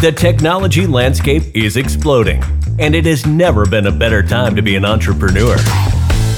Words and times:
The 0.00 0.12
technology 0.12 0.86
landscape 0.86 1.42
is 1.56 1.76
exploding, 1.76 2.40
and 2.78 2.94
it 2.94 3.04
has 3.06 3.26
never 3.26 3.66
been 3.66 3.88
a 3.88 3.90
better 3.90 4.22
time 4.22 4.54
to 4.54 4.62
be 4.62 4.76
an 4.76 4.84
entrepreneur. 4.84 5.56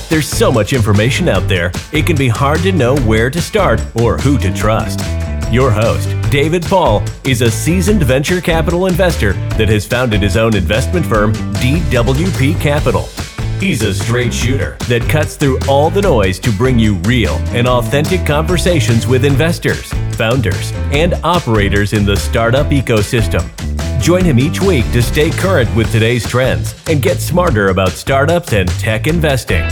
There's 0.08 0.26
so 0.26 0.50
much 0.50 0.72
information 0.72 1.28
out 1.28 1.46
there, 1.46 1.70
it 1.92 2.06
can 2.06 2.16
be 2.16 2.28
hard 2.28 2.60
to 2.60 2.72
know 2.72 2.96
where 3.00 3.28
to 3.28 3.38
start 3.38 3.82
or 3.96 4.16
who 4.16 4.38
to 4.38 4.50
trust. 4.54 5.00
Your 5.52 5.70
host, 5.70 6.08
David 6.30 6.62
Paul, 6.62 7.02
is 7.22 7.42
a 7.42 7.50
seasoned 7.50 8.02
venture 8.02 8.40
capital 8.40 8.86
investor 8.86 9.34
that 9.58 9.68
has 9.68 9.86
founded 9.86 10.22
his 10.22 10.38
own 10.38 10.56
investment 10.56 11.04
firm, 11.04 11.34
DWP 11.56 12.58
Capital. 12.62 13.10
He's 13.60 13.82
a 13.82 13.92
straight 13.92 14.32
shooter 14.32 14.78
that 14.88 15.06
cuts 15.10 15.36
through 15.36 15.58
all 15.68 15.90
the 15.90 16.00
noise 16.00 16.38
to 16.38 16.50
bring 16.50 16.78
you 16.78 16.94
real 17.00 17.34
and 17.48 17.68
authentic 17.68 18.24
conversations 18.24 19.06
with 19.06 19.22
investors, 19.22 19.92
founders, 20.16 20.72
and 20.92 21.12
operators 21.22 21.92
in 21.92 22.06
the 22.06 22.16
startup 22.16 22.68
ecosystem. 22.68 23.44
Join 24.00 24.24
him 24.24 24.38
each 24.38 24.62
week 24.62 24.90
to 24.92 25.02
stay 25.02 25.28
current 25.28 25.68
with 25.76 25.92
today's 25.92 26.26
trends 26.26 26.74
and 26.88 27.02
get 27.02 27.18
smarter 27.18 27.68
about 27.68 27.90
startups 27.90 28.54
and 28.54 28.66
tech 28.66 29.06
investing. 29.06 29.68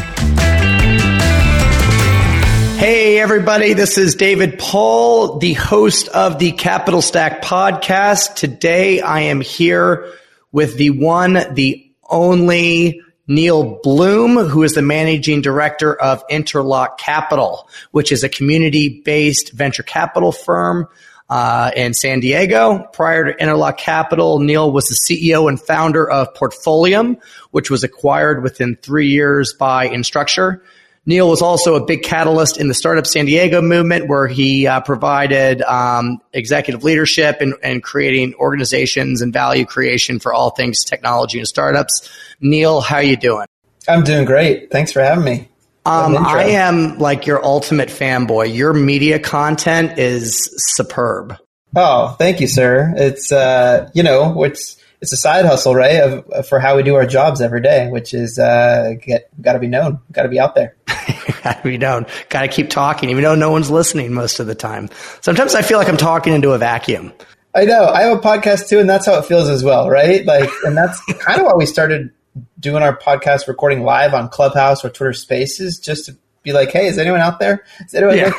Hey, 2.76 3.18
everybody, 3.18 3.72
this 3.72 3.96
is 3.96 4.16
David 4.16 4.58
Paul, 4.58 5.38
the 5.38 5.54
host 5.54 6.08
of 6.08 6.38
the 6.38 6.52
Capital 6.52 7.00
Stack 7.00 7.40
podcast. 7.40 8.34
Today 8.34 9.00
I 9.00 9.20
am 9.20 9.40
here 9.40 10.12
with 10.52 10.76
the 10.76 10.90
one, 10.90 11.38
the 11.54 11.90
only 12.06 13.00
Neal 13.28 13.78
Bloom, 13.82 14.36
who 14.36 14.62
is 14.62 14.72
the 14.74 14.82
managing 14.82 15.42
director 15.42 15.94
of 15.94 16.24
Interlock 16.30 16.98
Capital, 16.98 17.68
which 17.90 18.10
is 18.10 18.24
a 18.24 18.28
community 18.28 19.02
based 19.04 19.52
venture 19.52 19.82
capital 19.82 20.32
firm 20.32 20.88
uh, 21.28 21.70
in 21.76 21.92
San 21.94 22.20
Diego. 22.20 22.88
Prior 22.92 23.32
to 23.32 23.40
Interlock 23.40 23.78
Capital, 23.78 24.40
Neal 24.40 24.72
was 24.72 24.88
the 24.88 24.94
CEO 24.94 25.48
and 25.48 25.60
founder 25.60 26.08
of 26.08 26.32
Portfolium, 26.34 27.20
which 27.50 27.70
was 27.70 27.84
acquired 27.84 28.42
within 28.42 28.76
three 28.76 29.08
years 29.08 29.52
by 29.52 29.88
Instructure. 29.88 30.62
Neal 31.08 31.30
was 31.30 31.40
also 31.40 31.74
a 31.74 31.82
big 31.82 32.02
catalyst 32.02 32.60
in 32.60 32.68
the 32.68 32.74
Startup 32.74 33.06
San 33.06 33.24
Diego 33.24 33.62
movement, 33.62 34.08
where 34.08 34.26
he 34.26 34.66
uh, 34.66 34.82
provided 34.82 35.62
um, 35.62 36.20
executive 36.34 36.84
leadership 36.84 37.40
and, 37.40 37.54
and 37.62 37.82
creating 37.82 38.34
organizations 38.34 39.22
and 39.22 39.32
value 39.32 39.64
creation 39.64 40.18
for 40.20 40.34
all 40.34 40.50
things 40.50 40.84
technology 40.84 41.38
and 41.38 41.48
startups. 41.48 42.10
Neal, 42.42 42.82
how 42.82 42.96
are 42.96 43.02
you 43.02 43.16
doing? 43.16 43.46
I'm 43.88 44.04
doing 44.04 44.26
great. 44.26 44.70
Thanks 44.70 44.92
for 44.92 45.00
having 45.00 45.24
me. 45.24 45.48
Um, 45.86 46.18
I 46.18 46.44
am 46.50 46.98
like 46.98 47.26
your 47.26 47.42
ultimate 47.42 47.88
fanboy. 47.88 48.54
Your 48.54 48.74
media 48.74 49.18
content 49.18 49.98
is 49.98 50.50
superb. 50.76 51.38
Oh, 51.74 52.14
thank 52.18 52.40
you, 52.40 52.48
sir. 52.48 52.92
It's 52.98 53.32
uh, 53.32 53.88
you 53.94 54.02
know, 54.02 54.44
it's 54.44 54.77
it's 55.00 55.12
a 55.12 55.16
side 55.16 55.44
hustle, 55.44 55.74
right? 55.74 56.00
Of, 56.00 56.48
for 56.48 56.58
how 56.58 56.76
we 56.76 56.82
do 56.82 56.94
our 56.96 57.06
jobs 57.06 57.40
every 57.40 57.60
day, 57.60 57.88
which 57.88 58.14
is 58.14 58.38
uh, 58.38 58.94
get 59.00 59.30
got 59.40 59.52
to 59.52 59.58
be 59.58 59.68
known, 59.68 60.00
got 60.12 60.24
to 60.24 60.28
be 60.28 60.40
out 60.40 60.54
there. 60.54 60.76
got 61.42 61.58
to 61.58 61.60
be 61.62 61.78
known. 61.78 62.06
Got 62.28 62.42
to 62.42 62.48
keep 62.48 62.70
talking, 62.70 63.10
even 63.10 63.22
though 63.22 63.34
no 63.34 63.50
one's 63.50 63.70
listening 63.70 64.12
most 64.12 64.40
of 64.40 64.46
the 64.46 64.54
time. 64.54 64.88
Sometimes 65.20 65.54
I 65.54 65.62
feel 65.62 65.78
like 65.78 65.88
I'm 65.88 65.96
talking 65.96 66.32
into 66.32 66.52
a 66.52 66.58
vacuum. 66.58 67.12
I 67.54 67.64
know. 67.64 67.86
I 67.86 68.02
have 68.02 68.18
a 68.18 68.20
podcast 68.20 68.68
too, 68.68 68.78
and 68.78 68.88
that's 68.88 69.06
how 69.06 69.18
it 69.18 69.24
feels 69.24 69.48
as 69.48 69.64
well, 69.64 69.88
right? 69.88 70.24
Like, 70.24 70.50
and 70.64 70.76
that's 70.76 71.00
kind 71.20 71.40
of 71.40 71.46
why 71.46 71.54
we 71.54 71.66
started 71.66 72.10
doing 72.58 72.82
our 72.82 72.96
podcast, 72.96 73.46
recording 73.48 73.82
live 73.82 74.14
on 74.14 74.28
Clubhouse 74.28 74.84
or 74.84 74.90
Twitter 74.90 75.12
Spaces, 75.12 75.78
just 75.78 76.06
to 76.06 76.16
be 76.42 76.52
like, 76.52 76.70
"Hey, 76.70 76.86
is 76.86 76.98
anyone 76.98 77.20
out 77.20 77.38
there? 77.38 77.64
Is 77.86 77.94
anyone?" 77.94 78.18
Yeah. 78.18 78.32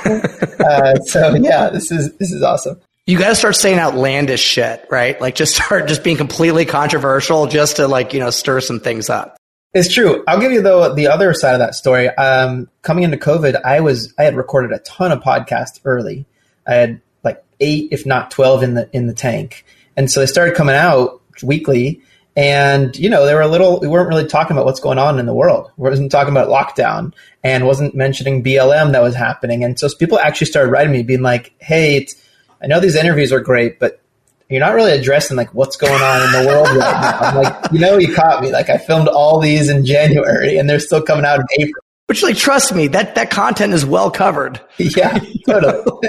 uh, 0.65 0.95
so 1.05 1.35
yeah, 1.35 1.69
this 1.69 1.91
is 1.91 2.15
this 2.17 2.31
is 2.31 2.43
awesome 2.43 2.81
you 3.09 3.17
got 3.17 3.29
to 3.29 3.35
start 3.35 3.55
saying 3.55 3.79
outlandish 3.79 4.39
shit, 4.39 4.85
right? 4.91 5.19
Like 5.19 5.33
just 5.33 5.55
start 5.55 5.87
just 5.87 6.03
being 6.03 6.15
completely 6.15 6.63
controversial 6.63 7.47
just 7.47 7.77
to 7.77 7.87
like, 7.87 8.13
you 8.13 8.19
know, 8.19 8.29
stir 8.29 8.61
some 8.61 8.79
things 8.79 9.09
up. 9.09 9.35
It's 9.73 9.91
true. 9.91 10.23
I'll 10.27 10.39
give 10.39 10.51
you 10.51 10.61
though 10.61 10.93
the 10.93 11.07
other 11.07 11.33
side 11.33 11.53
of 11.53 11.59
that 11.59 11.73
story. 11.73 12.07
Um, 12.09 12.69
coming 12.83 13.03
into 13.03 13.17
COVID, 13.17 13.63
I 13.63 13.79
was 13.79 14.13
I 14.19 14.23
had 14.23 14.35
recorded 14.35 14.71
a 14.71 14.79
ton 14.79 15.11
of 15.11 15.21
podcasts 15.21 15.79
early. 15.85 16.27
I 16.67 16.75
had 16.75 17.01
like 17.23 17.43
eight, 17.59 17.89
if 17.91 18.05
not 18.05 18.29
twelve, 18.29 18.61
in 18.61 18.75
the 18.75 18.89
in 18.93 19.07
the 19.07 19.13
tank, 19.13 19.65
and 19.95 20.09
so 20.09 20.19
they 20.19 20.25
started 20.25 20.55
coming 20.55 20.75
out 20.75 21.21
weekly. 21.43 22.01
And 22.35 22.97
you 22.97 23.11
know, 23.11 23.27
they 23.27 23.35
were 23.35 23.41
a 23.41 23.47
little. 23.47 23.79
We 23.79 23.87
weren't 23.87 24.09
really 24.09 24.25
talking 24.25 24.55
about 24.57 24.65
what's 24.65 24.79
going 24.79 24.97
on 24.97 25.19
in 25.19 25.27
the 25.27 25.33
world. 25.35 25.71
We 25.77 25.87
wasn't 25.87 26.11
talking 26.11 26.33
about 26.35 26.49
lockdown, 26.49 27.13
and 27.43 27.67
wasn't 27.67 27.93
mentioning 27.93 28.43
BLM 28.43 28.91
that 28.93 29.03
was 29.03 29.13
happening. 29.13 29.63
And 29.63 29.77
so 29.79 29.87
people 29.99 30.17
actually 30.17 30.47
started 30.47 30.71
writing 30.71 30.91
me, 30.91 31.03
being 31.03 31.21
like, 31.21 31.53
"Hey, 31.59 31.97
it's 31.97 32.15
I 32.61 32.67
know 32.67 32.79
these 32.79 32.95
interviews 32.95 33.31
are 33.31 33.39
great, 33.39 33.79
but 33.79 34.01
you're 34.49 34.59
not 34.59 34.73
really 34.73 34.91
addressing 34.91 35.37
like 35.37 35.53
what's 35.53 35.77
going 35.77 36.01
on 36.01 36.21
in 36.23 36.43
the 36.43 36.47
world 36.49 36.67
right 36.69 37.01
now. 37.01 37.19
I'm 37.19 37.35
like, 37.35 37.71
you 37.71 37.79
know, 37.79 37.97
you 37.97 38.13
caught 38.13 38.41
me. 38.41 38.51
Like 38.51 38.69
I 38.69 38.77
filmed 38.77 39.07
all 39.07 39.39
these 39.39 39.69
in 39.69 39.85
January 39.85 40.57
and 40.57 40.69
they're 40.69 40.79
still 40.79 41.01
coming 41.01 41.25
out 41.25 41.39
in 41.39 41.45
April. 41.59 41.83
Which, 42.07 42.23
like, 42.23 42.37
trust 42.37 42.73
me, 42.73 42.87
that 42.87 43.13
that 43.13 43.29
content 43.29 43.73
is 43.73 43.85
well 43.85 44.09
covered. 44.09 44.59
Yeah, 44.79 45.19
totally. 45.45 45.83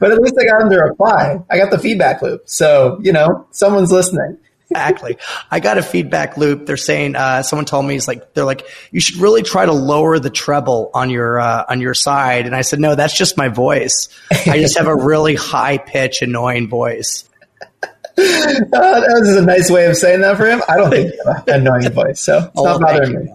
but 0.00 0.10
at 0.10 0.18
least 0.18 0.34
I 0.40 0.46
got 0.46 0.58
them 0.60 0.70
to 0.70 0.78
reply. 0.78 1.38
I 1.48 1.58
got 1.58 1.70
the 1.70 1.78
feedback 1.78 2.22
loop, 2.22 2.42
so 2.46 2.98
you 3.00 3.12
know, 3.12 3.46
someone's 3.52 3.92
listening 3.92 4.38
exactly. 4.70 5.16
I 5.50 5.60
got 5.60 5.78
a 5.78 5.82
feedback 5.82 6.36
loop. 6.36 6.66
They're 6.66 6.76
saying 6.76 7.16
uh, 7.16 7.42
someone 7.42 7.66
told 7.66 7.86
me 7.86 7.96
it's 7.96 8.08
like 8.08 8.34
they're 8.34 8.44
like 8.44 8.66
you 8.90 9.00
should 9.00 9.16
really 9.16 9.42
try 9.42 9.66
to 9.66 9.72
lower 9.72 10.18
the 10.18 10.30
treble 10.30 10.90
on 10.94 11.10
your 11.10 11.40
uh, 11.40 11.64
on 11.68 11.80
your 11.80 11.94
side, 11.94 12.46
and 12.46 12.54
I 12.54 12.62
said 12.62 12.80
no, 12.80 12.94
that's 12.94 13.16
just 13.16 13.36
my 13.36 13.48
voice. 13.48 14.08
I 14.30 14.58
just 14.58 14.76
have 14.78 14.86
a 14.86 14.94
really 14.96 15.34
high 15.34 15.78
pitch, 15.78 16.22
annoying 16.22 16.68
voice. 16.68 17.28
Uh, 18.18 19.00
that 19.00 19.18
was 19.20 19.36
a 19.36 19.42
nice 19.42 19.70
way 19.70 19.86
of 19.86 19.96
saying 19.96 20.22
that 20.22 20.38
for 20.38 20.46
him. 20.46 20.62
I 20.68 20.76
don't 20.78 20.90
think 20.90 21.12
you 21.12 21.22
have 21.26 21.46
an 21.48 21.66
annoying 21.66 21.92
voice, 21.92 22.20
so 22.20 22.38
it's 22.38 22.50
oh, 22.56 22.64
not 22.64 22.80
bothering 22.80 23.10
you. 23.10 23.18
me. 23.18 23.34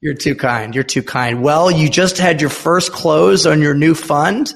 You're 0.00 0.14
too 0.14 0.34
kind. 0.34 0.74
You're 0.74 0.84
too 0.84 1.02
kind. 1.02 1.42
Well, 1.42 1.70
you 1.70 1.88
just 1.88 2.18
had 2.18 2.40
your 2.40 2.50
first 2.50 2.92
close 2.92 3.46
on 3.46 3.62
your 3.62 3.74
new 3.74 3.94
fund. 3.94 4.52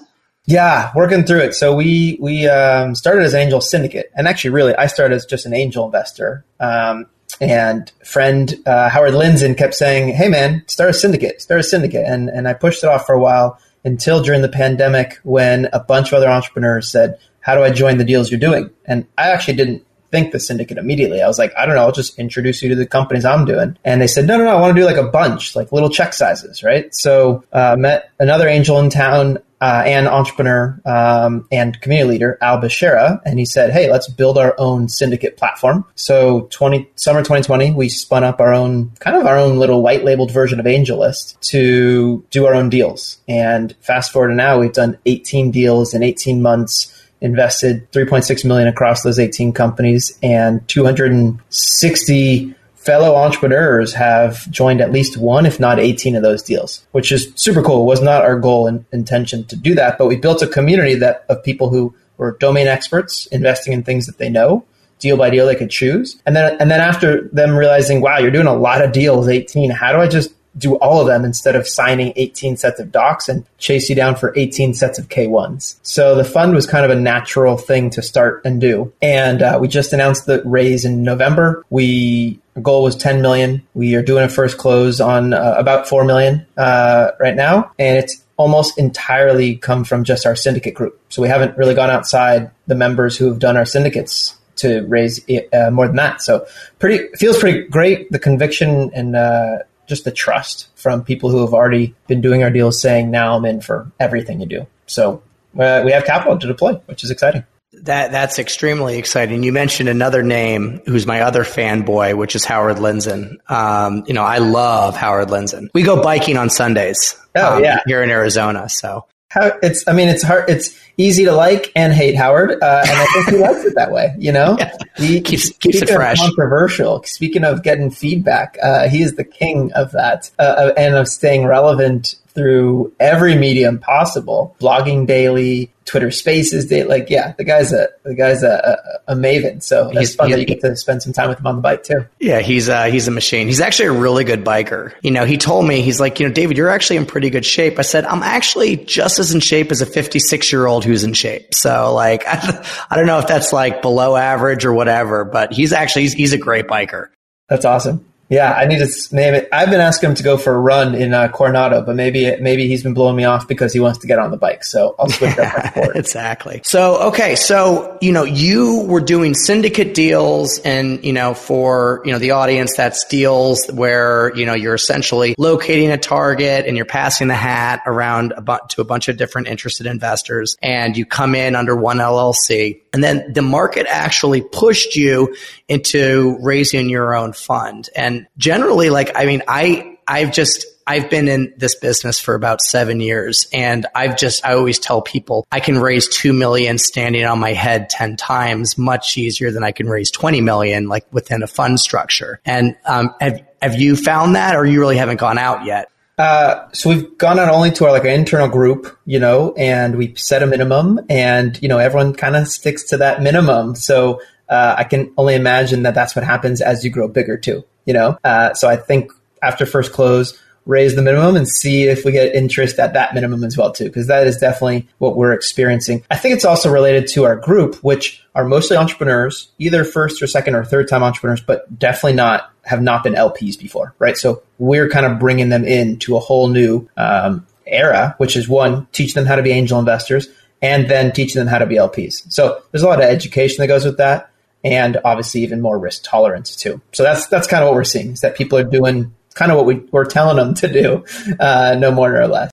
Yeah, 0.50 0.90
working 0.96 1.22
through 1.22 1.42
it. 1.42 1.54
So 1.54 1.76
we 1.76 2.18
we 2.20 2.48
um, 2.48 2.96
started 2.96 3.22
as 3.22 3.36
Angel 3.36 3.60
Syndicate, 3.60 4.10
and 4.16 4.26
actually, 4.26 4.50
really, 4.50 4.74
I 4.74 4.88
started 4.88 5.14
as 5.14 5.24
just 5.24 5.46
an 5.46 5.54
angel 5.54 5.86
investor. 5.86 6.44
Um, 6.58 7.06
and 7.40 7.90
friend 8.04 8.52
uh, 8.66 8.88
Howard 8.88 9.12
Lindzon 9.12 9.56
kept 9.56 9.74
saying, 9.74 10.12
"Hey, 10.12 10.28
man, 10.28 10.64
start 10.66 10.90
a 10.90 10.92
syndicate, 10.92 11.40
start 11.40 11.60
a 11.60 11.62
syndicate," 11.62 12.04
and 12.04 12.28
and 12.28 12.48
I 12.48 12.54
pushed 12.54 12.82
it 12.82 12.88
off 12.88 13.06
for 13.06 13.12
a 13.12 13.20
while 13.20 13.60
until 13.84 14.24
during 14.24 14.42
the 14.42 14.48
pandemic 14.48 15.20
when 15.22 15.68
a 15.72 15.78
bunch 15.78 16.08
of 16.08 16.14
other 16.14 16.28
entrepreneurs 16.28 16.90
said, 16.90 17.16
"How 17.38 17.54
do 17.54 17.62
I 17.62 17.70
join 17.70 17.98
the 17.98 18.04
deals 18.04 18.28
you're 18.28 18.40
doing?" 18.40 18.70
And 18.86 19.06
I 19.16 19.30
actually 19.30 19.54
didn't 19.54 19.86
think 20.10 20.32
the 20.32 20.40
syndicate 20.40 20.78
immediately. 20.78 21.22
I 21.22 21.28
was 21.28 21.38
like, 21.38 21.52
I 21.56 21.64
don't 21.64 21.76
know, 21.76 21.82
I'll 21.82 21.92
just 21.92 22.18
introduce 22.18 22.60
you 22.60 22.68
to 22.70 22.74
the 22.74 22.84
companies 22.84 23.24
I'm 23.24 23.44
doing. 23.44 23.78
And 23.84 24.02
they 24.02 24.08
said, 24.08 24.26
no, 24.26 24.36
no, 24.36 24.46
no, 24.46 24.56
I 24.56 24.60
want 24.60 24.74
to 24.74 24.80
do 24.80 24.84
like 24.84 24.96
a 24.96 25.08
bunch, 25.08 25.54
like 25.54 25.70
little 25.70 25.88
check 25.88 26.12
sizes, 26.14 26.64
right? 26.64 26.92
So 26.92 27.44
uh, 27.52 27.76
met 27.78 28.10
another 28.18 28.48
angel 28.48 28.80
in 28.80 28.90
town 28.90 29.38
uh, 29.60 29.82
and 29.84 30.08
entrepreneur 30.08 30.80
um, 30.86 31.46
and 31.52 31.80
community 31.80 32.08
leader 32.08 32.38
Al 32.40 32.58
Bashara, 32.58 33.20
and 33.24 33.38
he 33.38 33.44
said, 33.44 33.70
"Hey, 33.70 33.90
let's 33.90 34.08
build 34.08 34.38
our 34.38 34.54
own 34.58 34.88
syndicate 34.88 35.36
platform." 35.36 35.84
So, 35.94 36.48
20 36.50 36.90
summer 36.96 37.20
2020, 37.20 37.72
we 37.72 37.88
spun 37.88 38.24
up 38.24 38.40
our 38.40 38.54
own 38.54 38.90
kind 39.00 39.16
of 39.16 39.26
our 39.26 39.38
own 39.38 39.58
little 39.58 39.82
white 39.82 40.04
labeled 40.04 40.30
version 40.30 40.60
of 40.60 40.66
AngelList 40.66 41.38
to 41.40 42.24
do 42.30 42.46
our 42.46 42.54
own 42.54 42.70
deals. 42.70 43.18
And 43.28 43.74
fast 43.80 44.12
forward 44.12 44.28
to 44.28 44.34
now, 44.34 44.58
we've 44.58 44.72
done 44.72 44.98
18 45.06 45.50
deals 45.50 45.94
in 45.94 46.02
18 46.02 46.40
months 46.42 46.96
invested 47.20 47.90
3.6 47.92 48.44
million 48.44 48.66
across 48.66 49.02
those 49.02 49.18
18 49.18 49.52
companies 49.52 50.18
and 50.22 50.66
260 50.68 52.54
fellow 52.90 53.14
entrepreneurs 53.14 53.94
have 53.94 54.50
joined 54.50 54.80
at 54.80 54.90
least 54.90 55.16
one, 55.16 55.46
if 55.46 55.60
not 55.60 55.78
18 55.78 56.16
of 56.16 56.24
those 56.24 56.42
deals, 56.42 56.84
which 56.90 57.12
is 57.12 57.32
super 57.36 57.62
cool. 57.62 57.82
It 57.82 57.86
was 57.86 58.02
not 58.02 58.24
our 58.24 58.36
goal 58.36 58.66
and 58.66 58.84
intention 58.90 59.44
to 59.44 59.54
do 59.54 59.76
that, 59.76 59.96
but 59.96 60.08
we 60.08 60.16
built 60.16 60.42
a 60.42 60.48
community 60.48 60.96
that 60.96 61.24
of 61.28 61.40
people 61.44 61.70
who 61.70 61.94
were 62.16 62.36
domain 62.40 62.66
experts 62.66 63.26
investing 63.26 63.72
in 63.74 63.84
things 63.84 64.06
that 64.06 64.18
they 64.18 64.28
know. 64.28 64.64
Deal 64.98 65.16
by 65.16 65.30
deal, 65.30 65.46
they 65.46 65.54
could 65.54 65.70
choose, 65.70 66.20
and 66.26 66.34
then 66.34 66.56
and 66.60 66.68
then 66.68 66.80
after 66.80 67.28
them 67.28 67.56
realizing, 67.56 68.00
wow, 68.00 68.18
you're 68.18 68.32
doing 68.32 68.48
a 68.48 68.52
lot 68.52 68.84
of 68.84 68.90
deals, 68.90 69.28
18. 69.28 69.70
How 69.70 69.92
do 69.92 69.98
I 69.98 70.08
just 70.08 70.34
do 70.58 70.74
all 70.78 71.00
of 71.00 71.06
them 71.06 71.24
instead 71.24 71.54
of 71.54 71.68
signing 71.68 72.12
18 72.16 72.56
sets 72.56 72.80
of 72.80 72.90
docs 72.90 73.28
and 73.28 73.46
chase 73.58 73.88
you 73.88 73.94
down 73.94 74.16
for 74.16 74.32
18 74.36 74.74
sets 74.74 74.98
of 74.98 75.08
K1s. 75.08 75.76
So 75.82 76.16
the 76.16 76.24
fund 76.24 76.54
was 76.54 76.66
kind 76.66 76.84
of 76.84 76.90
a 76.90 77.00
natural 77.00 77.56
thing 77.56 77.88
to 77.90 78.02
start 78.02 78.42
and 78.44 78.60
do. 78.60 78.92
And 79.00 79.42
uh, 79.42 79.58
we 79.60 79.68
just 79.68 79.92
announced 79.92 80.26
the 80.26 80.42
raise 80.44 80.84
in 80.84 81.04
November. 81.04 81.64
We 81.70 82.39
goal 82.60 82.82
was 82.82 82.96
10 82.96 83.22
million. 83.22 83.66
We 83.74 83.94
are 83.94 84.02
doing 84.02 84.24
a 84.24 84.28
first 84.28 84.58
close 84.58 85.00
on 85.00 85.32
uh, 85.32 85.54
about 85.56 85.88
4 85.88 86.04
million 86.04 86.46
uh, 86.56 87.12
right 87.20 87.34
now. 87.34 87.72
And 87.78 87.98
it's 87.98 88.24
almost 88.36 88.78
entirely 88.78 89.56
come 89.56 89.84
from 89.84 90.04
just 90.04 90.26
our 90.26 90.34
syndicate 90.34 90.74
group. 90.74 91.00
So 91.10 91.22
we 91.22 91.28
haven't 91.28 91.56
really 91.56 91.74
gone 91.74 91.90
outside 91.90 92.50
the 92.66 92.74
members 92.74 93.16
who 93.16 93.26
have 93.28 93.38
done 93.38 93.56
our 93.56 93.66
syndicates 93.66 94.36
to 94.56 94.80
raise 94.86 95.20
uh, 95.52 95.70
more 95.70 95.86
than 95.86 95.96
that. 95.96 96.22
So 96.22 96.46
pretty 96.78 97.08
feels 97.16 97.38
pretty 97.38 97.66
great. 97.68 98.10
The 98.10 98.18
conviction 98.18 98.90
and 98.94 99.16
uh, 99.16 99.58
just 99.86 100.04
the 100.04 100.10
trust 100.10 100.68
from 100.76 101.04
people 101.04 101.30
who 101.30 101.40
have 101.40 101.52
already 101.52 101.94
been 102.06 102.20
doing 102.20 102.42
our 102.42 102.50
deals 102.50 102.80
saying, 102.80 103.10
now 103.10 103.36
I'm 103.36 103.44
in 103.44 103.60
for 103.60 103.90
everything 104.00 104.40
you 104.40 104.46
do. 104.46 104.66
So 104.86 105.22
uh, 105.58 105.82
we 105.84 105.92
have 105.92 106.04
capital 106.04 106.38
to 106.38 106.46
deploy, 106.46 106.74
which 106.86 107.04
is 107.04 107.10
exciting. 107.10 107.44
That 107.84 108.12
that's 108.12 108.38
extremely 108.38 108.98
exciting. 108.98 109.42
You 109.42 109.52
mentioned 109.52 109.88
another 109.88 110.22
name 110.22 110.80
who's 110.86 111.06
my 111.06 111.20
other 111.22 111.44
fanboy, 111.44 112.14
which 112.14 112.34
is 112.36 112.44
Howard 112.44 112.76
Lindzon. 112.76 113.36
Um, 113.50 114.04
you 114.06 114.14
know, 114.14 114.24
I 114.24 114.38
love 114.38 114.96
Howard 114.96 115.28
Lindzon. 115.28 115.68
We 115.74 115.82
go 115.82 116.02
biking 116.02 116.36
on 116.36 116.50
Sundays. 116.50 117.16
Oh, 117.36 117.56
um, 117.56 117.62
yeah. 117.64 117.80
here 117.86 118.02
in 118.02 118.10
Arizona. 118.10 118.68
So 118.68 119.06
How, 119.28 119.52
it's, 119.62 119.86
I 119.86 119.92
mean, 119.92 120.08
it's 120.08 120.22
hard. 120.24 120.50
It's 120.50 120.76
easy 120.96 121.24
to 121.24 121.32
like 121.32 121.70
and 121.76 121.92
hate 121.92 122.16
Howard, 122.16 122.50
uh, 122.62 122.82
and 122.86 122.90
I 122.98 123.06
think 123.06 123.28
he 123.28 123.36
likes 123.38 123.64
it 123.64 123.74
that 123.76 123.92
way. 123.92 124.14
You 124.18 124.32
know, 124.32 124.56
Yeah. 124.58 124.76
he 124.96 125.20
Keeps- 125.20 125.50
keeps 125.58 125.80
it 125.80 125.88
fresh. 125.88 126.18
Controversial. 126.18 127.02
Speaking 127.04 127.44
of 127.44 127.62
getting 127.62 127.90
feedback, 127.90 128.58
uh, 128.62 128.88
he 128.88 129.00
is 129.02 129.14
the 129.14 129.24
king 129.24 129.72
of 129.74 129.92
that, 129.92 130.30
uh, 130.38 130.72
and 130.76 130.96
of 130.96 131.06
staying 131.08 131.46
relevant 131.46 132.16
through 132.34 132.92
every 133.00 133.34
medium 133.34 133.78
possible. 133.78 134.56
Blogging 134.60 135.06
daily, 135.06 135.70
Twitter 135.84 136.10
Spaces 136.10 136.66
daily. 136.66 136.88
Like, 136.88 137.10
yeah, 137.10 137.32
the 137.36 137.44
guy's 137.44 137.72
a 137.72 137.88
the 138.04 138.14
guy's 138.14 138.42
a, 138.42 138.78
a, 139.08 139.12
a 139.12 139.16
maven. 139.16 139.62
So 139.62 139.88
it's 139.90 139.98
He's- 139.98 140.14
fun 140.14 140.28
he- 140.28 140.34
that 140.34 140.40
you 140.40 140.46
get 140.46 140.60
to 140.60 140.74
spend 140.76 141.02
some 141.02 141.12
time 141.12 141.28
with 141.28 141.38
him 141.40 141.46
on 141.46 141.56
the 141.56 141.62
bike 141.62 141.82
too. 141.82 142.06
yeah, 142.20 142.40
he's 142.40 142.68
uh, 142.68 142.84
he's 142.84 143.08
a 143.08 143.10
machine. 143.10 143.46
He's 143.48 143.60
actually 143.60 143.88
a 143.88 143.92
really 144.00 144.24
good 144.24 144.44
biker. 144.44 144.92
You 145.02 145.10
know, 145.10 145.24
he 145.24 145.36
told 145.36 145.66
me 145.66 145.80
he's 145.82 145.98
like, 146.00 146.20
you 146.20 146.26
know, 146.28 146.32
David, 146.32 146.56
you're 146.56 146.68
actually 146.68 146.96
in 146.96 147.06
pretty 147.06 147.30
good 147.30 147.44
shape. 147.44 147.78
I 147.78 147.82
said, 147.82 148.04
I'm 148.04 148.22
actually 148.22 148.76
just 148.76 149.18
as 149.18 149.34
in 149.34 149.40
shape 149.40 149.70
as 149.70 149.80
a 149.82 149.86
56 149.86 150.52
year 150.52 150.66
old 150.66 150.84
who's 150.84 151.04
in 151.04 151.12
shape. 151.12 151.54
So 151.54 151.92
like, 151.94 152.22
I, 152.26 152.64
I 152.90 152.96
don't 152.96 153.06
know 153.06 153.18
if 153.18 153.26
that's 153.26 153.52
like 153.52 153.82
below 153.82 154.16
average 154.16 154.64
or 154.64 154.72
whatever, 154.72 155.24
but 155.24 155.52
he's 155.52 155.72
actually 155.72 156.02
he's, 156.02 156.12
he's 156.12 156.32
a 156.32 156.38
great 156.38 156.66
biker. 156.68 157.08
That's 157.48 157.64
awesome. 157.64 158.06
Yeah, 158.30 158.52
I 158.52 158.66
need 158.66 158.78
to 158.78 159.14
name 159.14 159.34
it. 159.34 159.48
I've 159.52 159.70
been 159.70 159.80
asking 159.80 160.10
him 160.10 160.14
to 160.14 160.22
go 160.22 160.38
for 160.38 160.54
a 160.54 160.58
run 160.60 160.94
in 160.94 161.12
uh, 161.12 161.28
Coronado, 161.28 161.82
but 161.82 161.96
maybe 161.96 162.36
maybe 162.40 162.68
he's 162.68 162.82
been 162.84 162.94
blowing 162.94 163.16
me 163.16 163.24
off 163.24 163.48
because 163.48 163.72
he 163.72 163.80
wants 163.80 163.98
to 163.98 164.06
get 164.06 164.20
on 164.20 164.30
the 164.30 164.36
bike. 164.36 164.62
So 164.62 164.94
I'll 165.00 165.08
switch 165.10 165.36
up 165.36 165.52
my 165.52 165.70
sport. 165.70 165.96
exactly. 165.96 166.60
So, 166.64 167.08
okay. 167.08 167.34
So, 167.34 167.98
you 168.00 168.12
know, 168.12 168.22
you 168.22 168.84
were 168.84 169.00
doing 169.00 169.34
syndicate 169.34 169.94
deals 169.94 170.60
and, 170.60 171.04
you 171.04 171.12
know, 171.12 171.34
for, 171.34 172.02
you 172.04 172.12
know, 172.12 172.20
the 172.20 172.30
audience, 172.30 172.76
that's 172.76 173.04
deals 173.06 173.66
where, 173.72 174.32
you 174.36 174.46
know, 174.46 174.54
you're 174.54 174.74
essentially 174.74 175.34
locating 175.36 175.90
a 175.90 175.98
target 175.98 176.66
and 176.66 176.76
you're 176.76 176.86
passing 176.86 177.26
the 177.26 177.34
hat 177.34 177.82
around 177.84 178.32
a 178.36 178.40
bu- 178.40 178.58
to 178.68 178.80
a 178.80 178.84
bunch 178.84 179.08
of 179.08 179.16
different 179.16 179.48
interested 179.48 179.86
investors 179.86 180.56
and 180.62 180.96
you 180.96 181.04
come 181.04 181.34
in 181.34 181.56
under 181.56 181.74
one 181.74 181.98
LLC. 181.98 182.80
And 182.92 183.04
then 183.04 183.32
the 183.32 183.42
market 183.42 183.86
actually 183.88 184.42
pushed 184.42 184.96
you 184.96 185.34
into 185.68 186.36
raising 186.40 186.88
your 186.88 187.14
own 187.14 187.32
fund. 187.32 187.88
And 187.94 188.26
generally, 188.36 188.90
like, 188.90 189.12
I 189.14 189.26
mean, 189.26 189.42
I, 189.46 189.98
I've 190.08 190.32
just, 190.32 190.66
I've 190.86 191.08
been 191.08 191.28
in 191.28 191.54
this 191.56 191.76
business 191.76 192.18
for 192.18 192.34
about 192.34 192.60
seven 192.60 193.00
years 193.00 193.46
and 193.52 193.86
I've 193.94 194.16
just, 194.16 194.44
I 194.44 194.54
always 194.54 194.80
tell 194.80 195.02
people 195.02 195.46
I 195.52 195.60
can 195.60 195.78
raise 195.78 196.08
two 196.08 196.32
million 196.32 196.78
standing 196.78 197.24
on 197.24 197.38
my 197.38 197.52
head 197.52 197.90
10 197.90 198.16
times 198.16 198.76
much 198.76 199.16
easier 199.16 199.52
than 199.52 199.62
I 199.62 199.70
can 199.70 199.88
raise 199.88 200.10
20 200.10 200.40
million 200.40 200.88
like 200.88 201.06
within 201.12 201.44
a 201.44 201.46
fund 201.46 201.78
structure. 201.78 202.40
And, 202.44 202.76
um, 202.86 203.14
have, 203.20 203.40
have 203.62 203.74
you 203.76 203.94
found 203.94 204.34
that 204.34 204.56
or 204.56 204.66
you 204.66 204.80
really 204.80 204.96
haven't 204.96 205.20
gone 205.20 205.38
out 205.38 205.64
yet? 205.64 205.90
Uh, 206.20 206.68
so 206.72 206.90
we've 206.90 207.16
gone 207.16 207.38
out 207.38 207.48
only 207.48 207.70
to 207.70 207.86
our 207.86 207.92
like 207.92 208.04
internal 208.04 208.46
group, 208.46 208.94
you 209.06 209.18
know, 209.18 209.54
and 209.56 209.96
we 209.96 210.14
set 210.16 210.42
a 210.42 210.46
minimum, 210.46 211.00
and 211.08 211.58
you 211.62 211.68
know 211.68 211.78
everyone 211.78 212.12
kind 212.12 212.36
of 212.36 212.46
sticks 212.46 212.84
to 212.84 212.98
that 212.98 213.22
minimum. 213.22 213.74
So 213.74 214.20
uh, 214.50 214.74
I 214.76 214.84
can 214.84 215.10
only 215.16 215.34
imagine 215.34 215.82
that 215.84 215.94
that's 215.94 216.14
what 216.14 216.22
happens 216.22 216.60
as 216.60 216.84
you 216.84 216.90
grow 216.90 217.08
bigger 217.08 217.38
too, 217.38 217.64
you 217.86 217.94
know. 217.94 218.18
Uh, 218.22 218.52
so 218.52 218.68
I 218.68 218.76
think 218.76 219.10
after 219.42 219.64
first 219.64 219.94
close, 219.94 220.38
raise 220.70 220.94
the 220.94 221.02
minimum 221.02 221.34
and 221.34 221.48
see 221.48 221.82
if 221.82 222.04
we 222.04 222.12
get 222.12 222.32
interest 222.32 222.78
at 222.78 222.92
that 222.92 223.12
minimum 223.12 223.42
as 223.42 223.56
well 223.56 223.72
too, 223.72 223.86
because 223.86 224.06
that 224.06 224.26
is 224.26 224.36
definitely 224.36 224.86
what 224.98 225.16
we're 225.16 225.32
experiencing. 225.32 226.04
I 226.10 226.16
think 226.16 226.34
it's 226.34 226.44
also 226.44 226.70
related 226.70 227.08
to 227.08 227.24
our 227.24 227.34
group, 227.34 227.74
which 227.82 228.24
are 228.36 228.44
mostly 228.44 228.76
entrepreneurs, 228.76 229.50
either 229.58 229.82
first 229.82 230.22
or 230.22 230.28
second 230.28 230.54
or 230.54 230.64
third 230.64 230.86
time 230.86 231.02
entrepreneurs, 231.02 231.40
but 231.40 231.76
definitely 231.76 232.14
not 232.14 232.52
have 232.62 232.80
not 232.80 233.02
been 233.02 233.14
LPs 233.14 233.58
before, 233.58 233.94
right? 233.98 234.16
So 234.16 234.42
we're 234.58 234.88
kind 234.88 235.04
of 235.04 235.18
bringing 235.18 235.48
them 235.48 235.64
into 235.64 236.16
a 236.16 236.20
whole 236.20 236.48
new 236.48 236.88
um, 236.96 237.44
era, 237.66 238.14
which 238.18 238.36
is 238.36 238.48
one, 238.48 238.86
teach 238.92 239.14
them 239.14 239.26
how 239.26 239.34
to 239.34 239.42
be 239.42 239.50
angel 239.50 239.80
investors, 239.80 240.28
and 240.62 240.88
then 240.88 241.10
teaching 241.10 241.40
them 241.40 241.48
how 241.48 241.58
to 241.58 241.66
be 241.66 241.76
LPs. 241.76 242.32
So 242.32 242.62
there's 242.70 242.84
a 242.84 242.86
lot 242.86 243.00
of 243.00 243.06
education 243.06 243.56
that 243.58 243.66
goes 243.66 243.84
with 243.84 243.96
that, 243.96 244.30
and 244.62 244.98
obviously 245.04 245.40
even 245.42 245.60
more 245.60 245.80
risk 245.80 246.02
tolerance 246.04 246.54
too. 246.54 246.80
So 246.92 247.02
that's 247.02 247.26
that's 247.26 247.48
kind 247.48 247.64
of 247.64 247.68
what 247.68 247.74
we're 247.74 247.84
seeing 247.84 248.12
is 248.12 248.20
that 248.20 248.36
people 248.36 248.56
are 248.56 248.64
doing 248.64 249.12
kind 249.34 249.50
of 249.50 249.56
what 249.56 249.66
we, 249.66 249.76
we're 249.90 250.04
telling 250.04 250.36
them 250.36 250.54
to 250.54 250.68
do, 250.68 251.04
uh, 251.38 251.76
no 251.78 251.90
more 251.90 252.12
nor 252.12 252.26
less. 252.26 252.50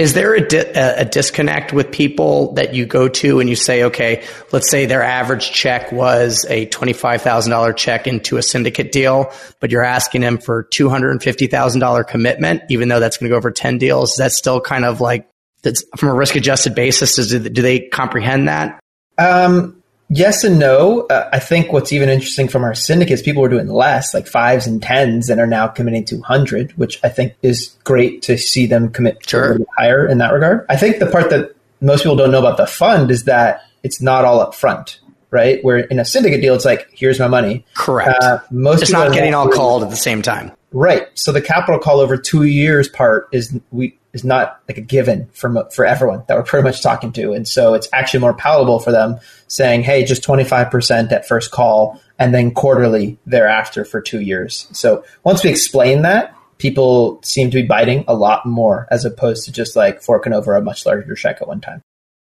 Is 0.00 0.14
there 0.14 0.34
a, 0.34 0.40
di- 0.40 0.56
a, 0.56 1.04
disconnect 1.04 1.74
with 1.74 1.92
people 1.92 2.54
that 2.54 2.72
you 2.72 2.86
go 2.86 3.06
to 3.06 3.38
and 3.38 3.50
you 3.50 3.54
say, 3.54 3.82
okay, 3.82 4.24
let's 4.50 4.70
say 4.70 4.86
their 4.86 5.02
average 5.02 5.52
check 5.52 5.92
was 5.92 6.46
a 6.48 6.64
$25,000 6.68 7.76
check 7.76 8.06
into 8.06 8.38
a 8.38 8.42
syndicate 8.42 8.92
deal, 8.92 9.30
but 9.60 9.70
you're 9.70 9.84
asking 9.84 10.22
them 10.22 10.38
for 10.38 10.64
$250,000 10.64 12.08
commitment, 12.08 12.62
even 12.70 12.88
though 12.88 12.98
that's 12.98 13.18
going 13.18 13.28
to 13.28 13.34
go 13.34 13.36
over 13.36 13.50
10 13.50 13.76
deals. 13.76 14.12
Is 14.12 14.16
that 14.16 14.32
still 14.32 14.58
kind 14.58 14.86
of 14.86 15.02
like, 15.02 15.28
that's 15.60 15.84
from 15.98 16.08
a 16.08 16.14
risk 16.14 16.34
adjusted 16.34 16.74
basis? 16.74 17.16
Does, 17.16 17.32
do 17.32 17.50
they 17.50 17.80
comprehend 17.80 18.48
that? 18.48 18.80
Um, 19.18 19.79
yes 20.10 20.44
and 20.44 20.58
no. 20.58 21.06
Uh, 21.08 21.28
I 21.32 21.38
think 21.38 21.72
what's 21.72 21.92
even 21.92 22.08
interesting 22.10 22.48
from 22.48 22.62
our 22.64 22.74
syndicate 22.74 23.14
is 23.14 23.22
people 23.22 23.40
were 23.42 23.48
doing 23.48 23.68
less, 23.68 24.12
like 24.12 24.26
fives 24.26 24.66
and 24.66 24.82
tens, 24.82 25.30
and 25.30 25.40
are 25.40 25.46
now 25.46 25.66
committing 25.68 26.04
to 26.06 26.16
100, 26.16 26.72
which 26.76 27.00
I 27.02 27.08
think 27.08 27.34
is 27.42 27.74
great 27.84 28.20
to 28.22 28.36
see 28.36 28.66
them 28.66 28.90
commit 28.90 29.20
to 29.22 29.26
a 29.26 29.30
Sure. 29.30 29.48
little 29.52 29.66
higher 29.78 30.06
in 30.06 30.18
that 30.18 30.32
regard. 30.32 30.66
I 30.68 30.76
think 30.76 30.98
the 30.98 31.06
part 31.06 31.30
that 31.30 31.52
most 31.80 32.02
people 32.02 32.16
don't 32.16 32.30
know 32.30 32.40
about 32.40 32.58
the 32.58 32.66
fund 32.66 33.10
is 33.10 33.24
that 33.24 33.62
it's 33.82 34.02
not 34.02 34.26
all 34.26 34.40
up 34.40 34.54
front, 34.54 35.00
right? 35.30 35.64
Where 35.64 35.78
in 35.78 35.98
a 35.98 36.04
syndicate 36.04 36.42
deal, 36.42 36.54
it's 36.54 36.66
like, 36.66 36.88
here's 36.92 37.18
my 37.18 37.28
money. 37.28 37.64
Correct. 37.74 38.22
Uh, 38.22 38.40
most 38.50 38.82
it's 38.82 38.92
not 38.92 39.12
getting 39.14 39.32
all 39.32 39.48
called 39.48 39.82
at 39.82 39.88
the 39.90 39.96
same 39.96 40.20
time. 40.20 40.52
Right. 40.72 41.06
So 41.14 41.32
the 41.32 41.40
capital 41.40 41.80
call 41.80 41.98
over 42.00 42.16
two 42.16 42.42
years 42.42 42.88
part 42.88 43.28
is 43.32 43.58
we 43.72 43.96
is 44.12 44.24
not 44.24 44.60
like 44.68 44.78
a 44.78 44.82
given 44.82 45.28
for 45.32 45.68
for 45.70 45.84
everyone 45.84 46.24
that 46.28 46.36
we're 46.36 46.42
pretty 46.42 46.64
much 46.64 46.82
talking 46.82 47.12
to, 47.12 47.32
and 47.32 47.46
so 47.46 47.74
it's 47.74 47.88
actually 47.92 48.20
more 48.20 48.34
palatable 48.34 48.80
for 48.80 48.92
them 48.92 49.18
saying, 49.48 49.82
"Hey, 49.82 50.04
just 50.04 50.22
twenty 50.22 50.44
five 50.44 50.70
percent 50.70 51.12
at 51.12 51.26
first 51.26 51.50
call, 51.50 52.00
and 52.18 52.34
then 52.34 52.52
quarterly 52.52 53.18
thereafter 53.26 53.84
for 53.84 54.00
two 54.00 54.20
years." 54.20 54.66
So 54.72 55.04
once 55.24 55.44
we 55.44 55.50
explain 55.50 56.02
that, 56.02 56.34
people 56.58 57.20
seem 57.22 57.50
to 57.50 57.62
be 57.62 57.66
biting 57.66 58.04
a 58.06 58.14
lot 58.14 58.46
more 58.46 58.86
as 58.90 59.04
opposed 59.04 59.46
to 59.46 59.52
just 59.52 59.74
like 59.74 60.02
forking 60.02 60.32
over 60.32 60.54
a 60.54 60.62
much 60.62 60.86
larger 60.86 61.14
check 61.14 61.38
at 61.40 61.48
one 61.48 61.60
time. 61.60 61.82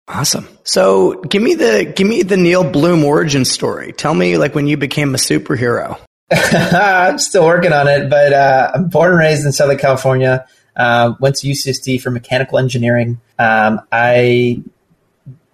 Awesome. 0.07 0.47
So 0.63 1.21
give 1.21 1.41
me 1.41 1.55
the, 1.55 1.91
give 1.95 2.07
me 2.07 2.23
the 2.23 2.35
Neal 2.35 2.69
Bloom 2.69 3.03
origin 3.05 3.45
story. 3.45 3.93
Tell 3.93 4.13
me 4.13 4.37
like 4.37 4.55
when 4.55 4.67
you 4.67 4.75
became 4.75 5.13
a 5.13 5.17
superhero. 5.17 5.97
I'm 6.31 7.19
still 7.19 7.45
working 7.45 7.73
on 7.73 7.87
it, 7.87 8.09
but 8.09 8.33
uh, 8.33 8.71
I'm 8.73 8.89
born 8.89 9.11
and 9.11 9.19
raised 9.19 9.45
in 9.45 9.51
Southern 9.51 9.77
California. 9.77 10.45
Uh, 10.75 11.13
went 11.19 11.35
to 11.37 11.47
UCSD 11.47 12.01
for 12.01 12.11
mechanical 12.11 12.57
engineering. 12.57 13.21
Um, 13.37 13.81
I 13.91 14.63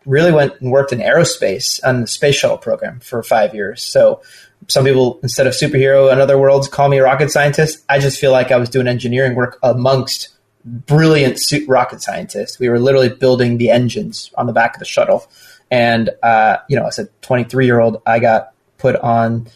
really 0.05 0.31
went 0.31 0.59
and 0.61 0.71
worked 0.71 0.91
in 0.91 0.99
aerospace 0.99 1.79
on 1.83 2.01
the 2.01 2.07
space 2.07 2.35
shuttle 2.35 2.57
program 2.57 2.99
for 2.99 3.21
five 3.21 3.53
years. 3.53 3.83
So 3.83 4.21
some 4.67 4.85
people, 4.85 5.19
instead 5.23 5.47
of 5.47 5.53
superhero 5.53 6.11
in 6.11 6.19
other 6.19 6.38
worlds, 6.38 6.67
call 6.67 6.89
me 6.89 6.97
a 6.97 7.03
rocket 7.03 7.31
scientist. 7.31 7.83
I 7.89 7.99
just 7.99 8.19
feel 8.19 8.31
like 8.31 8.51
I 8.51 8.57
was 8.57 8.69
doing 8.69 8.88
engineering 8.88 9.35
work 9.35 9.57
amongst 9.61 10.29
brilliant 10.65 11.39
rocket 11.67 12.01
scientists. 12.01 12.59
We 12.59 12.69
were 12.69 12.79
literally 12.79 13.09
building 13.09 13.57
the 13.57 13.69
engines 13.69 14.31
on 14.35 14.47
the 14.47 14.53
back 14.53 14.75
of 14.75 14.79
the 14.79 14.85
shuttle. 14.85 15.27
And, 15.71 16.09
uh, 16.23 16.57
you 16.67 16.75
know, 16.75 16.88
as 16.88 16.99
a 16.99 17.05
23 17.21 17.65
year 17.65 17.79
old, 17.79 18.01
I 18.05 18.19
got 18.19 18.53
put 18.77 18.95
on 18.97 19.47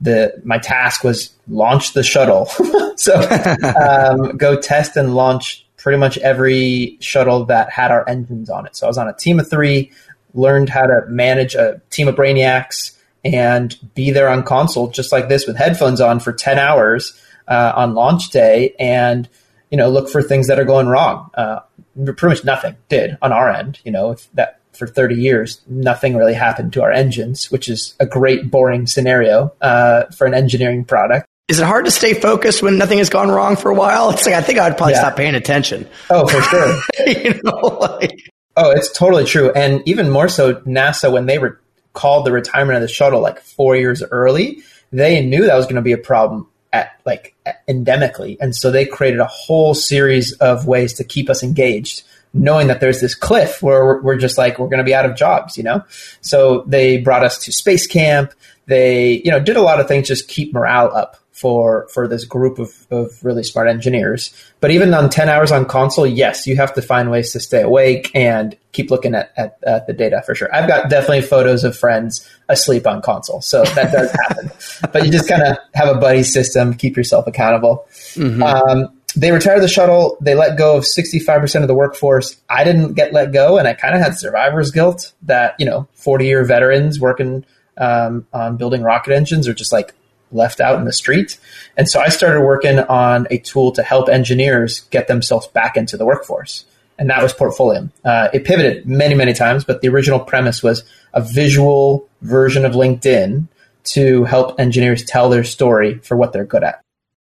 the, 0.00 0.40
my 0.44 0.58
task 0.58 1.04
was 1.04 1.30
launch 1.48 1.92
the 1.92 2.02
shuttle. 2.02 2.46
so, 2.96 3.20
um, 3.80 4.36
go 4.36 4.60
test 4.60 4.96
and 4.96 5.14
launch 5.14 5.66
pretty 5.76 5.98
much 5.98 6.18
every 6.18 6.96
shuttle 7.00 7.44
that 7.46 7.70
had 7.70 7.90
our 7.90 8.08
engines 8.08 8.50
on 8.50 8.66
it. 8.66 8.76
So 8.76 8.86
I 8.86 8.88
was 8.88 8.98
on 8.98 9.08
a 9.08 9.14
team 9.14 9.40
of 9.40 9.48
three, 9.48 9.90
learned 10.34 10.68
how 10.68 10.86
to 10.86 11.02
manage 11.08 11.54
a 11.54 11.80
team 11.90 12.08
of 12.08 12.14
brainiacs 12.14 12.96
and 13.24 13.76
be 13.94 14.10
there 14.10 14.28
on 14.28 14.42
console 14.42 14.88
just 14.88 15.12
like 15.12 15.28
this 15.28 15.46
with 15.46 15.56
headphones 15.56 16.00
on 16.00 16.20
for 16.20 16.32
10 16.32 16.58
hours 16.58 17.20
uh, 17.48 17.72
on 17.74 17.94
launch 17.94 18.30
day 18.30 18.74
and 18.78 19.28
you 19.70 19.76
know 19.76 19.88
look 19.90 20.08
for 20.08 20.22
things 20.22 20.46
that 20.46 20.58
are 20.58 20.64
going 20.64 20.86
wrong 20.86 21.30
uh, 21.34 21.60
pretty 21.96 22.28
much 22.28 22.44
nothing 22.44 22.76
did 22.88 23.18
on 23.20 23.32
our 23.32 23.50
end 23.50 23.78
you 23.84 23.92
know 23.92 24.10
if 24.12 24.32
that 24.32 24.59
for 24.80 24.88
30 24.88 25.14
years 25.14 25.60
nothing 25.68 26.16
really 26.16 26.34
happened 26.34 26.72
to 26.72 26.82
our 26.82 26.90
engines 26.90 27.50
which 27.52 27.68
is 27.68 27.94
a 28.00 28.06
great 28.06 28.50
boring 28.50 28.88
scenario 28.88 29.52
uh, 29.60 30.06
for 30.06 30.26
an 30.26 30.34
engineering 30.34 30.84
product 30.84 31.26
Is 31.48 31.60
it 31.60 31.64
hard 31.66 31.84
to 31.84 31.90
stay 31.92 32.14
focused 32.14 32.62
when 32.62 32.78
nothing 32.78 32.98
has 32.98 33.10
gone 33.10 33.28
wrong 33.30 33.54
for 33.56 33.70
a 33.70 33.74
while? 33.74 34.10
It's 34.10 34.24
like 34.26 34.34
I 34.34 34.40
think 34.42 34.58
I'd 34.58 34.76
probably 34.76 34.94
Yeah. 34.94 35.00
stop 35.00 35.16
paying 35.16 35.34
attention. 35.36 35.86
oh 36.10 36.26
for 36.26 36.40
sure 36.42 36.80
you 37.06 37.40
know, 37.44 37.60
like 37.80 38.18
Oh, 38.56 38.70
it's 38.72 38.90
totally 38.92 39.24
true. 39.24 39.50
And 39.52 39.80
even 39.86 40.10
more 40.10 40.28
so, 40.28 40.56
NASA, 40.66 41.10
when 41.10 41.26
they 41.26 41.38
re- 41.38 41.52
called 41.94 42.26
the 42.26 42.32
retirement 42.32 42.76
of 42.76 42.82
the 42.82 42.88
shuttle 42.88 43.20
like 43.20 43.40
four 43.40 43.74
years 43.76 44.02
early, 44.10 44.62
they 44.92 45.24
knew 45.24 45.46
that 45.46 45.54
was 45.56 45.66
going 45.66 45.76
to 45.76 45.82
be 45.82 45.92
a 45.92 45.98
problem 46.12 46.46
at 46.72 47.00
like 47.06 47.34
endemically. 47.68 48.36
And 48.40 48.54
so 48.54 48.70
they 48.70 48.84
created 48.84 49.20
a 49.20 49.26
whole 49.26 49.72
series 49.74 50.32
of 50.40 50.66
ways 50.66 50.92
to 50.94 51.04
keep 51.04 51.30
us 51.30 51.42
engaged 51.42 52.02
knowing 52.32 52.68
that 52.68 52.80
there's 52.80 53.00
this 53.00 53.14
cliff 53.14 53.62
where 53.62 53.84
we're, 53.84 54.02
we're 54.02 54.18
just 54.18 54.38
like 54.38 54.58
we're 54.58 54.68
going 54.68 54.78
to 54.78 54.84
be 54.84 54.94
out 54.94 55.04
of 55.04 55.16
jobs, 55.16 55.56
you 55.56 55.62
know. 55.62 55.84
So 56.20 56.64
they 56.66 56.98
brought 56.98 57.24
us 57.24 57.38
to 57.44 57.52
space 57.52 57.86
camp. 57.86 58.32
They 58.66 59.22
you 59.24 59.30
know 59.30 59.40
did 59.40 59.56
a 59.56 59.62
lot 59.62 59.80
of 59.80 59.88
things 59.88 60.08
just 60.08 60.28
keep 60.28 60.52
morale 60.54 60.94
up 60.94 61.16
for 61.40 61.88
for 61.88 62.06
this 62.06 62.26
group 62.26 62.58
of, 62.58 62.86
of 62.90 63.24
really 63.24 63.42
smart 63.42 63.66
engineers. 63.66 64.34
But 64.60 64.72
even 64.72 64.92
on 64.92 65.08
10 65.08 65.30
hours 65.30 65.50
on 65.50 65.64
console, 65.64 66.06
yes, 66.06 66.46
you 66.46 66.56
have 66.56 66.74
to 66.74 66.82
find 66.82 67.10
ways 67.10 67.32
to 67.32 67.40
stay 67.40 67.62
awake 67.62 68.10
and 68.14 68.54
keep 68.72 68.90
looking 68.90 69.14
at, 69.14 69.32
at, 69.38 69.58
at 69.66 69.86
the 69.86 69.94
data 69.94 70.22
for 70.26 70.34
sure. 70.34 70.54
I've 70.54 70.68
got 70.68 70.90
definitely 70.90 71.22
photos 71.22 71.64
of 71.64 71.76
friends 71.76 72.28
asleep 72.50 72.86
on 72.86 73.00
console. 73.00 73.40
So 73.40 73.64
that 73.64 73.90
does 73.90 74.10
happen. 74.12 74.50
but 74.92 75.06
you 75.06 75.10
just 75.10 75.28
kind 75.28 75.42
of 75.42 75.56
have 75.72 75.88
a 75.88 75.98
buddy 75.98 76.24
system, 76.24 76.74
keep 76.74 76.94
yourself 76.94 77.26
accountable. 77.26 77.86
Mm-hmm. 78.14 78.42
Um, 78.42 78.99
they 79.16 79.32
retired 79.32 79.62
the 79.62 79.68
shuttle. 79.68 80.16
They 80.20 80.34
let 80.34 80.56
go 80.58 80.76
of 80.76 80.84
65% 80.84 81.62
of 81.62 81.68
the 81.68 81.74
workforce. 81.74 82.36
I 82.48 82.64
didn't 82.64 82.94
get 82.94 83.12
let 83.12 83.32
go, 83.32 83.58
and 83.58 83.66
I 83.66 83.74
kind 83.74 83.94
of 83.94 84.00
had 84.00 84.18
survivor's 84.18 84.70
guilt 84.70 85.12
that, 85.22 85.54
you 85.58 85.66
know, 85.66 85.88
40 85.94 86.26
year 86.26 86.44
veterans 86.44 87.00
working 87.00 87.44
um, 87.78 88.26
on 88.32 88.56
building 88.56 88.82
rocket 88.82 89.14
engines 89.14 89.48
are 89.48 89.54
just 89.54 89.72
like, 89.72 89.94
left 90.32 90.60
out 90.60 90.78
in 90.78 90.84
the 90.84 90.92
street. 90.92 91.38
And 91.76 91.88
so 91.88 92.00
I 92.00 92.08
started 92.08 92.42
working 92.42 92.78
on 92.78 93.26
a 93.30 93.38
tool 93.38 93.72
to 93.72 93.82
help 93.82 94.08
engineers 94.08 94.80
get 94.90 95.08
themselves 95.08 95.46
back 95.48 95.76
into 95.76 95.96
the 95.96 96.04
workforce. 96.04 96.64
And 96.98 97.08
that 97.10 97.22
was 97.22 97.32
Portfolium. 97.32 97.90
Uh, 98.04 98.28
it 98.32 98.44
pivoted 98.44 98.86
many, 98.86 99.14
many 99.14 99.32
times, 99.32 99.64
but 99.64 99.80
the 99.80 99.88
original 99.88 100.20
premise 100.20 100.62
was 100.62 100.84
a 101.14 101.22
visual 101.22 102.08
version 102.20 102.64
of 102.64 102.72
LinkedIn 102.72 103.48
to 103.82 104.24
help 104.24 104.60
engineers 104.60 105.04
tell 105.04 105.30
their 105.30 105.44
story 105.44 105.98
for 105.98 106.16
what 106.16 106.32
they're 106.32 106.44
good 106.44 106.62
at. 106.62 106.82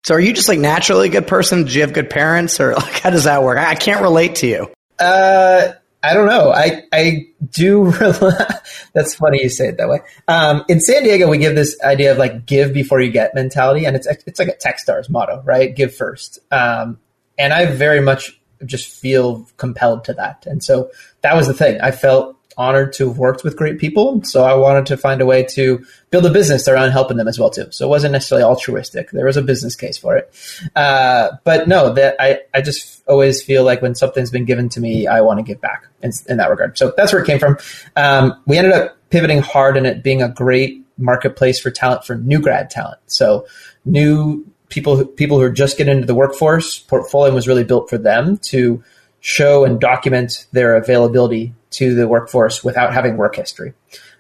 So 0.05 0.15
are 0.15 0.21
you 0.21 0.33
just 0.33 0.49
like 0.49 0.59
naturally 0.59 1.09
a 1.09 1.11
good 1.11 1.27
person? 1.27 1.65
Do 1.65 1.73
you 1.73 1.83
have 1.83 1.93
good 1.93 2.11
parents 2.11 2.61
or 2.61 2.75
like 2.75 3.01
how 3.01 3.11
does 3.11 3.25
that 3.25 3.43
work? 3.43 3.59
I 3.59 3.75
can't 3.75 4.03
relate 4.03 4.37
to 4.37 4.47
you. 4.47 4.71
Uh, 4.99 5.73
I 6.03 6.15
don't 6.15 6.27
know. 6.27 6.51
I 6.51 6.83
I 6.93 7.29
do. 7.51 7.93
that's 8.93 9.15
funny 9.15 9.43
you 9.43 9.49
say 9.49 9.69
it 9.69 9.77
that 9.77 9.89
way. 9.89 10.01
Um, 10.27 10.65
in 10.69 10.81
San 10.81 11.05
Diego, 11.05 11.29
we 11.31 11.39
give 11.39 11.55
this 11.55 11.81
idea 11.83 12.11
of 12.11 12.19
like 12.19 12.45
give 12.45 12.73
before 12.73 13.01
you 13.01 13.13
get 13.13 13.35
mentality, 13.35 13.87
and 13.87 13.95
it's 13.95 14.07
it's 14.27 14.41
like 14.41 14.49
a 14.49 14.57
TechStars 14.57 15.09
motto, 15.09 15.43
right? 15.45 15.75
Give 15.75 15.95
first. 15.95 16.41
Um, 16.51 16.99
and 17.39 17.53
I 17.53 17.67
very 17.67 18.01
much 18.01 18.39
just 18.67 18.89
feel 18.89 19.47
compelled 19.57 20.05
to 20.07 20.15
that, 20.15 20.45
and 20.47 20.63
so 20.63 20.91
that 21.21 21.37
was 21.37 21.47
the 21.47 21.55
thing. 21.55 21.81
I 21.81 21.93
felt 21.93 22.37
honored 22.57 22.93
to 22.95 23.09
have 23.09 23.19
worked 23.19 23.45
with 23.45 23.57
great 23.57 23.79
people. 23.79 24.23
So 24.25 24.45
I 24.45 24.55
wanted 24.55 24.87
to 24.87 24.97
find 24.97 25.21
a 25.21 25.27
way 25.27 25.45
to 25.51 25.85
build 26.11 26.27
a 26.27 26.31
business 26.31 26.69
around 26.69 26.91
helping 26.91 27.17
them 27.17 27.29
as 27.29 27.39
well 27.39 27.51
too. 27.51 27.67
So 27.71 27.87
it 27.87 27.89
wasn't 27.89 28.13
necessarily 28.13 28.45
altruistic. 28.45 29.11
There 29.11 29.27
was 29.27 29.37
a 29.37 29.43
business 29.43 29.77
case 29.77 29.99
for 29.99 30.17
it. 30.17 30.33
Uh, 30.77 31.31
but 31.45 31.69
no, 31.69 31.93
that 31.95 32.17
I, 32.21 32.41
I 32.55 32.61
just 32.61 33.03
always 33.09 33.43
feel 33.43 33.65
like 33.65 33.83
when 33.83 33.95
something's 33.95 34.31
been 34.31 34.45
given 34.45 34.69
to 34.71 34.81
me, 34.81 35.07
I 35.07 35.21
want 35.21 35.39
to 35.39 35.43
give 35.43 35.61
back 35.61 35.87
in, 36.03 36.13
in 36.29 36.37
that 36.37 36.51
regard. 36.51 36.77
So 36.79 36.93
that's 36.97 37.13
where 37.13 37.23
it 37.23 37.27
came 37.27 37.39
from. 37.39 37.59
Um, 37.97 38.41
we 38.47 38.59
ended 38.59 38.73
up 38.73 38.97
pivoting 39.11 39.41
hard 39.41 39.77
in 39.77 39.87
it 39.87 40.03
being 40.03 40.23
a 40.23 40.29
great 40.29 40.85
marketplace 40.99 41.59
for 41.59 41.71
talent 41.71 42.05
for 42.05 42.17
new 42.17 42.41
grad 42.41 42.71
talent. 42.71 43.01
So 43.07 43.47
new 43.85 44.47
people, 44.69 45.05
people 45.05 45.39
who 45.39 45.45
are 45.45 45.51
just 45.51 45.77
getting 45.77 45.95
into 45.95 46.07
the 46.07 46.15
workforce, 46.15 46.79
Portfolium 46.79 47.35
was 47.35 47.47
really 47.47 47.65
built 47.65 47.91
for 47.91 47.99
them 47.99 48.39
to 48.39 48.83
show 49.21 49.65
and 49.65 49.81
document 49.81 50.47
their 50.53 50.77
availability 50.77 51.55
to 51.73 51.95
the 51.95 52.09
workforce 52.09 52.63
without 52.63 52.93
having 52.93 53.17
work 53.17 53.37
history. 53.37 53.75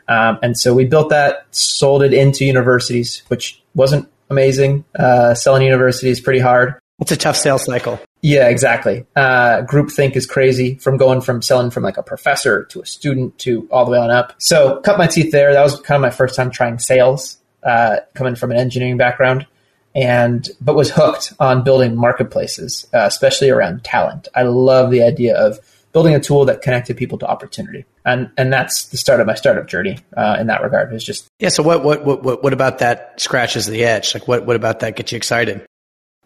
Um, 0.09 0.38
and 0.42 0.59
so 0.59 0.75
we 0.75 0.85
built 0.85 1.11
that, 1.11 1.47
sold 1.54 2.02
it 2.02 2.12
into 2.12 2.44
universities, 2.44 3.23
which 3.28 3.62
wasn't 3.75 4.09
amazing. 4.30 4.85
Uh, 4.99 5.35
selling 5.35 5.62
universities 5.62 6.21
pretty 6.21 6.40
hard. 6.40 6.75
It's 7.00 7.12
a 7.12 7.16
tough 7.16 7.37
sales 7.37 7.64
cycle. 7.64 8.00
Yeah, 8.21 8.49
exactly. 8.49 9.06
Uh, 9.16 9.62
groupthink 9.62 10.14
is 10.14 10.26
crazy 10.26 10.76
from 10.76 10.97
going 10.97 11.21
from 11.21 11.42
selling 11.42 11.71
from 11.71 11.82
like 11.82 11.97
a 11.97 12.02
professor 12.02 12.64
to 12.66 12.80
a 12.80 12.87
student 12.87 13.38
to 13.40 13.68
all 13.73 13.85
the 13.85 13.90
way 13.90 13.99
on 13.99 14.11
up. 14.11 14.35
So 14.38 14.80
cut 14.80 14.99
my 14.99 15.09
teeth 15.09 15.32
there. 15.32 15.52
That 15.52 15.62
was 15.62 15.80
kind 15.80 15.97
of 15.97 16.02
my 16.02 16.11
first 16.11 16.37
time 16.37 16.50
trying 16.50 16.78
sales, 16.78 17.38
uh, 17.64 17.97
coming 18.14 18.37
from 18.37 18.52
an 18.52 18.59
engineering 18.59 18.97
background 18.97 19.47
and 19.94 20.49
but 20.61 20.75
was 20.75 20.90
hooked 20.90 21.32
on 21.38 21.64
building 21.64 21.97
marketplaces, 21.97 22.87
uh, 22.94 23.04
especially 23.06 23.50
around 23.50 23.85
talent. 23.85 24.28
I 24.35 24.42
love 24.42 24.90
the 24.90 25.02
idea 25.02 25.37
of 25.37 25.59
building 25.93 26.15
a 26.15 26.21
tool 26.21 26.45
that 26.47 26.63
connected 26.63 26.97
people 26.97 27.19
to 27.19 27.27
opportunity, 27.27 27.85
and 28.05 28.31
and 28.37 28.53
that's 28.53 28.87
the 28.87 28.97
start 28.97 29.21
of 29.21 29.27
my 29.27 29.35
startup 29.35 29.67
journey 29.67 29.99
uh, 30.17 30.37
in 30.41 30.47
that 30.49 30.63
regard. 30.63 30.93
Is 30.93 31.05
just 31.05 31.27
yeah. 31.39 31.49
So 31.49 31.63
what 31.63 31.85
what 31.85 32.05
what 32.05 32.43
what 32.43 32.53
about 32.53 32.79
that 32.79 33.21
scratches 33.21 33.67
the 33.67 33.85
edge? 33.85 34.15
Like 34.15 34.27
what 34.27 34.47
what 34.47 34.57
about 34.57 34.81
that 34.81 34.97
gets 34.97 35.13
you 35.13 35.17
excited? 35.17 35.65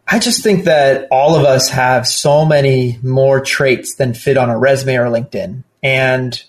I 0.08 0.20
just 0.20 0.44
think 0.44 0.64
that 0.64 1.08
all 1.10 1.34
of 1.34 1.44
us 1.44 1.68
have 1.70 2.06
so 2.06 2.44
many 2.44 2.98
more 3.02 3.40
traits 3.40 3.96
than 3.96 4.14
fit 4.14 4.36
on 4.36 4.50
a 4.50 4.56
resume 4.56 4.96
or 4.96 5.06
LinkedIn, 5.06 5.64
and 5.82 6.42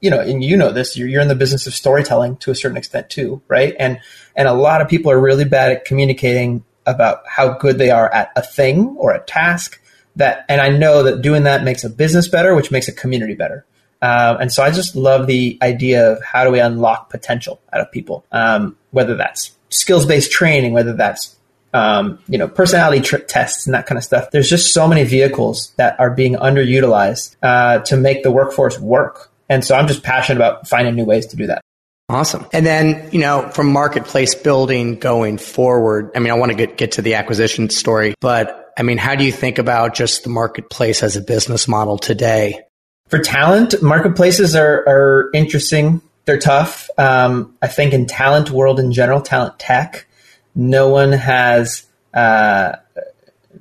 you 0.00 0.10
know, 0.10 0.20
and 0.20 0.44
you 0.44 0.56
know 0.56 0.70
this, 0.70 0.96
you're, 0.96 1.08
you're 1.08 1.22
in 1.22 1.28
the 1.28 1.34
business 1.34 1.66
of 1.66 1.74
storytelling 1.74 2.36
to 2.38 2.50
a 2.50 2.54
certain 2.54 2.76
extent 2.76 3.10
too, 3.10 3.42
right? 3.48 3.74
And 3.78 4.00
and 4.36 4.46
a 4.46 4.52
lot 4.52 4.80
of 4.80 4.88
people 4.88 5.10
are 5.10 5.20
really 5.20 5.44
bad 5.44 5.72
at 5.72 5.84
communicating 5.84 6.64
about 6.86 7.22
how 7.26 7.50
good 7.54 7.78
they 7.78 7.90
are 7.90 8.12
at 8.12 8.30
a 8.36 8.42
thing 8.42 8.96
or 8.98 9.12
a 9.12 9.20
task. 9.20 9.80
That 10.18 10.44
and 10.48 10.60
I 10.60 10.68
know 10.68 11.02
that 11.04 11.22
doing 11.22 11.44
that 11.44 11.64
makes 11.64 11.82
a 11.82 11.90
business 11.90 12.28
better, 12.28 12.54
which 12.54 12.70
makes 12.70 12.86
a 12.88 12.92
community 12.92 13.34
better. 13.34 13.64
Um, 14.00 14.36
and 14.40 14.52
so 14.52 14.62
I 14.62 14.70
just 14.70 14.94
love 14.94 15.26
the 15.26 15.58
idea 15.60 16.12
of 16.12 16.22
how 16.22 16.44
do 16.44 16.50
we 16.50 16.60
unlock 16.60 17.10
potential 17.10 17.60
out 17.72 17.80
of 17.80 17.90
people, 17.90 18.24
um, 18.30 18.76
whether 18.92 19.16
that's 19.16 19.52
skills 19.70 20.06
based 20.06 20.30
training, 20.30 20.72
whether 20.72 20.92
that's 20.92 21.36
um, 21.74 22.18
you 22.28 22.38
know 22.38 22.48
personality 22.48 23.00
tests 23.00 23.66
and 23.66 23.74
that 23.74 23.86
kind 23.86 23.98
of 23.98 24.04
stuff. 24.04 24.30
There's 24.30 24.48
just 24.48 24.72
so 24.72 24.86
many 24.86 25.04
vehicles 25.04 25.72
that 25.76 25.98
are 25.98 26.10
being 26.10 26.34
underutilized 26.34 27.36
uh, 27.42 27.80
to 27.80 27.96
make 27.96 28.22
the 28.22 28.30
workforce 28.30 28.78
work. 28.78 29.30
And 29.48 29.64
so 29.64 29.74
I'm 29.74 29.88
just 29.88 30.02
passionate 30.02 30.36
about 30.36 30.68
finding 30.68 30.94
new 30.94 31.04
ways 31.04 31.26
to 31.28 31.36
do 31.36 31.46
that. 31.46 31.62
Awesome. 32.10 32.46
And 32.54 32.64
then, 32.64 33.10
you 33.12 33.20
know, 33.20 33.50
from 33.50 33.70
marketplace 33.70 34.34
building 34.34 34.98
going 34.98 35.36
forward, 35.36 36.10
I 36.14 36.20
mean, 36.20 36.32
I 36.32 36.36
want 36.36 36.50
to 36.52 36.56
get, 36.56 36.78
get 36.78 36.92
to 36.92 37.02
the 37.02 37.14
acquisition 37.14 37.68
story, 37.68 38.14
but 38.20 38.72
I 38.78 38.82
mean, 38.82 38.96
how 38.96 39.14
do 39.14 39.24
you 39.24 39.32
think 39.32 39.58
about 39.58 39.94
just 39.94 40.22
the 40.22 40.30
marketplace 40.30 41.02
as 41.02 41.16
a 41.16 41.20
business 41.20 41.68
model 41.68 41.98
today? 41.98 42.62
For 43.08 43.18
talent, 43.18 43.82
marketplaces 43.82 44.54
are, 44.56 44.88
are 44.88 45.30
interesting. 45.34 46.00
They're 46.24 46.38
tough. 46.38 46.88
Um, 46.96 47.56
I 47.60 47.66
think 47.66 47.92
in 47.92 48.06
talent 48.06 48.50
world 48.50 48.80
in 48.80 48.92
general, 48.92 49.20
talent 49.20 49.58
tech, 49.58 50.06
no 50.54 50.88
one 50.88 51.12
has, 51.12 51.84
uh, 52.14 52.76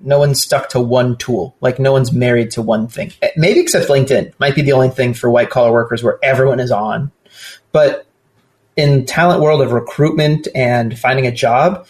no 0.02 0.20
one's 0.20 0.42
stuck 0.42 0.70
to 0.70 0.80
one 0.80 1.18
tool. 1.18 1.56
Like 1.60 1.80
no 1.80 1.92
one's 1.92 2.14
married 2.14 2.52
to 2.52 2.62
one 2.62 2.88
thing. 2.88 3.12
Maybe 3.36 3.60
except 3.60 3.90
LinkedIn 3.90 4.34
might 4.40 4.56
be 4.56 4.62
the 4.62 4.74
only 4.74 4.90
thing 4.90 5.14
for 5.14 5.30
white 5.30 5.50
collar 5.50 5.74
workers 5.74 6.02
where 6.02 6.20
everyone 6.24 6.62
is 6.62 6.72
on. 6.72 7.12
But 7.72 8.06
in 8.78 9.06
talent 9.06 9.42
world 9.42 9.62
of 9.62 9.74
recruitment 9.74 10.48
and 10.56 10.98
finding 10.98 11.28
a 11.28 11.32
job, 11.32 11.88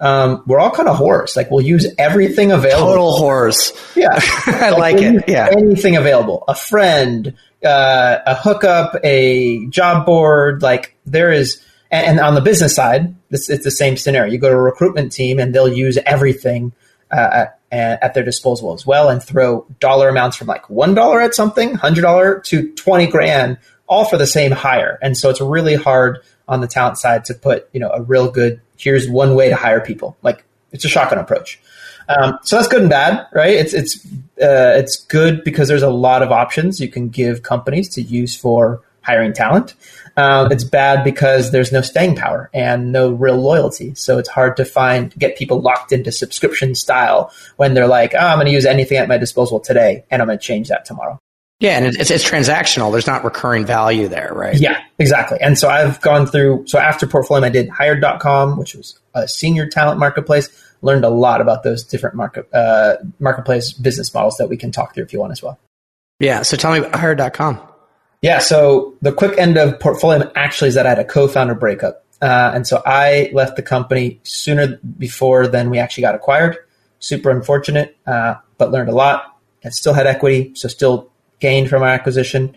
um, 0.00 0.42
we're 0.46 0.58
all 0.58 0.70
kind 0.70 0.88
of 0.88 0.96
whores. 0.98 1.36
Like 1.36 1.50
we'll 1.50 1.64
use 1.64 1.86
everything 1.98 2.50
available. 2.50 2.88
Total 2.88 3.18
whores. 3.20 3.94
Yeah, 3.94 4.08
I 4.46 4.70
like, 4.70 4.94
like 4.94 5.02
it. 5.02 5.24
Yeah, 5.28 5.48
anything 5.52 5.96
available. 5.96 6.44
A 6.48 6.54
friend, 6.54 7.34
uh, 7.64 8.18
a 8.26 8.34
hookup, 8.34 8.96
a 9.04 9.66
job 9.66 10.06
board. 10.06 10.62
Like 10.62 10.96
there 11.04 11.30
is, 11.30 11.62
and, 11.90 12.18
and 12.18 12.20
on 12.20 12.34
the 12.34 12.40
business 12.40 12.74
side, 12.74 13.14
this, 13.28 13.50
it's 13.50 13.64
the 13.64 13.70
same 13.70 13.98
scenario. 13.98 14.32
You 14.32 14.38
go 14.38 14.48
to 14.48 14.56
a 14.56 14.62
recruitment 14.62 15.12
team 15.12 15.38
and 15.38 15.54
they'll 15.54 15.72
use 15.72 15.98
everything 16.06 16.72
uh, 17.10 17.46
at, 17.70 18.02
at 18.02 18.14
their 18.14 18.24
disposal 18.24 18.72
as 18.72 18.86
well 18.86 19.08
and 19.08 19.22
throw 19.22 19.66
dollar 19.78 20.08
amounts 20.08 20.36
from 20.36 20.46
like 20.46 20.64
$1 20.64 21.24
at 21.24 21.34
something, 21.34 21.76
$100 21.76 22.44
to 22.44 22.72
20 22.74 23.06
grand, 23.08 23.58
all 23.88 24.04
for 24.04 24.16
the 24.16 24.26
same 24.26 24.52
hire. 24.52 24.98
And 25.02 25.16
so 25.16 25.30
it's 25.30 25.40
really 25.40 25.74
hard 25.74 26.20
on 26.50 26.60
the 26.60 26.66
talent 26.66 26.98
side 26.98 27.24
to 27.26 27.34
put, 27.34 27.70
you 27.72 27.80
know, 27.80 27.90
a 27.90 28.02
real 28.02 28.30
good, 28.30 28.60
here's 28.76 29.08
one 29.08 29.34
way 29.34 29.48
to 29.48 29.56
hire 29.56 29.80
people. 29.80 30.18
Like 30.20 30.44
it's 30.72 30.84
a 30.84 30.88
shotgun 30.88 31.18
approach. 31.18 31.60
Um, 32.08 32.38
so 32.42 32.56
that's 32.56 32.68
good 32.68 32.80
and 32.80 32.90
bad, 32.90 33.26
right? 33.32 33.54
It's, 33.54 33.72
it's, 33.72 34.04
uh, 34.42 34.74
it's 34.76 34.96
good 35.04 35.44
because 35.44 35.68
there's 35.68 35.84
a 35.84 35.90
lot 35.90 36.22
of 36.22 36.32
options 36.32 36.80
you 36.80 36.88
can 36.88 37.08
give 37.08 37.44
companies 37.44 37.88
to 37.90 38.02
use 38.02 38.34
for 38.36 38.82
hiring 39.02 39.32
talent. 39.32 39.74
Um, 40.16 40.50
it's 40.50 40.64
bad 40.64 41.04
because 41.04 41.52
there's 41.52 41.70
no 41.70 41.82
staying 41.82 42.16
power 42.16 42.50
and 42.52 42.90
no 42.90 43.12
real 43.12 43.36
loyalty. 43.36 43.94
So 43.94 44.18
it's 44.18 44.28
hard 44.28 44.56
to 44.56 44.64
find 44.64 45.14
get 45.16 45.36
people 45.36 45.60
locked 45.60 45.92
into 45.92 46.10
subscription 46.10 46.74
style 46.74 47.32
when 47.56 47.74
they're 47.74 47.86
like, 47.86 48.12
oh, 48.14 48.18
I'm 48.18 48.36
going 48.36 48.46
to 48.46 48.52
use 48.52 48.66
anything 48.66 48.98
at 48.98 49.08
my 49.08 49.16
disposal 49.16 49.60
today, 49.60 50.04
and 50.10 50.20
I'm 50.20 50.26
going 50.26 50.38
to 50.38 50.44
change 50.44 50.68
that 50.68 50.84
tomorrow. 50.84 51.18
Yeah, 51.60 51.76
and 51.76 51.86
it's, 51.86 52.10
it's 52.10 52.28
transactional. 52.28 52.90
There's 52.90 53.06
not 53.06 53.22
recurring 53.22 53.66
value 53.66 54.08
there, 54.08 54.32
right? 54.34 54.58
Yeah, 54.58 54.82
exactly. 54.98 55.38
And 55.42 55.58
so 55.58 55.68
I've 55.68 56.00
gone 56.00 56.26
through. 56.26 56.64
So 56.66 56.78
after 56.78 57.06
Portfolium, 57.06 57.44
I 57.44 57.50
did 57.50 57.68
Hired.com, 57.68 58.58
which 58.58 58.74
was 58.74 58.98
a 59.14 59.28
senior 59.28 59.68
talent 59.68 60.00
marketplace. 60.00 60.48
Learned 60.80 61.04
a 61.04 61.10
lot 61.10 61.42
about 61.42 61.62
those 61.62 61.84
different 61.84 62.16
market 62.16 62.48
uh, 62.54 62.96
marketplace 63.18 63.74
business 63.74 64.12
models 64.14 64.38
that 64.38 64.48
we 64.48 64.56
can 64.56 64.72
talk 64.72 64.94
through 64.94 65.04
if 65.04 65.12
you 65.12 65.20
want 65.20 65.32
as 65.32 65.42
well. 65.42 65.58
Yeah. 66.18 66.40
So 66.42 66.56
tell 66.56 66.72
me 66.72 66.78
about 66.78 66.98
Hired.com. 66.98 67.60
Yeah. 68.22 68.38
So 68.38 68.96
the 69.02 69.12
quick 69.12 69.38
end 69.38 69.58
of 69.58 69.78
Portfolium 69.78 70.32
actually 70.34 70.68
is 70.68 70.74
that 70.74 70.86
I 70.86 70.90
had 70.90 70.98
a 70.98 71.04
co-founder 71.04 71.54
breakup. 71.54 72.06
Uh, 72.22 72.52
and 72.54 72.66
so 72.66 72.82
I 72.86 73.30
left 73.34 73.56
the 73.56 73.62
company 73.62 74.20
sooner 74.22 74.78
before 74.98 75.46
than 75.46 75.68
we 75.68 75.78
actually 75.78 76.02
got 76.02 76.14
acquired. 76.14 76.56
Super 77.00 77.30
unfortunate, 77.30 77.96
uh, 78.06 78.36
but 78.56 78.70
learned 78.70 78.88
a 78.88 78.94
lot 78.94 79.38
and 79.62 79.74
still 79.74 79.92
had 79.92 80.06
equity. 80.06 80.52
So 80.54 80.68
still 80.68 81.10
gained 81.40 81.68
from 81.68 81.82
our 81.82 81.88
acquisition. 81.88 82.54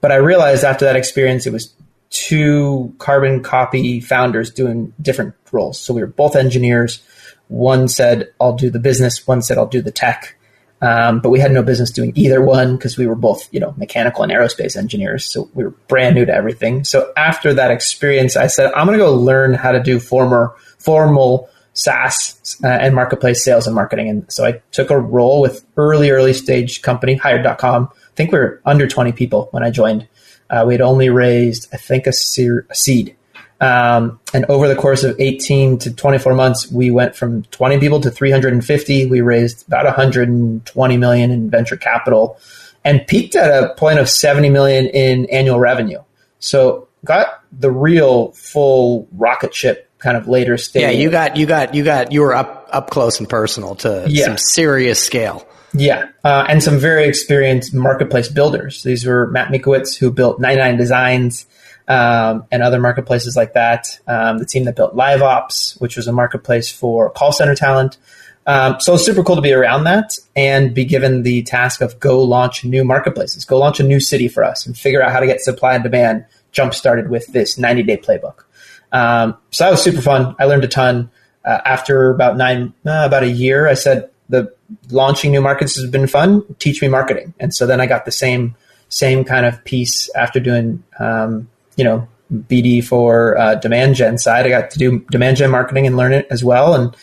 But 0.00 0.12
I 0.12 0.16
realized 0.16 0.64
after 0.64 0.84
that 0.84 0.96
experience, 0.96 1.46
it 1.46 1.52
was 1.52 1.74
two 2.10 2.94
carbon 2.98 3.42
copy 3.42 4.00
founders 4.00 4.50
doing 4.50 4.92
different 5.00 5.34
roles. 5.50 5.80
So 5.80 5.94
we 5.94 6.00
were 6.00 6.06
both 6.06 6.36
engineers. 6.36 7.02
One 7.48 7.88
said, 7.88 8.32
I'll 8.40 8.56
do 8.56 8.70
the 8.70 8.78
business. 8.78 9.26
One 9.26 9.42
said, 9.42 9.58
I'll 9.58 9.66
do 9.66 9.82
the 9.82 9.90
tech. 9.90 10.36
Um, 10.80 11.20
but 11.20 11.30
we 11.30 11.40
had 11.40 11.50
no 11.50 11.62
business 11.62 11.90
doing 11.90 12.12
either 12.14 12.42
one 12.42 12.76
because 12.76 12.98
we 12.98 13.06
were 13.06 13.14
both, 13.14 13.48
you 13.52 13.58
know, 13.58 13.74
mechanical 13.78 14.22
and 14.22 14.30
aerospace 14.30 14.76
engineers. 14.76 15.24
So 15.24 15.48
we 15.54 15.64
were 15.64 15.70
brand 15.70 16.14
new 16.14 16.26
to 16.26 16.34
everything. 16.34 16.84
So 16.84 17.10
after 17.16 17.54
that 17.54 17.70
experience, 17.70 18.36
I 18.36 18.48
said, 18.48 18.70
I'm 18.74 18.86
going 18.86 18.98
to 18.98 19.04
go 19.04 19.14
learn 19.14 19.54
how 19.54 19.72
to 19.72 19.82
do 19.82 19.98
former, 19.98 20.54
formal 20.78 21.48
SaaS 21.72 22.58
uh, 22.62 22.68
and 22.68 22.94
marketplace 22.94 23.42
sales 23.42 23.66
and 23.66 23.74
marketing. 23.74 24.08
And 24.08 24.30
so 24.30 24.44
I 24.44 24.62
took 24.72 24.90
a 24.90 24.98
role 24.98 25.40
with 25.40 25.64
early, 25.76 26.10
early 26.10 26.34
stage 26.34 26.82
company, 26.82 27.14
hired.com. 27.14 27.88
I 28.14 28.16
think 28.16 28.30
we 28.30 28.38
were 28.38 28.60
under 28.64 28.86
20 28.86 29.10
people 29.12 29.48
when 29.50 29.64
I 29.64 29.70
joined. 29.70 30.06
Uh, 30.48 30.62
we 30.64 30.74
had 30.74 30.80
only 30.80 31.10
raised, 31.10 31.68
I 31.72 31.78
think, 31.78 32.06
a, 32.06 32.12
seer, 32.12 32.64
a 32.70 32.74
seed. 32.74 33.16
Um, 33.60 34.20
and 34.32 34.44
over 34.46 34.68
the 34.68 34.76
course 34.76 35.02
of 35.02 35.18
18 35.18 35.78
to 35.80 35.92
24 35.92 36.34
months, 36.34 36.70
we 36.70 36.92
went 36.92 37.16
from 37.16 37.42
20 37.44 37.80
people 37.80 38.00
to 38.00 38.10
350. 38.10 39.06
We 39.06 39.20
raised 39.20 39.66
about 39.66 39.84
120 39.84 40.96
million 40.96 41.30
in 41.32 41.50
venture 41.50 41.76
capital 41.76 42.38
and 42.84 43.04
peaked 43.04 43.34
at 43.34 43.50
a 43.50 43.74
point 43.74 43.98
of 43.98 44.08
70 44.08 44.48
million 44.50 44.86
in 44.86 45.26
annual 45.26 45.58
revenue. 45.58 46.02
So 46.38 46.86
got 47.04 47.42
the 47.50 47.70
real 47.72 48.30
full 48.32 49.08
rocket 49.10 49.54
ship 49.54 49.90
kind 49.98 50.16
of 50.16 50.28
later 50.28 50.56
stage. 50.56 50.82
Yeah, 50.82 50.90
you 50.90 51.10
got 51.10 51.36
you 51.36 51.46
got 51.46 51.74
you 51.74 51.82
got 51.82 52.12
you 52.12 52.20
were 52.20 52.34
up 52.34 52.68
up 52.70 52.90
close 52.90 53.18
and 53.18 53.28
personal 53.28 53.74
to 53.76 54.04
yeah. 54.08 54.26
some 54.26 54.38
serious 54.38 55.02
scale. 55.02 55.48
Yeah, 55.76 56.08
uh, 56.22 56.46
and 56.48 56.62
some 56.62 56.78
very 56.78 57.06
experienced 57.06 57.74
marketplace 57.74 58.28
builders. 58.28 58.84
These 58.84 59.04
were 59.04 59.26
Matt 59.30 59.48
Mickiewicz, 59.48 59.98
who 59.98 60.12
built 60.12 60.38
99 60.38 60.76
Designs 60.76 61.46
um, 61.88 62.46
and 62.52 62.62
other 62.62 62.80
marketplaces 62.80 63.36
like 63.36 63.54
that. 63.54 63.98
Um, 64.06 64.38
the 64.38 64.46
team 64.46 64.64
that 64.64 64.76
built 64.76 64.94
LiveOps, 64.94 65.80
which 65.80 65.96
was 65.96 66.06
a 66.06 66.12
marketplace 66.12 66.70
for 66.70 67.10
call 67.10 67.32
center 67.32 67.56
talent. 67.56 67.98
Um, 68.46 68.76
so 68.78 68.94
it's 68.94 69.04
super 69.04 69.24
cool 69.24 69.36
to 69.36 69.42
be 69.42 69.52
around 69.52 69.84
that 69.84 70.18
and 70.36 70.74
be 70.74 70.84
given 70.84 71.22
the 71.22 71.42
task 71.42 71.80
of 71.80 71.98
go 71.98 72.22
launch 72.22 72.64
new 72.64 72.84
marketplaces, 72.84 73.44
go 73.44 73.58
launch 73.58 73.80
a 73.80 73.82
new 73.82 74.00
city 74.00 74.28
for 74.28 74.44
us 74.44 74.66
and 74.66 74.78
figure 74.78 75.02
out 75.02 75.12
how 75.12 75.18
to 75.18 75.26
get 75.26 75.40
supply 75.40 75.74
and 75.74 75.82
demand 75.82 76.26
jump 76.52 76.72
started 76.74 77.10
with 77.10 77.26
this 77.28 77.58
90 77.58 77.82
day 77.82 77.96
playbook. 77.96 78.44
Um, 78.92 79.36
so 79.50 79.64
that 79.64 79.70
was 79.70 79.82
super 79.82 80.02
fun. 80.02 80.36
I 80.38 80.44
learned 80.44 80.64
a 80.64 80.68
ton. 80.68 81.10
Uh, 81.44 81.60
after 81.64 82.10
about 82.10 82.36
nine, 82.38 82.72
uh, 82.86 83.02
about 83.04 83.22
a 83.22 83.28
year, 83.28 83.66
I 83.66 83.74
said, 83.74 84.08
the 84.30 84.54
launching 84.90 85.32
new 85.32 85.40
markets 85.40 85.76
has 85.76 85.90
been 85.90 86.06
fun. 86.06 86.42
Teach 86.58 86.80
me 86.82 86.88
marketing, 86.88 87.34
and 87.38 87.54
so 87.54 87.66
then 87.66 87.80
I 87.80 87.86
got 87.86 88.04
the 88.04 88.12
same 88.12 88.54
same 88.88 89.24
kind 89.24 89.46
of 89.46 89.64
piece 89.64 90.08
after 90.14 90.40
doing 90.40 90.82
um, 90.98 91.48
you 91.76 91.84
know 91.84 92.08
BD 92.32 92.84
for 92.84 93.36
uh, 93.38 93.54
demand 93.56 93.96
gen 93.96 94.18
side. 94.18 94.46
I 94.46 94.48
got 94.48 94.70
to 94.70 94.78
do 94.78 95.00
demand 95.10 95.36
gen 95.36 95.50
marketing 95.50 95.86
and 95.86 95.96
learn 95.96 96.12
it 96.12 96.26
as 96.30 96.44
well, 96.44 96.74
and 96.74 96.96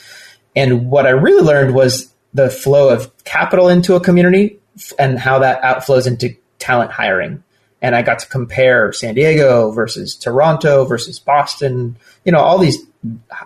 and 0.55 0.89
what 0.89 1.05
I 1.05 1.11
really 1.11 1.43
learned 1.43 1.73
was 1.73 2.13
the 2.33 2.49
flow 2.49 2.89
of 2.89 3.11
capital 3.23 3.67
into 3.67 3.95
a 3.95 3.99
community 3.99 4.59
and 4.97 5.19
how 5.19 5.39
that 5.39 5.61
outflows 5.61 6.07
into 6.07 6.35
talent 6.59 6.91
hiring. 6.91 7.43
And 7.81 7.95
I 7.95 8.03
got 8.03 8.19
to 8.19 8.27
compare 8.27 8.93
San 8.93 9.15
Diego 9.15 9.71
versus 9.71 10.15
Toronto 10.15 10.85
versus 10.85 11.19
Boston, 11.19 11.97
you 12.23 12.31
know, 12.31 12.39
all 12.39 12.59
these, 12.59 12.77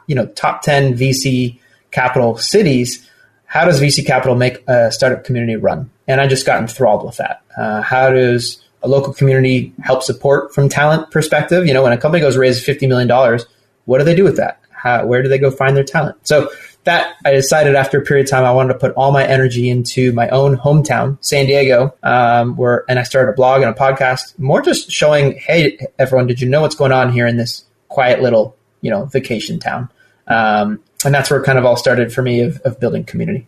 you 0.07 0.15
know, 0.15 0.27
top 0.27 0.61
10 0.61 0.95
VC 0.95 1.57
capital 1.91 2.37
cities 2.37 3.09
how 3.55 3.63
does 3.63 3.79
VC 3.79 4.05
capital 4.05 4.35
make 4.35 4.61
a 4.67 4.91
startup 4.91 5.23
community 5.23 5.55
run? 5.55 5.89
And 6.09 6.19
I 6.19 6.27
just 6.27 6.45
got 6.45 6.59
enthralled 6.59 7.05
with 7.05 7.15
that. 7.15 7.41
Uh, 7.57 7.81
how 7.81 8.09
does 8.09 8.61
a 8.83 8.89
local 8.89 9.13
community 9.13 9.73
help 9.81 10.03
support 10.03 10.53
from 10.53 10.67
talent 10.67 11.09
perspective? 11.09 11.65
You 11.65 11.73
know, 11.73 11.81
when 11.81 11.93
a 11.93 11.97
company 11.97 12.19
goes 12.19 12.35
raise 12.35 12.61
$50 12.61 12.89
million, 12.89 13.39
what 13.85 13.99
do 13.99 14.03
they 14.03 14.13
do 14.13 14.25
with 14.25 14.35
that? 14.35 14.59
How, 14.71 15.05
where 15.05 15.23
do 15.23 15.29
they 15.29 15.37
go 15.37 15.51
find 15.51 15.73
their 15.73 15.85
talent? 15.85 16.17
So 16.27 16.51
that 16.83 17.15
I 17.23 17.31
decided 17.31 17.75
after 17.75 17.97
a 17.97 18.03
period 18.03 18.25
of 18.25 18.29
time, 18.29 18.43
I 18.43 18.51
wanted 18.51 18.73
to 18.73 18.79
put 18.79 18.91
all 18.95 19.13
my 19.13 19.25
energy 19.25 19.69
into 19.69 20.11
my 20.11 20.27
own 20.27 20.57
hometown, 20.57 21.17
San 21.21 21.45
Diego, 21.45 21.95
um, 22.03 22.57
where, 22.57 22.83
and 22.89 22.99
I 22.99 23.03
started 23.03 23.31
a 23.31 23.35
blog 23.35 23.61
and 23.61 23.73
a 23.73 23.79
podcast, 23.79 24.37
more 24.37 24.61
just 24.61 24.91
showing, 24.91 25.37
hey, 25.37 25.79
everyone, 25.97 26.27
did 26.27 26.41
you 26.41 26.49
know 26.49 26.59
what's 26.59 26.75
going 26.75 26.91
on 26.91 27.09
here 27.09 27.25
in 27.25 27.37
this 27.37 27.63
quiet 27.87 28.21
little, 28.21 28.57
you 28.81 28.91
know, 28.91 29.05
vacation 29.05 29.59
town? 29.59 29.89
Um, 30.27 30.83
and 31.05 31.13
that's 31.13 31.29
where 31.29 31.39
it 31.39 31.45
kind 31.45 31.57
of 31.57 31.65
all 31.65 31.77
started 31.77 32.11
for 32.11 32.21
me 32.21 32.41
of, 32.41 32.57
of 32.65 32.79
building 32.79 33.05
community. 33.05 33.47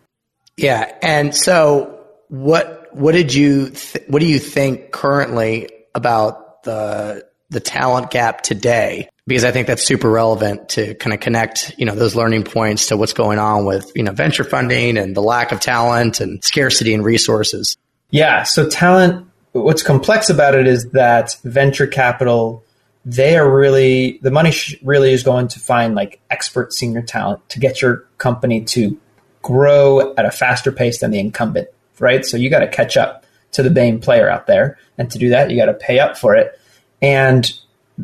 Yeah, 0.57 0.91
and 1.01 1.35
so 1.35 2.05
what 2.29 2.89
what 2.91 3.13
did 3.13 3.33
you 3.33 3.69
th- 3.69 4.05
what 4.07 4.19
do 4.19 4.25
you 4.25 4.39
think 4.39 4.91
currently 4.91 5.69
about 5.93 6.63
the 6.63 7.25
the 7.49 7.59
talent 7.59 8.11
gap 8.11 8.41
today? 8.41 9.09
Because 9.27 9.43
I 9.43 9.51
think 9.51 9.67
that's 9.67 9.83
super 9.83 10.09
relevant 10.09 10.69
to 10.69 10.95
kind 10.95 11.13
of 11.13 11.19
connect, 11.19 11.75
you 11.77 11.85
know, 11.85 11.95
those 11.95 12.15
learning 12.15 12.43
points 12.43 12.87
to 12.87 12.97
what's 12.97 13.13
going 13.13 13.39
on 13.39 13.65
with, 13.65 13.91
you 13.93 14.03
know, 14.03 14.13
venture 14.13 14.45
funding 14.45 14.97
and 14.97 15.15
the 15.15 15.21
lack 15.21 15.51
of 15.51 15.59
talent 15.59 16.21
and 16.21 16.43
scarcity 16.43 16.93
and 16.93 17.03
resources. 17.03 17.77
Yeah, 18.09 18.43
so 18.43 18.69
talent 18.69 19.27
what's 19.51 19.83
complex 19.83 20.29
about 20.29 20.55
it 20.55 20.67
is 20.67 20.89
that 20.91 21.37
venture 21.43 21.87
capital 21.87 22.63
they 23.05 23.37
are 23.37 23.49
really 23.49 24.19
the 24.21 24.31
money 24.31 24.51
really 24.83 25.13
is 25.13 25.23
going 25.23 25.47
to 25.47 25.59
find 25.59 25.95
like 25.95 26.19
expert 26.29 26.73
senior 26.73 27.01
talent 27.01 27.47
to 27.49 27.59
get 27.59 27.81
your 27.81 28.05
company 28.17 28.61
to 28.65 28.99
grow 29.47 30.13
at 30.15 30.25
a 30.25 30.31
faster 30.31 30.73
pace 30.73 30.99
than 30.99 31.12
the 31.12 31.19
incumbent, 31.19 31.69
right? 31.99 32.25
So 32.25 32.36
you 32.36 32.49
got 32.49 32.60
to 32.60 32.67
catch 32.67 32.97
up 32.97 33.25
to 33.53 33.63
the 33.63 33.69
main 33.69 33.99
player 33.99 34.29
out 34.29 34.45
there, 34.45 34.77
and 34.97 35.10
to 35.10 35.17
do 35.17 35.29
that, 35.29 35.49
you 35.49 35.55
got 35.55 35.67
to 35.67 35.73
pay 35.73 35.99
up 35.99 36.17
for 36.17 36.36
it. 36.36 36.60
And 37.01 37.49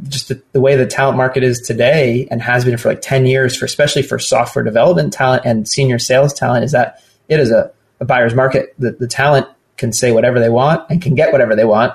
just 0.08 0.30
the, 0.30 0.42
the, 0.54 0.62
way 0.62 0.78
the 0.78 0.88
talent 0.88 1.18
market 1.18 1.44
is 1.44 1.60
today 1.60 2.28
and 2.32 2.42
has 2.42 2.64
been 2.64 2.78
for 2.78 2.90
like 2.90 3.02
10 3.02 3.26
years 3.26 3.56
for 3.56 3.66
especially 3.66 4.02
for 4.02 4.18
software 4.18 4.64
development 4.64 5.14
talent 5.14 5.44
and 5.46 5.68
senior 5.68 6.00
sales 6.00 6.34
talent 6.34 6.64
is 6.64 6.72
that 6.72 7.04
it 7.30 7.40
is 7.40 7.52
a, 7.52 7.72
a 8.00 8.06
buyer's 8.06 8.34
market 8.34 8.74
the, 8.80 8.94
the 8.94 9.08
talent 9.08 9.46
can 9.78 9.94
say 9.94 10.12
whatever 10.12 10.40
they 10.40 10.50
want 10.50 10.84
and 10.90 11.00
can 11.00 11.14
get 11.14 11.32
whatever 11.32 11.56
they 11.56 11.64
want 11.64 11.94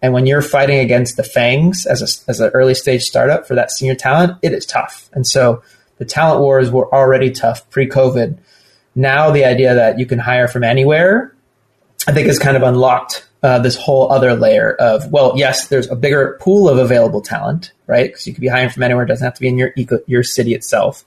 and 0.00 0.12
when 0.12 0.26
you're 0.26 0.42
fighting 0.42 0.78
against 0.78 1.16
the 1.16 1.22
FAANGs 1.22 1.86
as 1.86 2.02
a, 2.02 2.30
as 2.30 2.40
an 2.40 2.50
early 2.50 2.74
stage 2.74 3.02
startup 3.02 3.46
for 3.46 3.54
that 3.54 3.72
senior 3.72 3.94
talent, 3.94 4.38
it 4.42 4.52
is 4.52 4.64
tough. 4.64 5.10
And 5.12 5.26
so 5.26 5.62
the 5.96 6.04
talent 6.04 6.40
wars 6.40 6.70
were 6.70 6.92
already 6.94 7.30
tough 7.30 7.68
pre 7.70 7.88
COVID. 7.88 8.38
Now 8.98 9.30
the 9.30 9.44
idea 9.44 9.76
that 9.76 10.00
you 10.00 10.06
can 10.06 10.18
hire 10.18 10.48
from 10.48 10.64
anywhere, 10.64 11.32
I 12.08 12.12
think 12.12 12.26
has 12.26 12.40
kind 12.40 12.56
of 12.56 12.64
unlocked 12.64 13.28
uh, 13.44 13.60
this 13.60 13.76
whole 13.76 14.10
other 14.10 14.34
layer 14.34 14.74
of, 14.74 15.12
well, 15.12 15.34
yes, 15.36 15.68
there's 15.68 15.88
a 15.88 15.94
bigger 15.94 16.36
pool 16.40 16.68
of 16.68 16.78
available 16.78 17.20
talent, 17.20 17.72
right? 17.86 18.10
Because 18.10 18.26
you 18.26 18.34
could 18.34 18.40
be 18.40 18.48
hiring 18.48 18.70
from 18.70 18.82
anywhere. 18.82 19.04
It 19.04 19.06
doesn't 19.06 19.24
have 19.24 19.34
to 19.34 19.40
be 19.40 19.46
in 19.46 19.56
your 19.56 19.72
eco- 19.76 20.02
your 20.08 20.24
city 20.24 20.52
itself. 20.52 21.04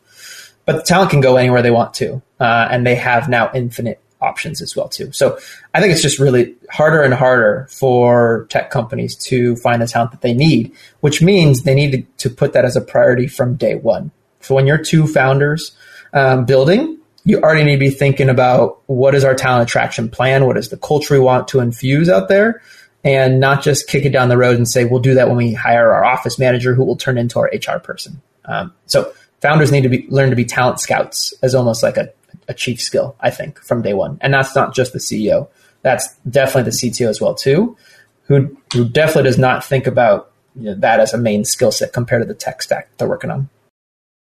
But 0.66 0.78
the 0.78 0.84
talent 0.84 1.12
can 1.12 1.20
go 1.20 1.36
anywhere 1.36 1.62
they 1.62 1.70
want 1.72 1.94
to. 1.96 2.22
Uh, 2.40 2.70
and 2.72 2.88
they 2.88 2.96
have 2.96 3.28
now 3.28 3.52
infinite 3.54 4.00
options 4.22 4.62
as 4.62 4.74
well 4.74 4.88
too. 4.88 5.12
So 5.12 5.38
I 5.74 5.82
think 5.82 5.92
it's 5.92 6.02
just 6.02 6.18
really 6.18 6.56
harder 6.70 7.02
and 7.02 7.14
harder 7.14 7.68
for 7.70 8.46
tech 8.50 8.72
companies 8.72 9.18
to 9.18 9.58
find 9.58 9.82
the 9.82 9.88
talent 9.88 10.12
that 10.12 10.22
they 10.22 10.34
need, 10.34 10.72
which 11.02 11.22
means 11.22 11.64
they 11.64 11.76
need 11.76 12.08
to, 12.20 12.30
put 12.30 12.54
that 12.54 12.64
as 12.64 12.78
a 12.78 12.82
priority 12.82 13.28
from 13.28 13.56
day 13.56 13.76
one. 13.76 14.12
So 14.40 14.56
when 14.56 14.66
you're 14.66 14.78
two 14.78 15.08
founders 15.08 15.74
um, 16.14 16.46
building, 16.46 17.01
you 17.24 17.40
already 17.40 17.64
need 17.64 17.76
to 17.76 17.80
be 17.80 17.90
thinking 17.90 18.30
about 18.30 18.82
what 18.88 19.14
is 19.14 19.24
our 19.24 19.36
talent 19.36 19.70
attraction 19.70 20.10
plan, 20.10 20.46
what 20.46 20.58
is 20.58 20.70
the 20.70 20.78
culture 20.78 21.14
we 21.14 21.20
want 21.20 21.48
to 21.50 21.60
infuse 21.60 22.10
out 22.10 22.30
there, 22.30 22.62
and 23.04 23.40
not 23.40 23.62
just 23.62 23.88
kick 23.88 24.06
it 24.06 24.10
down 24.12 24.30
the 24.30 24.38
road 24.38 24.58
and 24.58 24.68
say 24.68 24.86
we'll 24.86 25.00
do 25.00 25.14
that 25.14 25.28
when 25.28 25.38
we 25.38 25.54
hire 25.54 25.92
our 25.92 26.04
office 26.04 26.40
manager 26.40 26.74
who 26.74 26.84
will 26.84 26.96
turn 26.96 27.18
into 27.18 27.40
our 27.40 27.52
HR 27.54 27.80
person. 27.80 28.22
Um, 28.46 28.74
so 28.88 29.14
founders 29.42 29.72
need 29.72 29.82
to 29.82 29.90
be 29.90 30.08
learn 30.10 30.30
to 30.30 30.36
be 30.36 30.46
talent 30.46 30.80
scouts 30.80 31.34
as 31.42 31.54
almost 31.54 31.84
like 31.84 31.98
a 31.98 32.12
a 32.48 32.54
chief 32.54 32.82
skill, 32.82 33.16
I 33.20 33.30
think, 33.30 33.60
from 33.60 33.82
day 33.82 33.94
one. 33.94 34.18
And 34.22 34.34
that's 34.34 34.56
not 34.56 34.74
just 34.74 34.94
the 34.94 35.00
CEO. 35.00 35.48
That's 35.82 36.14
definitely 36.30 36.72
the 36.72 36.78
CTO 36.78 37.08
as 37.08 37.22
well 37.22 37.34
too, 37.34 37.78
who 38.24 38.56
who 38.74 38.88
definitely 38.88 39.24
does 39.24 39.38
not 39.38 39.64
think 39.64 39.88
about 39.88 40.32
you 40.56 40.66
know, 40.66 40.76
that 40.76 41.00
as 41.00 41.14
a 41.14 41.18
main 41.18 41.46
skill 41.46 41.72
set 41.72 41.94
compared 41.94 42.22
to 42.22 42.28
the 42.28 42.34
tech 42.34 42.62
stack 42.62 42.90
they're 42.98 43.08
working 43.08 43.32
on. 43.32 43.50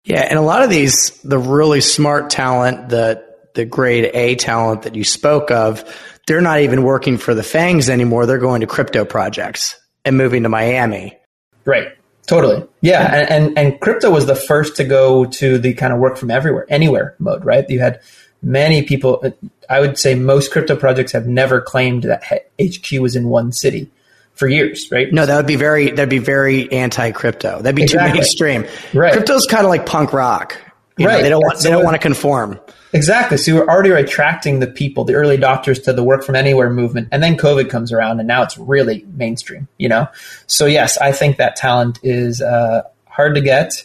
Yeah, 0.08 0.22
and 0.22 0.38
a 0.38 0.42
lot 0.42 0.62
of 0.62 0.70
these, 0.70 1.10
the 1.22 1.38
really 1.38 1.82
smart 1.82 2.30
talent, 2.30 2.88
the 2.88 3.22
the 3.54 3.66
grade 3.66 4.10
A 4.14 4.36
talent 4.36 4.82
that 4.82 4.94
you 4.94 5.04
spoke 5.04 5.50
of, 5.50 5.84
they're 6.26 6.40
not 6.40 6.60
even 6.60 6.82
working 6.82 7.18
for 7.18 7.34
the 7.34 7.42
FAANGs 7.42 7.90
anymore. 7.90 8.24
They're 8.24 8.38
going 8.38 8.62
to 8.62 8.66
crypto 8.66 9.04
projects 9.04 9.78
and 10.06 10.16
moving 10.16 10.44
to 10.44 10.48
Miami. 10.48 11.18
Right. 11.66 11.88
Totally. 12.26 12.66
Yeah. 12.80 13.14
And, 13.14 13.30
and, 13.30 13.58
and, 13.58 13.80
crypto 13.80 14.10
was 14.10 14.26
the 14.26 14.36
first 14.36 14.76
to 14.76 14.84
go 14.84 15.24
to 15.24 15.58
the 15.58 15.74
kind 15.74 15.92
of 15.92 15.98
work 15.98 16.16
from 16.16 16.30
everywhere, 16.30 16.66
anywhere 16.68 17.14
mode, 17.18 17.44
right? 17.44 17.68
You 17.68 17.80
had 17.80 18.00
many 18.42 18.82
people, 18.82 19.24
I 19.68 19.80
would 19.80 19.98
say 19.98 20.14
most 20.14 20.52
crypto 20.52 20.76
projects 20.76 21.12
have 21.12 21.26
never 21.26 21.60
claimed 21.60 22.04
that 22.04 22.22
HQ 22.62 23.00
was 23.00 23.16
in 23.16 23.28
one 23.28 23.50
city 23.50 23.90
for 24.38 24.48
years, 24.48 24.90
right? 24.92 25.12
No, 25.12 25.26
that 25.26 25.36
would 25.36 25.46
be 25.46 25.56
very, 25.56 25.90
that'd 25.90 26.08
be 26.08 26.18
very 26.18 26.70
anti 26.72 27.10
crypto. 27.10 27.60
That'd 27.60 27.74
be 27.74 27.82
exactly. 27.82 28.12
too 28.12 28.14
mainstream. 28.18 28.66
Right. 28.94 29.12
Crypto's 29.12 29.46
kind 29.46 29.64
of 29.64 29.68
like 29.68 29.84
punk 29.84 30.12
rock. 30.12 30.56
You 30.96 31.06
right. 31.06 31.18
Know, 31.18 31.22
they 31.22 31.28
don't 31.28 31.40
want, 31.40 31.58
they 31.60 31.70
don't 31.70 31.84
want 31.84 31.94
to 31.94 31.98
conform. 31.98 32.60
Exactly. 32.92 33.36
So 33.36 33.52
you're 33.52 33.68
already 33.68 33.90
attracting 33.90 34.60
the 34.60 34.66
people, 34.66 35.04
the 35.04 35.14
early 35.14 35.36
adopters 35.36 35.82
to 35.84 35.92
the 35.92 36.02
work 36.02 36.24
from 36.24 36.36
anywhere 36.36 36.70
movement. 36.70 37.08
And 37.12 37.22
then 37.22 37.36
COVID 37.36 37.68
comes 37.68 37.92
around 37.92 38.20
and 38.20 38.28
now 38.28 38.42
it's 38.42 38.56
really 38.56 39.04
mainstream, 39.14 39.68
you 39.76 39.88
know? 39.88 40.08
So 40.46 40.66
yes, 40.66 40.96
I 40.98 41.12
think 41.12 41.36
that 41.36 41.56
talent 41.56 41.98
is 42.02 42.40
uh, 42.40 42.82
hard 43.06 43.34
to 43.34 43.40
get. 43.40 43.84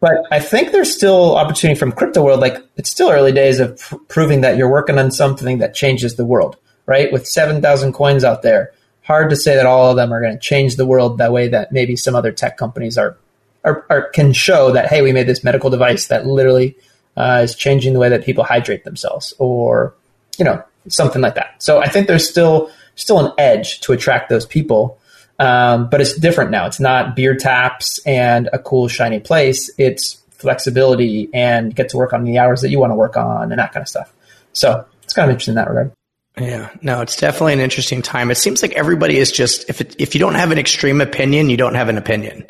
But 0.00 0.26
I 0.30 0.40
think 0.40 0.72
there's 0.72 0.94
still 0.94 1.36
opportunity 1.36 1.78
from 1.78 1.92
crypto 1.92 2.22
world. 2.22 2.40
Like 2.40 2.62
it's 2.76 2.90
still 2.90 3.10
early 3.10 3.32
days 3.32 3.60
of 3.60 3.80
pr- 3.80 3.96
proving 4.08 4.42
that 4.42 4.56
you're 4.56 4.70
working 4.70 4.98
on 4.98 5.10
something 5.10 5.58
that 5.58 5.74
changes 5.74 6.16
the 6.16 6.26
world, 6.26 6.56
right? 6.84 7.10
With 7.10 7.26
7,000 7.26 7.92
coins 7.92 8.22
out 8.22 8.42
there, 8.42 8.72
hard 9.06 9.30
to 9.30 9.36
say 9.36 9.54
that 9.54 9.66
all 9.66 9.90
of 9.90 9.96
them 9.96 10.12
are 10.12 10.20
going 10.20 10.34
to 10.34 10.38
change 10.38 10.76
the 10.76 10.86
world 10.86 11.18
that 11.18 11.32
way 11.32 11.48
that 11.48 11.70
maybe 11.70 11.94
some 11.96 12.14
other 12.14 12.32
tech 12.32 12.56
companies 12.56 12.98
are, 12.98 13.16
are, 13.64 13.86
are 13.88 14.08
can 14.10 14.32
show 14.32 14.72
that, 14.72 14.88
hey, 14.88 15.00
we 15.00 15.12
made 15.12 15.28
this 15.28 15.44
medical 15.44 15.70
device 15.70 16.08
that 16.08 16.26
literally 16.26 16.76
uh, 17.16 17.40
is 17.42 17.54
changing 17.54 17.92
the 17.92 18.00
way 18.00 18.08
that 18.08 18.24
people 18.24 18.42
hydrate 18.42 18.84
themselves 18.84 19.32
or, 19.38 19.94
you 20.38 20.44
know, 20.44 20.62
something 20.88 21.22
like 21.22 21.36
that. 21.36 21.62
So 21.62 21.78
I 21.78 21.88
think 21.88 22.08
there's 22.08 22.28
still, 22.28 22.70
still 22.96 23.24
an 23.24 23.32
edge 23.38 23.80
to 23.82 23.92
attract 23.92 24.28
those 24.28 24.44
people. 24.44 24.98
Um, 25.38 25.88
but 25.90 26.00
it's 26.00 26.18
different 26.18 26.50
now. 26.50 26.66
It's 26.66 26.80
not 26.80 27.14
beer 27.14 27.36
taps 27.36 28.00
and 28.06 28.48
a 28.52 28.58
cool, 28.58 28.88
shiny 28.88 29.20
place. 29.20 29.70
It's 29.78 30.22
flexibility 30.30 31.28
and 31.32 31.74
get 31.74 31.90
to 31.90 31.96
work 31.96 32.12
on 32.12 32.24
the 32.24 32.38
hours 32.38 32.60
that 32.62 32.70
you 32.70 32.78
want 32.78 32.90
to 32.90 32.96
work 32.96 33.16
on 33.16 33.52
and 33.52 33.58
that 33.58 33.72
kind 33.72 33.82
of 33.82 33.88
stuff. 33.88 34.12
So 34.52 34.84
it's 35.02 35.12
kind 35.12 35.28
of 35.28 35.34
interesting 35.34 35.52
in 35.52 35.56
that 35.56 35.68
regard. 35.68 35.92
Yeah, 36.38 36.70
no, 36.82 37.00
it's 37.00 37.16
definitely 37.16 37.54
an 37.54 37.60
interesting 37.60 38.02
time. 38.02 38.30
It 38.30 38.36
seems 38.36 38.60
like 38.60 38.72
everybody 38.74 39.16
is 39.16 39.32
just 39.32 39.68
if 39.70 39.80
it, 39.80 39.96
if 39.98 40.14
you 40.14 40.18
don't 40.18 40.34
have 40.34 40.50
an 40.50 40.58
extreme 40.58 41.00
opinion, 41.00 41.48
you 41.48 41.56
don't 41.56 41.74
have 41.74 41.88
an 41.88 41.96
opinion. 41.96 42.46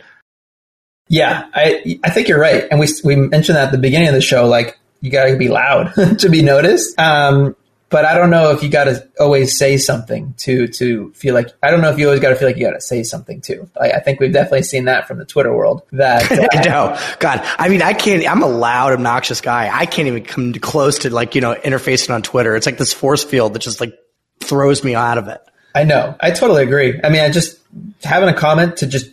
Yeah, 1.09 1.49
I 1.55 2.01
I 2.03 2.11
think 2.11 2.27
you're 2.27 2.41
right, 2.41 2.65
and 2.71 2.81
we 2.81 2.89
we 3.05 3.15
mentioned 3.15 3.57
that 3.57 3.67
at 3.67 3.73
the 3.73 3.79
beginning 3.79 4.09
of 4.09 4.15
the 4.15 4.21
show. 4.21 4.49
Like 4.49 4.77
you 5.03 5.11
got 5.11 5.27
to 5.27 5.37
be 5.37 5.49
loud 5.49 5.93
to 6.19 6.29
be 6.29 6.43
noticed. 6.43 6.99
Um, 6.99 7.55
but 7.89 8.05
I 8.05 8.15
don't 8.15 8.31
know 8.31 8.51
if 8.51 8.63
you 8.63 8.69
got 8.69 8.85
to 8.85 9.09
always 9.21 9.57
say 9.57 9.77
something 9.77 10.35
to 10.39 10.67
to 10.69 11.13
feel 11.13 11.35
like 11.35 11.49
I 11.63 11.71
don't 11.71 11.81
know 11.81 11.91
if 11.91 11.99
you 11.99 12.07
always 12.07 12.21
got 12.21 12.31
to 12.31 12.37
feel 12.37 12.49
like 12.49 12.57
you 12.57 12.67
got 12.67 12.73
to 12.73 12.81
say 12.81 13.03
something 13.03 13.41
too. 13.41 13.71
I, 13.81 13.93
I, 13.93 14.01
think 14.01 14.19
we've 14.19 14.33
definitely 14.33 14.65
seen 14.65 14.87
that 14.87 15.07
from 15.07 15.19
the 15.19 15.25
Twitter 15.25 15.55
world. 15.55 15.83
That 15.93 16.31
uh, 16.31 16.49
I 16.53 16.69
know, 16.69 16.99
God, 17.21 17.41
I 17.59 17.69
mean, 17.69 17.83
I 17.83 17.93
can't. 17.93 18.29
I'm 18.29 18.43
a 18.43 18.49
loud, 18.49 18.93
obnoxious 18.93 19.41
guy. 19.41 19.71
I 19.73 19.87
can't 19.87 20.09
even 20.09 20.25
come 20.25 20.53
close 20.55 21.01
to 21.01 21.11
like 21.11 21.35
you 21.35 21.41
know 21.41 21.55
interfacing 21.55 22.13
on 22.13 22.23
Twitter. 22.23 22.57
It's 22.57 22.67
like 22.67 22.79
this 22.79 22.93
force 22.93 23.23
field 23.23 23.55
that 23.55 23.61
just 23.61 23.81
like 23.81 23.97
throws 24.41 24.83
me 24.83 24.95
out 24.95 25.19
of 25.19 25.29
it. 25.29 25.41
I 25.75 25.85
know. 25.85 26.17
I 26.21 26.31
totally 26.33 26.63
agree. 26.63 26.99
I 27.05 27.11
mean, 27.11 27.21
I 27.21 27.31
just 27.31 27.59
having 28.03 28.29
a 28.29 28.35
comment 28.35 28.79
to 28.79 28.87
just 28.87 29.11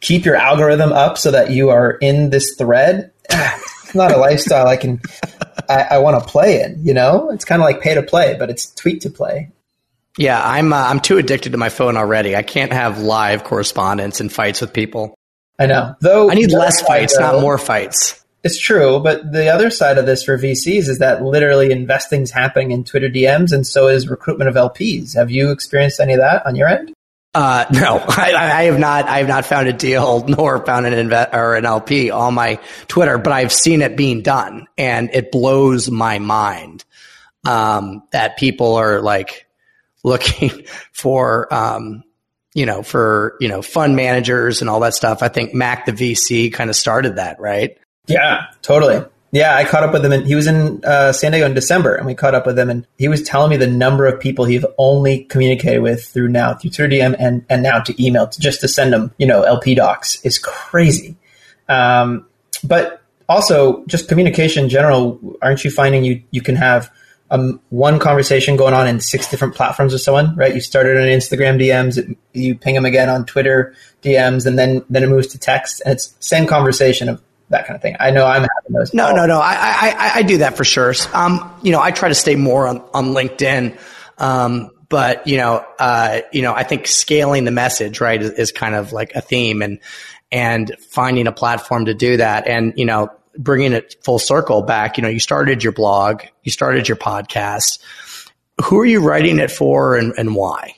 keep 0.00 0.24
your 0.24 0.36
algorithm 0.36 0.92
up 0.92 1.18
so 1.18 1.32
that 1.32 1.50
you 1.50 1.70
are 1.70 1.92
in 1.92 2.30
this 2.30 2.54
thread. 2.56 3.10
it's 3.88 3.94
not 3.94 4.12
a 4.12 4.18
lifestyle 4.18 4.66
I 4.66 4.76
can 4.76 5.00
I, 5.68 5.82
I 5.92 5.98
want 5.98 6.22
to 6.22 6.28
play 6.28 6.60
in. 6.62 6.84
You 6.84 6.92
know, 6.92 7.30
it's 7.30 7.44
kind 7.44 7.62
of 7.62 7.64
like 7.64 7.80
pay 7.80 7.94
to 7.94 8.02
play, 8.02 8.36
but 8.38 8.50
it's 8.50 8.72
tweet 8.74 9.00
to 9.02 9.10
play. 9.10 9.50
Yeah, 10.18 10.40
I'm 10.44 10.72
uh, 10.72 10.76
I'm 10.76 11.00
too 11.00 11.16
addicted 11.16 11.52
to 11.52 11.58
my 11.58 11.70
phone 11.70 11.96
already. 11.96 12.36
I 12.36 12.42
can't 12.42 12.72
have 12.72 13.00
live 13.00 13.44
correspondence 13.44 14.20
and 14.20 14.30
fights 14.30 14.60
with 14.60 14.74
people. 14.74 15.14
I 15.58 15.66
know. 15.66 15.94
Though 16.00 16.30
I 16.30 16.34
need 16.34 16.52
less 16.52 16.82
fights, 16.82 17.16
though, 17.16 17.32
not 17.32 17.40
more 17.40 17.56
fights. 17.56 18.22
It's 18.44 18.58
true, 18.58 19.00
but 19.00 19.32
the 19.32 19.48
other 19.48 19.70
side 19.70 19.96
of 19.96 20.06
this 20.06 20.22
for 20.22 20.36
VCs 20.36 20.88
is 20.88 20.98
that 20.98 21.22
literally 21.22 21.72
investing's 21.72 22.30
happening 22.30 22.72
in 22.72 22.84
Twitter 22.84 23.08
DMs, 23.08 23.52
and 23.52 23.66
so 23.66 23.88
is 23.88 24.08
recruitment 24.08 24.48
of 24.48 24.54
LPs. 24.54 25.16
Have 25.16 25.30
you 25.30 25.50
experienced 25.50 25.98
any 25.98 26.12
of 26.12 26.20
that 26.20 26.44
on 26.46 26.56
your 26.56 26.68
end? 26.68 26.92
Uh, 27.38 27.66
no, 27.72 28.04
I, 28.08 28.34
I, 28.34 28.62
have 28.64 28.80
not. 28.80 29.06
I 29.06 29.18
have 29.18 29.28
not 29.28 29.46
found 29.46 29.68
a 29.68 29.72
deal 29.72 30.24
nor 30.28 30.64
found 30.66 30.86
an 30.86 30.92
invest 30.92 31.30
or 31.32 31.54
an 31.54 31.64
LP 31.64 32.10
on 32.10 32.34
my 32.34 32.58
Twitter, 32.88 33.16
but 33.16 33.32
I've 33.32 33.52
seen 33.52 33.80
it 33.80 33.96
being 33.96 34.22
done, 34.22 34.66
and 34.76 35.08
it 35.12 35.30
blows 35.30 35.88
my 35.88 36.18
mind 36.18 36.84
um, 37.46 38.02
that 38.10 38.38
people 38.38 38.74
are 38.74 39.00
like 39.00 39.46
looking 40.02 40.64
for, 40.92 41.52
um, 41.54 42.02
you 42.54 42.66
know, 42.66 42.82
for 42.82 43.36
you 43.40 43.46
know, 43.46 43.62
fund 43.62 43.94
managers 43.94 44.60
and 44.60 44.68
all 44.68 44.80
that 44.80 44.94
stuff. 44.94 45.22
I 45.22 45.28
think 45.28 45.54
Mac 45.54 45.86
the 45.86 45.92
VC 45.92 46.52
kind 46.52 46.70
of 46.70 46.74
started 46.74 47.16
that, 47.16 47.38
right? 47.38 47.78
Yeah, 48.08 48.46
totally. 48.62 49.04
Yeah, 49.30 49.54
I 49.54 49.64
caught 49.64 49.82
up 49.82 49.92
with 49.92 50.04
him, 50.04 50.12
and 50.12 50.26
he 50.26 50.34
was 50.34 50.46
in 50.46 50.82
uh, 50.84 51.12
San 51.12 51.32
Diego 51.32 51.44
in 51.44 51.52
December, 51.52 51.94
and 51.94 52.06
we 52.06 52.14
caught 52.14 52.34
up 52.34 52.46
with 52.46 52.58
him, 52.58 52.70
and 52.70 52.86
he 52.96 53.08
was 53.08 53.22
telling 53.22 53.50
me 53.50 53.58
the 53.58 53.66
number 53.66 54.06
of 54.06 54.18
people 54.18 54.46
he's 54.46 54.64
only 54.78 55.24
communicated 55.24 55.80
with 55.80 56.04
through 56.04 56.28
now 56.28 56.54
through 56.54 56.70
Twitter 56.70 56.94
DM 56.94 57.14
and 57.18 57.44
and 57.50 57.62
now 57.62 57.80
to 57.80 58.02
email 58.02 58.26
to 58.26 58.40
just 58.40 58.62
to 58.62 58.68
send 58.68 58.92
them, 58.92 59.12
you 59.18 59.26
know, 59.26 59.42
LP 59.42 59.74
docs 59.74 60.24
is 60.24 60.38
crazy. 60.38 61.16
Um, 61.68 62.26
but 62.64 63.02
also, 63.28 63.84
just 63.84 64.08
communication 64.08 64.64
in 64.64 64.70
general, 64.70 65.20
aren't 65.42 65.62
you 65.62 65.70
finding 65.70 66.04
you 66.04 66.22
you 66.30 66.40
can 66.40 66.56
have 66.56 66.90
um, 67.30 67.60
one 67.68 67.98
conversation 67.98 68.56
going 68.56 68.72
on 68.72 68.88
in 68.88 69.00
six 69.00 69.28
different 69.30 69.54
platforms 69.54 69.92
with 69.92 70.00
someone, 70.00 70.34
right? 70.36 70.54
You 70.54 70.62
started 70.62 70.96
on 70.96 71.02
Instagram 71.02 71.60
DMs, 71.60 71.98
it, 71.98 72.16
you 72.32 72.54
ping 72.54 72.74
them 72.74 72.86
again 72.86 73.10
on 73.10 73.26
Twitter 73.26 73.74
DMs, 74.02 74.46
and 74.46 74.58
then 74.58 74.82
then 74.88 75.02
it 75.02 75.10
moves 75.10 75.26
to 75.28 75.38
text, 75.38 75.82
and 75.84 75.92
it's 75.92 76.14
same 76.20 76.46
conversation 76.46 77.10
of 77.10 77.22
that 77.50 77.66
kind 77.66 77.76
of 77.76 77.82
thing. 77.82 77.96
I 77.98 78.10
know 78.10 78.26
I'm 78.26 78.42
having 78.42 78.72
those. 78.72 78.92
No, 78.92 79.14
no, 79.14 79.26
no. 79.26 79.40
I, 79.40 79.54
I, 79.54 80.10
I 80.16 80.22
do 80.22 80.38
that 80.38 80.56
for 80.56 80.64
sure. 80.64 80.94
Um, 81.12 81.50
you 81.62 81.72
know, 81.72 81.80
I 81.80 81.90
try 81.90 82.08
to 82.08 82.14
stay 82.14 82.36
more 82.36 82.66
on, 82.66 82.82
on 82.92 83.06
LinkedIn. 83.14 83.78
Um, 84.18 84.70
but 84.88 85.26
you 85.26 85.36
know, 85.36 85.64
uh, 85.78 86.20
you 86.32 86.42
know, 86.42 86.54
I 86.54 86.62
think 86.62 86.86
scaling 86.86 87.44
the 87.44 87.50
message, 87.50 88.00
right, 88.00 88.20
is, 88.20 88.30
is, 88.32 88.52
kind 88.52 88.74
of 88.74 88.92
like 88.92 89.14
a 89.14 89.20
theme 89.20 89.62
and, 89.62 89.80
and 90.32 90.74
finding 90.90 91.26
a 91.26 91.32
platform 91.32 91.86
to 91.86 91.94
do 91.94 92.16
that. 92.16 92.46
And, 92.48 92.72
you 92.76 92.84
know, 92.84 93.10
bringing 93.36 93.72
it 93.72 93.96
full 94.02 94.18
circle 94.18 94.62
back, 94.62 94.96
you 94.96 95.02
know, 95.02 95.08
you 95.08 95.20
started 95.20 95.62
your 95.62 95.72
blog, 95.72 96.22
you 96.42 96.50
started 96.50 96.88
your 96.88 96.96
podcast. 96.96 97.80
Who 98.64 98.80
are 98.80 98.86
you 98.86 99.00
writing 99.00 99.38
it 99.38 99.50
for 99.50 99.96
and, 99.96 100.12
and 100.18 100.34
why? 100.34 100.74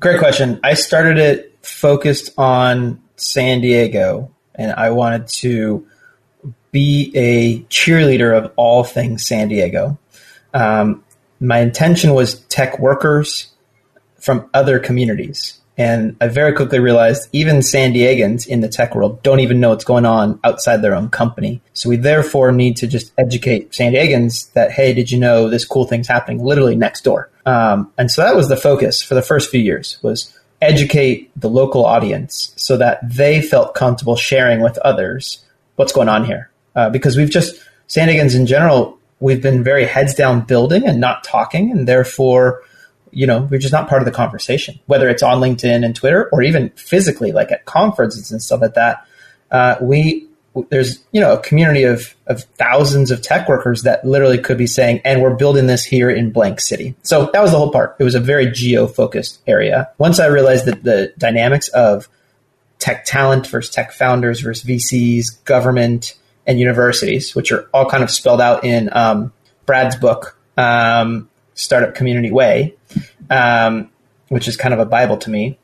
Great 0.00 0.18
question. 0.18 0.58
I 0.64 0.74
started 0.74 1.18
it 1.18 1.58
focused 1.64 2.32
on 2.38 3.02
San 3.16 3.60
Diego 3.60 4.34
and 4.54 4.72
I 4.72 4.90
wanted 4.90 5.28
to 5.28 5.86
be 6.70 7.12
a 7.14 7.60
cheerleader 7.64 8.36
of 8.36 8.52
all 8.56 8.84
things 8.84 9.26
San 9.26 9.48
Diego. 9.48 9.98
Um, 10.54 11.04
my 11.40 11.58
intention 11.58 12.14
was 12.14 12.40
tech 12.42 12.78
workers 12.78 13.52
from 14.18 14.48
other 14.54 14.78
communities. 14.78 15.60
And 15.78 16.16
I 16.20 16.28
very 16.28 16.52
quickly 16.52 16.80
realized 16.80 17.28
even 17.32 17.62
San 17.62 17.94
Diegans 17.94 18.46
in 18.46 18.60
the 18.60 18.68
tech 18.68 18.94
world 18.94 19.22
don't 19.22 19.40
even 19.40 19.58
know 19.58 19.70
what's 19.70 19.84
going 19.84 20.04
on 20.04 20.38
outside 20.44 20.82
their 20.82 20.94
own 20.94 21.08
company. 21.08 21.62
So 21.72 21.88
we 21.88 21.96
therefore 21.96 22.52
need 22.52 22.76
to 22.78 22.86
just 22.86 23.12
educate 23.16 23.74
San 23.74 23.92
Diegans 23.92 24.52
that, 24.52 24.70
hey, 24.70 24.92
did 24.92 25.10
you 25.10 25.18
know 25.18 25.48
this 25.48 25.64
cool 25.64 25.86
thing's 25.86 26.08
happening 26.08 26.44
literally 26.44 26.76
next 26.76 27.04
door? 27.04 27.30
Um, 27.46 27.90
and 27.96 28.10
so 28.10 28.22
that 28.22 28.36
was 28.36 28.48
the 28.48 28.56
focus 28.56 29.02
for 29.02 29.14
the 29.14 29.22
first 29.22 29.50
few 29.50 29.60
years 29.60 29.98
was 30.02 30.38
educate 30.62 31.30
the 31.38 31.50
local 31.50 31.84
audience 31.84 32.52
so 32.56 32.76
that 32.76 33.00
they 33.02 33.42
felt 33.42 33.74
comfortable 33.74 34.16
sharing 34.16 34.62
with 34.62 34.78
others 34.78 35.44
what's 35.76 35.92
going 35.92 36.08
on 36.08 36.24
here. 36.24 36.50
Uh, 36.74 36.88
because 36.88 37.16
we've 37.16 37.30
just, 37.30 37.60
San 37.88 38.08
Diegans 38.08 38.34
in 38.34 38.46
general, 38.46 38.98
we've 39.20 39.42
been 39.42 39.62
very 39.62 39.84
heads 39.84 40.14
down 40.14 40.42
building 40.42 40.86
and 40.86 41.00
not 41.00 41.24
talking, 41.24 41.70
and 41.70 41.86
therefore, 41.86 42.62
you 43.10 43.26
know, 43.26 43.42
we're 43.50 43.60
just 43.60 43.72
not 43.72 43.88
part 43.88 44.00
of 44.00 44.06
the 44.06 44.12
conversation, 44.12 44.78
whether 44.86 45.08
it's 45.08 45.22
on 45.22 45.40
LinkedIn 45.40 45.84
and 45.84 45.94
Twitter 45.94 46.30
or 46.32 46.42
even 46.42 46.70
physically, 46.70 47.32
like 47.32 47.52
at 47.52 47.66
conferences 47.66 48.30
and 48.30 48.42
stuff 48.42 48.62
like 48.62 48.74
that. 48.74 49.06
Uh, 49.50 49.76
we 49.82 50.26
there's 50.68 51.02
you 51.12 51.20
know 51.20 51.32
a 51.34 51.40
community 51.40 51.84
of 51.84 52.14
of 52.26 52.42
thousands 52.58 53.10
of 53.10 53.22
tech 53.22 53.48
workers 53.48 53.82
that 53.82 54.04
literally 54.04 54.38
could 54.38 54.58
be 54.58 54.66
saying, 54.66 55.00
and 55.04 55.22
we're 55.22 55.34
building 55.34 55.66
this 55.66 55.84
here 55.84 56.10
in 56.10 56.30
blank 56.30 56.60
city. 56.60 56.94
So 57.02 57.30
that 57.32 57.42
was 57.42 57.52
the 57.52 57.58
whole 57.58 57.70
part. 57.70 57.96
It 57.98 58.04
was 58.04 58.14
a 58.14 58.20
very 58.20 58.50
geo 58.50 58.86
focused 58.86 59.40
area. 59.46 59.90
Once 59.98 60.18
I 60.20 60.26
realized 60.26 60.66
that 60.66 60.84
the 60.84 61.12
dynamics 61.18 61.68
of 61.68 62.08
tech 62.78 63.04
talent 63.04 63.46
versus 63.46 63.72
tech 63.72 63.92
founders 63.92 64.40
versus 64.40 64.64
VCs, 64.64 65.44
government, 65.44 66.18
and 66.46 66.58
universities, 66.58 67.34
which 67.34 67.52
are 67.52 67.68
all 67.72 67.88
kind 67.88 68.02
of 68.02 68.10
spelled 68.10 68.40
out 68.40 68.64
in 68.64 68.90
um, 68.92 69.32
Brad's 69.66 69.96
book, 69.96 70.36
um, 70.56 71.30
Startup 71.54 71.94
Community 71.94 72.30
Way, 72.30 72.74
um, 73.30 73.90
which 74.28 74.48
is 74.48 74.56
kind 74.56 74.74
of 74.74 74.80
a 74.80 74.86
bible 74.86 75.16
to 75.18 75.30
me. 75.30 75.58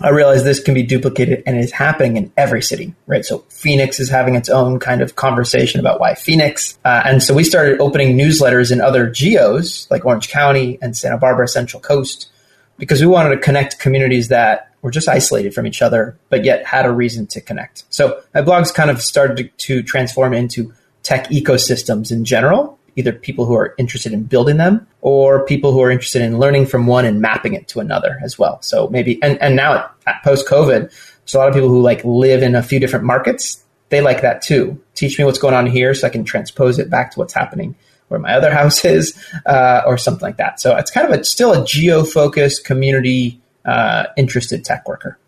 I 0.00 0.10
realize 0.10 0.44
this 0.44 0.60
can 0.60 0.74
be 0.74 0.82
duplicated 0.82 1.42
and 1.46 1.58
is 1.58 1.72
happening 1.72 2.16
in 2.16 2.32
every 2.36 2.62
city, 2.62 2.94
right? 3.06 3.24
So 3.24 3.38
Phoenix 3.50 3.98
is 3.98 4.08
having 4.08 4.34
its 4.34 4.48
own 4.48 4.78
kind 4.78 5.00
of 5.00 5.16
conversation 5.16 5.80
about 5.80 6.00
why 6.00 6.14
Phoenix. 6.14 6.78
Uh, 6.84 7.02
and 7.04 7.22
so 7.22 7.34
we 7.34 7.44
started 7.44 7.80
opening 7.80 8.16
newsletters 8.16 8.70
in 8.70 8.80
other 8.80 9.10
geos 9.10 9.88
like 9.90 10.04
Orange 10.04 10.28
County 10.28 10.78
and 10.80 10.96
Santa 10.96 11.18
Barbara 11.18 11.48
Central 11.48 11.80
Coast 11.80 12.30
because 12.78 13.00
we 13.00 13.06
wanted 13.06 13.30
to 13.30 13.38
connect 13.38 13.78
communities 13.78 14.28
that 14.28 14.72
were 14.82 14.90
just 14.90 15.08
isolated 15.08 15.52
from 15.52 15.66
each 15.66 15.82
other, 15.82 16.16
but 16.28 16.44
yet 16.44 16.64
had 16.64 16.86
a 16.86 16.92
reason 16.92 17.26
to 17.26 17.40
connect. 17.40 17.84
So 17.90 18.22
my 18.34 18.42
blogs 18.42 18.72
kind 18.72 18.90
of 18.90 19.02
started 19.02 19.50
to 19.58 19.82
transform 19.82 20.32
into 20.32 20.72
tech 21.02 21.28
ecosystems 21.28 22.12
in 22.12 22.24
general 22.24 22.78
either 22.96 23.12
people 23.12 23.44
who 23.44 23.54
are 23.54 23.74
interested 23.78 24.12
in 24.12 24.24
building 24.24 24.56
them 24.56 24.86
or 25.00 25.44
people 25.44 25.72
who 25.72 25.82
are 25.82 25.90
interested 25.90 26.22
in 26.22 26.38
learning 26.38 26.66
from 26.66 26.86
one 26.86 27.04
and 27.04 27.20
mapping 27.20 27.54
it 27.54 27.68
to 27.68 27.80
another 27.80 28.18
as 28.22 28.38
well. 28.38 28.60
So 28.62 28.88
maybe, 28.88 29.22
and, 29.22 29.40
and 29.40 29.56
now 29.56 29.90
post 30.24 30.48
COVID, 30.48 30.90
there's 30.90 31.34
a 31.34 31.38
lot 31.38 31.48
of 31.48 31.54
people 31.54 31.68
who 31.68 31.82
like 31.82 32.04
live 32.04 32.42
in 32.42 32.54
a 32.54 32.62
few 32.62 32.80
different 32.80 33.04
markets 33.04 33.62
they 33.90 34.00
like 34.00 34.22
that 34.22 34.42
too. 34.42 34.80
Teach 34.94 35.18
me 35.18 35.24
what's 35.24 35.38
going 35.38 35.54
on 35.54 35.66
here 35.66 35.94
so 35.94 36.06
I 36.06 36.10
can 36.10 36.24
transpose 36.24 36.78
it 36.78 36.90
back 36.90 37.12
to 37.12 37.18
what's 37.18 37.32
happening 37.32 37.74
where 38.08 38.20
my 38.20 38.34
other 38.34 38.50
house 38.54 38.84
is, 38.84 39.18
uh, 39.46 39.82
or 39.86 39.98
something 39.98 40.22
like 40.22 40.38
that. 40.38 40.60
So 40.60 40.76
it's 40.76 40.90
kind 40.90 41.10
of 41.10 41.18
a, 41.18 41.24
still 41.24 41.52
a 41.52 41.64
geo 41.64 42.04
focused 42.04 42.64
community 42.64 43.40
uh, 43.64 44.06
interested 44.16 44.64
tech 44.64 44.88
worker. 44.88 45.18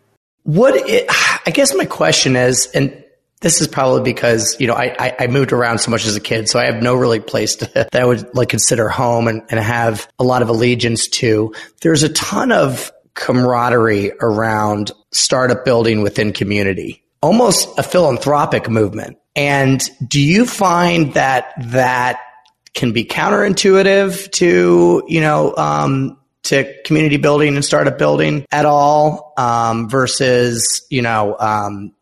What 0.43 0.75
it, 0.75 1.05
I 1.45 1.51
guess 1.51 1.75
my 1.75 1.85
question 1.85 2.35
is, 2.35 2.67
and 2.73 3.03
this 3.41 3.59
is 3.59 3.67
probably 3.67 4.03
because 4.03 4.55
you 4.59 4.67
know 4.67 4.75
I, 4.75 5.15
I, 5.19 5.27
moved 5.27 5.51
around 5.51 5.79
so 5.79 5.91
much 5.91 6.05
as 6.05 6.15
a 6.15 6.19
kid, 6.19 6.47
so 6.47 6.59
I 6.59 6.65
have 6.65 6.81
no 6.81 6.95
really 6.95 7.19
place 7.19 7.55
to, 7.57 7.65
that 7.73 7.95
I 7.95 8.05
would 8.05 8.33
like 8.35 8.49
consider 8.49 8.87
home 8.87 9.27
and, 9.27 9.41
and 9.49 9.59
have 9.59 10.07
a 10.17 10.23
lot 10.23 10.41
of 10.41 10.49
allegiance 10.49 11.07
to. 11.09 11.53
There's 11.81 12.03
a 12.03 12.09
ton 12.09 12.51
of 12.51 12.91
camaraderie 13.13 14.13
around 14.21 14.91
startup 15.11 15.65
building 15.65 16.01
within 16.01 16.31
community, 16.31 17.03
almost 17.21 17.67
a 17.77 17.83
philanthropic 17.83 18.69
movement. 18.69 19.17
And 19.35 19.81
do 20.07 20.21
you 20.21 20.45
find 20.45 21.13
that 21.13 21.53
that 21.57 22.19
can 22.73 22.93
be 22.93 23.05
counterintuitive 23.05 24.31
to 24.31 25.03
you 25.07 25.21
know 25.21 25.55
um, 25.57 26.17
to 26.43 26.73
community 26.83 27.17
building 27.17 27.55
and 27.55 27.65
startup 27.65 27.97
building 27.97 28.45
at 28.51 28.65
all 28.65 29.33
um, 29.37 29.89
versus 29.89 30.85
you 30.89 31.01
know 31.01 31.35
um, 31.39 31.93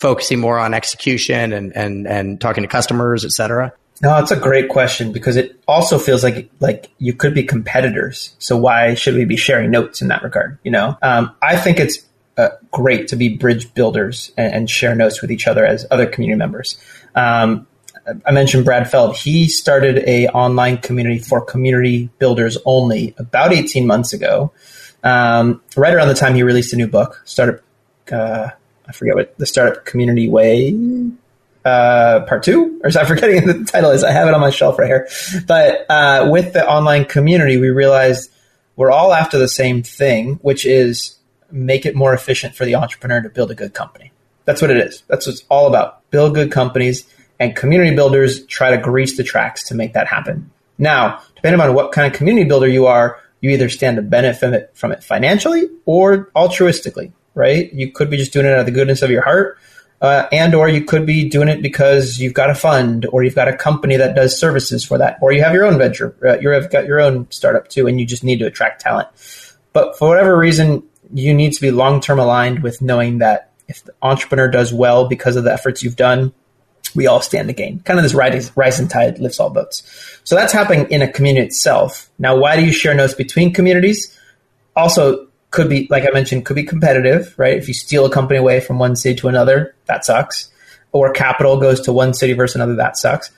focusing 0.00 0.40
more 0.40 0.58
on 0.58 0.74
execution 0.74 1.52
and 1.52 1.76
and 1.76 2.08
and 2.08 2.40
talking 2.40 2.62
to 2.62 2.68
customers 2.68 3.24
et 3.24 3.30
cetera 3.30 3.72
no 4.02 4.18
it's 4.18 4.30
a 4.30 4.36
great 4.36 4.68
question 4.68 5.12
because 5.12 5.36
it 5.36 5.60
also 5.68 5.98
feels 5.98 6.24
like 6.24 6.50
like 6.58 6.90
you 6.98 7.12
could 7.12 7.34
be 7.34 7.44
competitors 7.44 8.34
so 8.38 8.56
why 8.56 8.94
should 8.94 9.14
we 9.14 9.24
be 9.24 9.36
sharing 9.36 9.70
notes 9.70 10.00
in 10.02 10.08
that 10.08 10.22
regard 10.22 10.58
you 10.64 10.70
know 10.70 10.96
um, 11.02 11.30
i 11.42 11.56
think 11.56 11.78
it's 11.78 11.98
uh, 12.38 12.48
great 12.70 13.08
to 13.08 13.16
be 13.16 13.36
bridge 13.36 13.72
builders 13.74 14.32
and, 14.38 14.54
and, 14.54 14.70
share 14.70 14.94
notes 14.94 15.20
with 15.20 15.30
each 15.30 15.46
other 15.46 15.66
as 15.66 15.86
other 15.90 16.06
community 16.06 16.38
members 16.38 16.78
um, 17.14 17.66
I 18.24 18.32
mentioned 18.32 18.64
Brad 18.64 18.90
Feld. 18.90 19.16
He 19.16 19.48
started 19.48 19.98
a 20.06 20.26
online 20.28 20.78
community 20.78 21.18
for 21.18 21.40
community 21.40 22.08
builders 22.18 22.56
only 22.64 23.14
about 23.18 23.52
18 23.52 23.86
months 23.86 24.12
ago. 24.12 24.52
Um, 25.04 25.62
right 25.76 25.94
around 25.94 26.08
the 26.08 26.14
time 26.14 26.34
he 26.34 26.42
released 26.42 26.72
a 26.72 26.76
new 26.76 26.86
book, 26.86 27.20
startup. 27.24 27.60
Uh, 28.10 28.50
I 28.90 28.92
forget 28.92 29.14
what 29.14 29.38
the 29.38 29.46
startup 29.46 29.84
community 29.84 30.28
way 30.28 30.74
uh, 31.64 32.24
part 32.26 32.42
two, 32.42 32.80
or 32.82 32.90
I'm 32.98 33.06
forgetting 33.06 33.46
the 33.46 33.64
title 33.64 33.90
is. 33.90 34.02
I 34.02 34.10
have 34.10 34.26
it 34.26 34.34
on 34.34 34.40
my 34.40 34.50
shelf 34.50 34.78
right 34.78 34.88
here. 34.88 35.08
But 35.46 35.86
uh, 35.88 36.28
with 36.30 36.52
the 36.52 36.68
online 36.68 37.04
community, 37.04 37.56
we 37.56 37.68
realized 37.70 38.32
we're 38.74 38.90
all 38.90 39.14
after 39.14 39.38
the 39.38 39.46
same 39.46 39.84
thing, 39.84 40.40
which 40.42 40.66
is 40.66 41.16
make 41.52 41.86
it 41.86 41.94
more 41.94 42.14
efficient 42.14 42.56
for 42.56 42.64
the 42.64 42.74
entrepreneur 42.74 43.22
to 43.22 43.28
build 43.28 43.52
a 43.52 43.54
good 43.54 43.74
company. 43.74 44.10
That's 44.44 44.60
what 44.60 44.70
it 44.72 44.78
is. 44.78 45.04
That's 45.06 45.26
what 45.26 45.34
it's 45.34 45.44
all 45.48 45.68
about. 45.68 46.10
Build 46.10 46.34
good 46.34 46.50
companies 46.50 47.06
and 47.38 47.54
community 47.54 47.94
builders 47.94 48.44
try 48.46 48.70
to 48.70 48.78
grease 48.78 49.16
the 49.16 49.22
tracks 49.22 49.64
to 49.68 49.74
make 49.76 49.92
that 49.92 50.08
happen. 50.08 50.50
Now, 50.78 51.22
depending 51.36 51.60
on 51.60 51.74
what 51.74 51.92
kind 51.92 52.10
of 52.10 52.16
community 52.16 52.48
builder 52.48 52.68
you 52.68 52.86
are, 52.86 53.20
you 53.40 53.50
either 53.50 53.68
stand 53.68 53.96
to 53.96 54.02
benefit 54.02 54.70
from 54.74 54.92
it 54.92 55.04
financially 55.04 55.68
or 55.86 56.30
altruistically, 56.36 57.12
right? 57.34 57.72
You 57.72 57.92
could 57.92 58.10
be 58.10 58.16
just 58.16 58.32
doing 58.32 58.46
it 58.46 58.52
out 58.52 58.60
of 58.60 58.66
the 58.66 58.72
goodness 58.72 59.02
of 59.02 59.10
your 59.10 59.22
heart, 59.22 59.58
uh, 60.00 60.26
and 60.32 60.54
or 60.54 60.68
you 60.68 60.84
could 60.84 61.06
be 61.06 61.28
doing 61.28 61.48
it 61.48 61.62
because 61.62 62.18
you've 62.18 62.34
got 62.34 62.50
a 62.50 62.54
fund 62.54 63.06
or 63.12 63.22
you've 63.22 63.34
got 63.34 63.48
a 63.48 63.56
company 63.56 63.96
that 63.96 64.14
does 64.14 64.38
services 64.38 64.84
for 64.84 64.98
that, 64.98 65.18
or 65.20 65.32
you 65.32 65.42
have 65.42 65.54
your 65.54 65.64
own 65.64 65.78
venture, 65.78 66.16
uh, 66.26 66.38
you've 66.38 66.70
got 66.70 66.86
your 66.86 67.00
own 67.00 67.30
startup 67.30 67.68
too, 67.68 67.86
and 67.86 68.00
you 68.00 68.06
just 68.06 68.24
need 68.24 68.38
to 68.38 68.46
attract 68.46 68.80
talent. 68.80 69.08
But 69.72 69.98
for 69.98 70.08
whatever 70.08 70.36
reason, 70.36 70.82
you 71.12 71.34
need 71.34 71.52
to 71.52 71.60
be 71.60 71.70
long 71.70 72.00
term 72.00 72.18
aligned 72.18 72.62
with 72.62 72.80
knowing 72.80 73.18
that 73.18 73.52
if 73.68 73.84
the 73.84 73.94
entrepreneur 74.02 74.48
does 74.48 74.72
well 74.72 75.06
because 75.08 75.36
of 75.36 75.44
the 75.44 75.52
efforts 75.52 75.82
you've 75.82 75.96
done, 75.96 76.32
we 76.94 77.06
all 77.06 77.20
stand 77.20 77.48
to 77.48 77.54
gain. 77.54 77.80
Kind 77.80 77.98
of 77.98 78.02
this 78.02 78.14
rising, 78.14 78.52
rising 78.56 78.88
tide 78.88 79.18
lifts 79.18 79.38
all 79.38 79.50
boats. 79.50 79.82
So 80.24 80.34
that's 80.34 80.52
happening 80.52 80.90
in 80.90 81.02
a 81.02 81.12
community 81.12 81.46
itself. 81.46 82.10
Now, 82.18 82.36
why 82.36 82.56
do 82.56 82.64
you 82.64 82.72
share 82.72 82.94
notes 82.94 83.14
between 83.14 83.52
communities? 83.52 84.18
Also, 84.74 85.28
could 85.50 85.68
be, 85.68 85.86
like 85.90 86.04
I 86.04 86.10
mentioned, 86.12 86.46
could 86.46 86.56
be 86.56 86.64
competitive, 86.64 87.34
right? 87.36 87.56
If 87.56 87.68
you 87.68 87.74
steal 87.74 88.06
a 88.06 88.10
company 88.10 88.38
away 88.38 88.60
from 88.60 88.78
one 88.78 88.96
city 88.96 89.18
to 89.20 89.28
another, 89.28 89.74
that 89.86 90.04
sucks. 90.04 90.50
Or 90.92 91.12
capital 91.12 91.58
goes 91.60 91.80
to 91.82 91.92
one 91.92 92.14
city 92.14 92.32
versus 92.32 92.56
another, 92.56 92.76
that 92.76 92.96
sucks. 92.96 93.30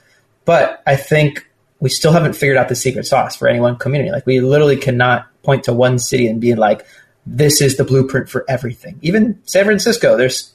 But 0.45 0.81
I 0.85 0.95
think 0.95 1.47
we 1.79 1.89
still 1.89 2.11
haven't 2.11 2.33
figured 2.33 2.57
out 2.57 2.69
the 2.69 2.75
secret 2.75 3.05
sauce 3.05 3.35
for 3.35 3.47
any 3.47 3.59
one 3.59 3.77
community. 3.77 4.11
Like 4.11 4.25
we 4.25 4.39
literally 4.39 4.77
cannot 4.77 5.27
point 5.43 5.65
to 5.65 5.73
one 5.73 5.99
city 5.99 6.27
and 6.27 6.39
be 6.39 6.55
like, 6.55 6.85
this 7.25 7.61
is 7.61 7.77
the 7.77 7.83
blueprint 7.83 8.29
for 8.29 8.45
everything. 8.47 8.99
Even 9.01 9.39
San 9.45 9.65
Francisco, 9.65 10.17
there's 10.17 10.53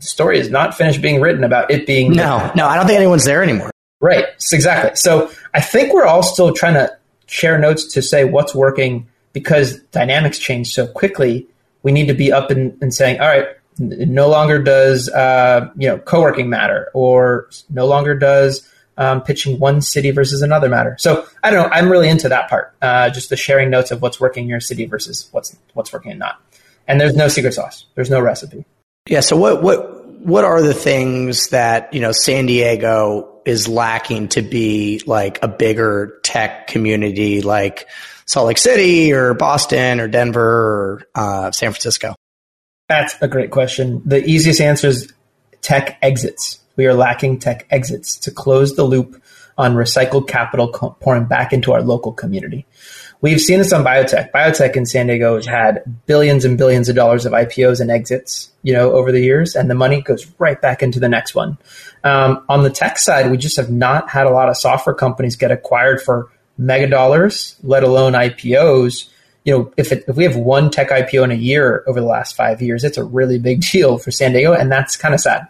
the 0.00 0.06
story 0.06 0.38
is 0.38 0.50
not 0.50 0.76
finished 0.76 1.00
being 1.00 1.20
written 1.20 1.44
about 1.44 1.70
it 1.70 1.86
being. 1.86 2.12
No, 2.12 2.50
no, 2.54 2.66
I 2.66 2.76
don't 2.76 2.86
think 2.86 2.98
anyone's 2.98 3.24
there 3.24 3.42
anymore. 3.42 3.70
Right, 4.00 4.26
exactly. 4.52 4.96
So 4.96 5.30
I 5.54 5.60
think 5.60 5.92
we're 5.92 6.04
all 6.04 6.22
still 6.22 6.52
trying 6.52 6.74
to 6.74 6.96
share 7.26 7.58
notes 7.58 7.94
to 7.94 8.02
say 8.02 8.24
what's 8.24 8.54
working 8.54 9.08
because 9.34 9.78
dynamics 9.92 10.38
change 10.38 10.72
so 10.72 10.86
quickly. 10.86 11.46
We 11.82 11.92
need 11.92 12.06
to 12.06 12.14
be 12.14 12.32
up 12.32 12.50
and, 12.50 12.78
and 12.80 12.94
saying, 12.94 13.20
all 13.20 13.28
right, 13.28 13.48
no 13.78 14.28
longer 14.28 14.62
does 14.62 15.10
uh, 15.10 15.68
you 15.76 15.88
know 15.88 15.98
co-working 15.98 16.48
matter, 16.48 16.90
or 16.94 17.50
no 17.68 17.86
longer 17.86 18.14
does 18.14 18.66
um, 18.96 19.22
pitching 19.22 19.58
one 19.58 19.82
city 19.82 20.10
versus 20.10 20.40
another 20.40 20.68
matter. 20.68 20.96
So 20.98 21.26
I 21.42 21.50
don't 21.50 21.68
know. 21.68 21.74
I'm 21.74 21.90
really 21.90 22.08
into 22.08 22.28
that 22.30 22.48
part, 22.48 22.72
uh, 22.80 23.10
just 23.10 23.28
the 23.28 23.36
sharing 23.36 23.68
notes 23.68 23.90
of 23.90 24.00
what's 24.00 24.20
working 24.20 24.44
in 24.44 24.48
your 24.48 24.60
city 24.60 24.86
versus 24.86 25.28
what's 25.32 25.56
what's 25.74 25.92
working 25.92 26.12
and 26.12 26.20
not. 26.20 26.40
And 26.86 27.00
there's 27.00 27.16
no 27.16 27.28
secret 27.28 27.52
sauce. 27.52 27.86
There's 27.94 28.10
no 28.10 28.20
recipe. 28.20 28.64
Yeah. 29.08 29.20
So 29.20 29.36
what 29.36 29.62
what 29.62 30.06
what 30.20 30.44
are 30.44 30.62
the 30.62 30.74
things 30.74 31.48
that 31.48 31.92
you 31.92 32.00
know 32.00 32.12
San 32.12 32.46
Diego 32.46 33.40
is 33.44 33.68
lacking 33.68 34.28
to 34.28 34.42
be 34.42 35.02
like 35.06 35.42
a 35.42 35.48
bigger 35.48 36.18
tech 36.22 36.66
community, 36.66 37.42
like 37.42 37.88
Salt 38.26 38.46
Lake 38.46 38.58
City 38.58 39.12
or 39.12 39.34
Boston 39.34 40.00
or 40.00 40.08
Denver 40.08 40.40
or 40.40 41.02
uh, 41.14 41.50
San 41.50 41.72
Francisco? 41.72 42.14
That's 42.88 43.14
a 43.20 43.28
great 43.28 43.50
question. 43.50 44.02
The 44.04 44.24
easiest 44.24 44.60
answer 44.60 44.88
is 44.88 45.12
tech 45.62 45.98
exits. 46.02 46.60
We 46.76 46.86
are 46.86 46.94
lacking 46.94 47.38
tech 47.38 47.66
exits 47.70 48.16
to 48.18 48.30
close 48.30 48.76
the 48.76 48.84
loop 48.84 49.22
on 49.56 49.74
recycled 49.74 50.28
capital 50.28 50.68
pouring 51.00 51.24
back 51.24 51.52
into 51.52 51.72
our 51.72 51.82
local 51.82 52.12
community. 52.12 52.66
We've 53.20 53.40
seen 53.40 53.58
this 53.58 53.72
on 53.72 53.84
biotech. 53.84 54.32
Biotech 54.32 54.76
in 54.76 54.84
San 54.84 55.06
Diego 55.06 55.36
has 55.36 55.46
had 55.46 55.82
billions 56.04 56.44
and 56.44 56.58
billions 56.58 56.90
of 56.90 56.96
dollars 56.96 57.24
of 57.24 57.32
IPOs 57.32 57.80
and 57.80 57.90
exits, 57.90 58.50
you 58.62 58.74
know, 58.74 58.92
over 58.92 59.12
the 59.12 59.20
years, 59.20 59.54
and 59.54 59.70
the 59.70 59.74
money 59.74 60.02
goes 60.02 60.30
right 60.38 60.60
back 60.60 60.82
into 60.82 61.00
the 61.00 61.08
next 61.08 61.34
one. 61.34 61.56
Um, 62.02 62.44
on 62.50 62.64
the 62.64 62.70
tech 62.70 62.98
side, 62.98 63.30
we 63.30 63.38
just 63.38 63.56
have 63.56 63.70
not 63.70 64.10
had 64.10 64.26
a 64.26 64.30
lot 64.30 64.50
of 64.50 64.58
software 64.58 64.94
companies 64.94 65.36
get 65.36 65.50
acquired 65.50 66.02
for 66.02 66.30
mega 66.58 66.86
dollars, 66.86 67.56
let 67.62 67.82
alone 67.82 68.12
IPOs. 68.12 69.08
You 69.44 69.56
know, 69.56 69.72
if 69.76 69.92
it, 69.92 70.04
if 70.08 70.16
we 70.16 70.24
have 70.24 70.36
one 70.36 70.70
tech 70.70 70.88
IPO 70.88 71.24
in 71.24 71.30
a 71.30 71.34
year 71.34 71.84
over 71.86 72.00
the 72.00 72.06
last 72.06 72.34
five 72.34 72.62
years, 72.62 72.84
it's 72.84 72.98
a 72.98 73.04
really 73.04 73.38
big 73.38 73.60
deal 73.72 73.98
for 73.98 74.10
San 74.10 74.32
Diego, 74.32 74.52
and 74.52 74.70
that's 74.70 74.96
kind 74.96 75.14
of 75.14 75.20
sad. 75.20 75.48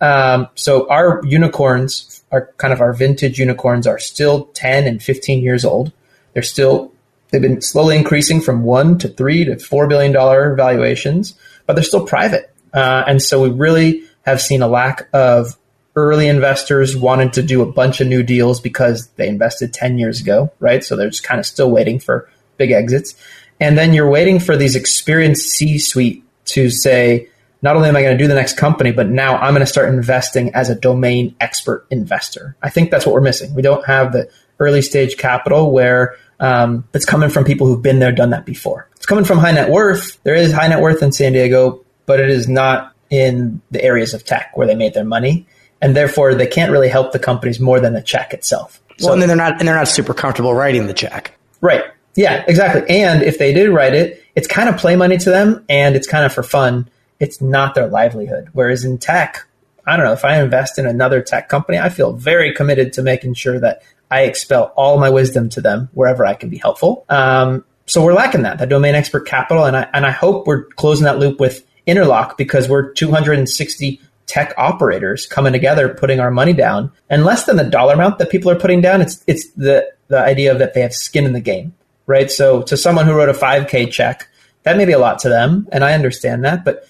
Um, 0.00 0.48
so 0.54 0.88
our 0.90 1.20
unicorns, 1.24 2.22
are 2.32 2.52
kind 2.56 2.72
of 2.72 2.80
our 2.80 2.92
vintage 2.92 3.38
unicorns, 3.38 3.86
are 3.86 3.98
still 3.98 4.46
ten 4.54 4.86
and 4.86 5.02
fifteen 5.02 5.42
years 5.42 5.64
old. 5.64 5.92
They're 6.32 6.42
still 6.42 6.94
They've 7.34 7.42
been 7.42 7.62
slowly 7.62 7.96
increasing 7.96 8.40
from 8.40 8.62
one 8.62 8.96
to 8.98 9.08
three 9.08 9.44
to 9.44 9.58
four 9.58 9.88
billion 9.88 10.12
dollar 10.12 10.54
valuations, 10.54 11.34
but 11.66 11.74
they're 11.74 11.82
still 11.82 12.06
private. 12.06 12.54
Uh, 12.72 13.02
and 13.08 13.20
so 13.20 13.42
we 13.42 13.50
really 13.50 14.04
have 14.24 14.40
seen 14.40 14.62
a 14.62 14.68
lack 14.68 15.08
of 15.12 15.58
early 15.96 16.28
investors 16.28 16.96
wanted 16.96 17.32
to 17.34 17.42
do 17.42 17.62
a 17.62 17.70
bunch 17.70 18.00
of 18.00 18.08
new 18.08 18.22
deals 18.22 18.60
because 18.60 19.08
they 19.16 19.28
invested 19.28 19.72
10 19.72 19.98
years 19.98 20.20
ago, 20.20 20.52
right? 20.58 20.82
So 20.82 20.96
they're 20.96 21.10
just 21.10 21.24
kind 21.24 21.38
of 21.38 21.46
still 21.46 21.70
waiting 21.70 22.00
for 22.00 22.28
big 22.56 22.72
exits. 22.72 23.14
And 23.60 23.78
then 23.78 23.94
you're 23.94 24.08
waiting 24.08 24.40
for 24.40 24.56
these 24.56 24.74
experienced 24.74 25.48
C 25.48 25.78
suite 25.78 26.24
to 26.46 26.70
say, 26.70 27.28
not 27.62 27.76
only 27.76 27.88
am 27.88 27.96
I 27.96 28.02
going 28.02 28.16
to 28.16 28.22
do 28.22 28.28
the 28.28 28.34
next 28.34 28.56
company, 28.56 28.92
but 28.92 29.08
now 29.08 29.36
I'm 29.36 29.54
going 29.54 29.60
to 29.60 29.66
start 29.66 29.88
investing 29.88 30.54
as 30.54 30.68
a 30.68 30.74
domain 30.74 31.34
expert 31.40 31.86
investor. 31.90 32.56
I 32.62 32.70
think 32.70 32.90
that's 32.90 33.06
what 33.06 33.14
we're 33.14 33.20
missing. 33.20 33.54
We 33.54 33.62
don't 33.62 33.86
have 33.86 34.12
the 34.12 34.28
early 34.58 34.82
stage 34.82 35.16
capital 35.16 35.72
where 35.72 36.16
um, 36.40 36.86
it's 36.92 37.04
coming 37.04 37.30
from 37.30 37.44
people 37.44 37.66
who've 37.66 37.80
been 37.80 38.00
there, 38.00 38.12
done 38.12 38.30
that 38.30 38.44
before. 38.44 38.88
It's 38.96 39.06
coming 39.06 39.24
from 39.24 39.38
high 39.38 39.52
net 39.52 39.70
worth. 39.70 40.22
There 40.24 40.34
is 40.34 40.52
high 40.52 40.68
net 40.68 40.80
worth 40.80 41.02
in 41.02 41.12
San 41.12 41.32
Diego, 41.32 41.84
but 42.06 42.20
it 42.20 42.28
is 42.28 42.48
not 42.48 42.94
in 43.08 43.62
the 43.70 43.82
areas 43.82 44.12
of 44.12 44.24
tech 44.24 44.56
where 44.56 44.66
they 44.66 44.74
made 44.74 44.92
their 44.92 45.04
money, 45.04 45.46
and 45.84 45.94
therefore 45.94 46.34
they 46.34 46.46
can't 46.46 46.72
really 46.72 46.88
help 46.88 47.12
the 47.12 47.18
companies 47.18 47.60
more 47.60 47.78
than 47.78 47.92
the 47.92 48.00
check 48.00 48.32
itself. 48.32 48.80
Well, 49.00 49.12
and 49.12 49.20
then 49.20 49.28
they're 49.28 49.36
not 49.36 49.58
and 49.58 49.68
they're 49.68 49.76
not 49.76 49.86
super 49.86 50.14
comfortable 50.14 50.54
writing 50.54 50.86
the 50.86 50.94
check. 50.94 51.36
Right. 51.60 51.84
Yeah, 52.14 52.42
exactly. 52.48 52.88
And 52.88 53.22
if 53.22 53.38
they 53.38 53.52
did 53.52 53.68
write 53.68 53.92
it, 53.92 54.24
it's 54.34 54.46
kind 54.46 54.68
of 54.68 54.78
play 54.78 54.96
money 54.96 55.18
to 55.18 55.30
them, 55.30 55.64
and 55.68 55.94
it's 55.94 56.06
kind 56.06 56.24
of 56.24 56.32
for 56.32 56.42
fun. 56.42 56.88
It's 57.20 57.40
not 57.40 57.74
their 57.74 57.86
livelihood. 57.86 58.48
Whereas 58.52 58.84
in 58.84 58.98
tech, 58.98 59.46
I 59.86 59.96
don't 59.96 60.06
know, 60.06 60.12
if 60.12 60.24
I 60.24 60.40
invest 60.40 60.78
in 60.78 60.86
another 60.86 61.20
tech 61.20 61.48
company, 61.48 61.78
I 61.78 61.88
feel 61.90 62.12
very 62.12 62.54
committed 62.54 62.92
to 62.94 63.02
making 63.02 63.34
sure 63.34 63.58
that 63.60 63.82
I 64.10 64.22
expel 64.22 64.72
all 64.76 64.98
my 64.98 65.10
wisdom 65.10 65.48
to 65.50 65.60
them 65.60 65.90
wherever 65.92 66.24
I 66.24 66.34
can 66.34 66.48
be 66.48 66.58
helpful. 66.58 67.04
Um, 67.08 67.64
so 67.86 68.02
we're 68.02 68.14
lacking 68.14 68.42
that, 68.42 68.58
that 68.58 68.68
domain 68.68 68.94
expert 68.94 69.26
capital. 69.26 69.64
And 69.64 69.76
I, 69.76 69.88
and 69.92 70.06
I 70.06 70.10
hope 70.10 70.46
we're 70.46 70.64
closing 70.64 71.04
that 71.04 71.18
loop 71.18 71.40
with 71.40 71.66
Interlock 71.86 72.38
because 72.38 72.68
we're 72.68 72.92
260 72.92 74.00
tech 74.26 74.54
operators 74.56 75.26
coming 75.26 75.52
together, 75.52 75.88
putting 75.88 76.20
our 76.20 76.30
money 76.30 76.52
down, 76.52 76.90
and 77.10 77.24
less 77.24 77.44
than 77.44 77.56
the 77.56 77.64
dollar 77.64 77.94
amount 77.94 78.18
that 78.18 78.30
people 78.30 78.50
are 78.50 78.58
putting 78.58 78.80
down. 78.80 79.00
It's 79.00 79.22
it's 79.26 79.50
the 79.52 79.90
the 80.08 80.18
idea 80.18 80.56
that 80.56 80.74
they 80.74 80.80
have 80.80 80.94
skin 80.94 81.24
in 81.24 81.32
the 81.32 81.40
game, 81.40 81.74
right? 82.06 82.30
So 82.30 82.62
to 82.62 82.76
someone 82.76 83.06
who 83.06 83.14
wrote 83.14 83.28
a 83.28 83.32
5K 83.32 83.90
check, 83.90 84.28
that 84.62 84.76
may 84.76 84.84
be 84.84 84.92
a 84.92 84.98
lot 84.98 85.18
to 85.20 85.28
them, 85.28 85.68
and 85.72 85.84
I 85.84 85.94
understand 85.94 86.44
that, 86.44 86.64
but 86.64 86.86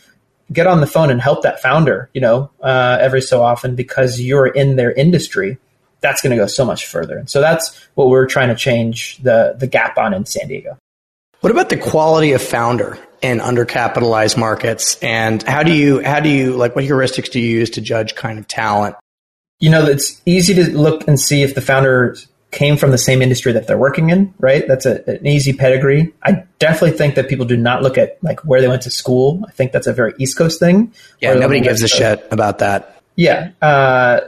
get 0.53 0.67
on 0.67 0.81
the 0.81 0.87
phone 0.87 1.11
and 1.11 1.21
help 1.21 1.43
that 1.43 1.61
founder, 1.61 2.11
you 2.13 2.21
know, 2.21 2.51
uh, 2.61 2.99
every 3.01 3.23
so 3.23 3.43
often 3.43 3.75
because 3.75 4.21
you're 4.21 4.47
in 4.47 4.77
their 4.77 4.93
industry. 4.93 5.59
That's 6.01 6.21
going 6.21 6.33
to 6.33 6.37
go 6.37 6.47
so 6.47 6.67
much 6.67 6.87
further. 6.87 7.17
And 7.17 7.31
so 7.31 7.41
that's 7.41 7.83
what 7.95 8.09
we're 8.09 8.27
trying 8.27 8.49
to 8.49 8.55
change 8.55 9.19
the 9.23 9.57
the 9.59 9.67
gap 9.67 9.97
on 9.97 10.13
in 10.13 10.27
San 10.27 10.49
Diego. 10.49 10.77
What 11.41 11.51
about 11.51 11.69
the 11.69 11.79
quality 11.79 12.33
of 12.33 12.43
founder 12.43 12.99
in 13.25 13.39
undercapitalized 13.39 14.37
markets? 14.37 14.97
And 15.03 15.43
how 15.43 15.63
do 15.63 15.73
you, 15.73 16.05
how 16.05 16.21
do 16.21 16.29
you, 16.29 16.55
like, 16.55 16.77
what 16.77 16.85
heuristics 16.85 17.31
do 17.31 17.41
you 17.41 17.59
use 17.59 17.71
to 17.71 17.81
judge 17.81 18.15
kind 18.15 18.39
of 18.39 18.47
talent? 18.47 18.95
You 19.59 19.71
know, 19.71 19.87
it's 19.87 20.21
easy 20.27 20.53
to 20.55 20.77
look 20.77 21.09
and 21.09 21.19
see 21.19 21.43
if 21.43 21.55
the 21.55 21.61
founder 21.61 22.17
came 22.51 22.77
from 22.77 22.93
the 22.93 22.99
same 22.99 23.21
industry 23.23 23.51
that 23.53 23.67
they're 23.67 23.79
working 23.79 24.11
in, 24.11 24.33
right? 24.39 24.69
That's 24.69 24.87
a, 24.87 25.03
an 25.11 25.27
easy 25.27 25.53
pedigree. 25.53 26.13
I 26.23 26.45
definitely 26.61 26.97
think 26.97 27.17
that 27.17 27.29
people 27.29 27.47
do 27.47 27.57
not 27.57 27.83
look 27.83 27.99
at 27.99 28.23
like 28.23 28.41
where 28.45 28.61
they 28.61 28.69
went 28.69 28.83
to 28.83 28.91
school. 28.91 29.43
I 29.49 29.51
think 29.53 29.73
that's 29.73 29.89
a 29.89 29.93
very 29.93 30.15
East 30.19 30.39
Coast 30.39 30.61
thing. 30.61 30.93
Yeah, 31.21 31.35
nobody 31.35 31.61
gives 31.61 31.83
a 31.83 31.89
shit 31.89 32.25
about 32.31 32.59
that. 32.59 33.03
Yeah, 33.17 33.51
uh, 33.61 34.21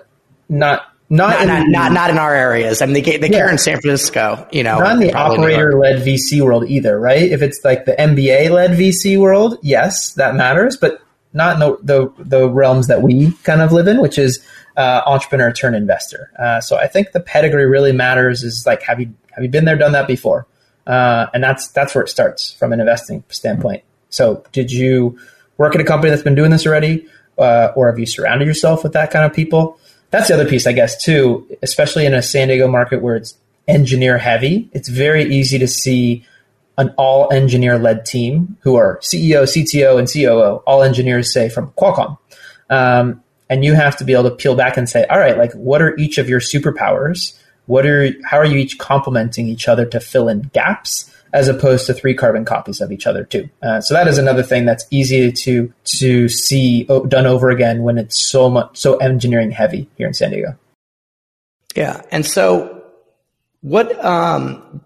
not 0.49 0.93
not, 1.09 1.47
not, 1.47 1.63
in, 1.63 1.71
not, 1.71 1.93
not, 1.93 2.11
in 2.11 2.19
our 2.19 2.35
areas. 2.35 2.83
I 2.83 2.87
mean, 2.87 2.95
they, 2.95 3.17
they 3.17 3.29
yeah. 3.29 3.39
care 3.39 3.51
in 3.51 3.59
San 3.59 3.81
Francisco, 3.81 4.47
you 4.51 4.63
know. 4.63 4.79
Not 4.79 4.95
in 4.95 5.01
the 5.01 5.13
operator 5.15 5.79
led 5.79 6.03
VC 6.03 6.41
world 6.41 6.69
either, 6.69 6.99
right? 6.99 7.23
If 7.23 7.43
it's 7.43 7.65
like 7.65 7.85
the 7.85 7.93
MBA 7.93 8.51
led 8.51 8.73
VC 8.73 9.19
world, 9.19 9.59
yes, 9.63 10.15
that 10.15 10.35
matters, 10.35 10.77
but 10.77 11.01
not 11.33 11.55
in 11.55 11.61
the, 11.61 11.79
the, 11.83 12.25
the 12.25 12.51
realms 12.51 12.89
that 12.89 13.03
we 13.03 13.33
kind 13.45 13.61
of 13.61 13.71
live 13.71 13.87
in, 13.87 14.01
which 14.01 14.19
is 14.19 14.45
uh, 14.77 15.03
entrepreneur 15.07 15.53
turn 15.53 15.75
investor. 15.75 16.31
Uh, 16.39 16.61
so 16.61 16.77
I 16.77 16.87
think 16.87 17.13
the 17.13 17.21
pedigree 17.21 17.67
really 17.67 17.93
matters. 17.93 18.43
Is 18.43 18.67
like, 18.67 18.83
have 18.83 19.01
you 19.01 19.15
have 19.33 19.45
you 19.45 19.51
been 19.51 19.65
there, 19.65 19.77
done 19.77 19.93
that 19.93 20.07
before? 20.07 20.47
Uh, 20.87 21.27
and 21.35 21.43
that's 21.43 21.69
that's 21.69 21.95
where 21.95 22.05
it 22.05 22.09
starts 22.09 22.53
from 22.53 22.73
an 22.73 22.81
investing 22.81 23.23
standpoint. 23.29 23.83
So, 24.09 24.45
did 24.53 24.71
you 24.71 25.19
work 25.57 25.75
at 25.75 25.81
a 25.81 25.85
company 25.85 26.11
that's 26.11 26.23
been 26.23 26.35
doing 26.35 26.51
this 26.51 26.67
already, 26.67 27.07
uh, 27.39 27.73
or 27.77 27.89
have 27.89 27.99
you 27.99 28.07
surrounded 28.07 28.47
yourself 28.47 28.83
with 28.83 28.93
that 28.93 29.11
kind 29.11 29.25
of 29.25 29.33
people? 29.33 29.79
That's 30.17 30.29
the 30.29 30.35
other 30.35 30.49
piece, 30.49 30.67
I 30.67 30.73
guess, 30.73 31.03
too, 31.03 31.47
especially 31.63 32.07
in 32.07 32.15
a 32.15 32.23
San 32.23 32.49
Diego 32.49 32.69
market 32.69 33.03
where 33.03 33.17
it's 33.17 33.37
engineer 33.69 34.17
heavy. 34.17 34.71
It's 34.73 34.89
very 34.89 35.25
easy 35.25 35.59
to 35.59 35.69
see 35.69 36.25
an 36.79 36.95
all 36.97 37.31
engineer 37.33 37.79
led 37.79 38.07
team 38.07 38.57
who 38.61 38.77
are 38.77 38.99
CEO, 38.99 39.43
CTO, 39.43 39.99
and 39.99 40.11
COO, 40.11 40.63
all 40.67 40.83
engineers, 40.83 41.33
say 41.33 41.49
from 41.49 41.71
Qualcomm. 41.73 42.19
Um, 42.71 43.23
and 43.49 43.65
you 43.65 43.75
have 43.75 43.97
to 43.99 44.05
be 44.05 44.13
able 44.13 44.31
to 44.31 44.37
peel 44.37 44.57
back 44.57 44.77
and 44.77 44.89
say, 44.89 45.05
all 45.07 45.19
right, 45.19 45.37
like 45.37 45.53
what 45.53 45.83
are 45.83 45.97
each 45.97 46.19
of 46.19 46.29
your 46.29 46.41
superpowers? 46.41 47.39
What 47.67 47.87
are 47.87 48.11
how 48.25 48.39
are 48.39 48.45
you 48.45 48.57
each 48.57 48.79
complementing 48.79 49.49
each 49.49 49.69
other 49.69 49.85
to 49.87 50.01
fill 50.01 50.29
in 50.29 50.43
gaps? 50.53 51.13
As 51.33 51.49
opposed 51.49 51.87
to 51.87 51.95
three 51.95 52.15
carbon 52.15 52.45
copies 52.45 52.81
of 52.81 52.93
each 52.93 53.07
other 53.07 53.25
too. 53.25 53.49
Uh, 53.63 53.81
so 53.81 53.95
that 53.95 54.09
is 54.09 54.19
another 54.19 54.43
thing 54.43 54.65
that's 54.65 54.87
easy 54.91 55.33
to 55.33 55.73
to 55.85 56.29
see 56.29 56.85
done 57.09 57.27
over 57.27 57.51
again 57.51 57.83
when 57.83 57.99
it's 57.99 58.19
so 58.19 58.49
much 58.49 58.77
so 58.77 58.97
engineering 58.99 59.51
heavy 59.51 59.89
here 59.97 60.07
in 60.07 60.15
San 60.15 60.31
Diego. 60.31 60.57
Yeah, 61.75 62.01
and 62.11 62.25
so 62.25 62.85
what 63.61 64.03
um, 64.05 64.81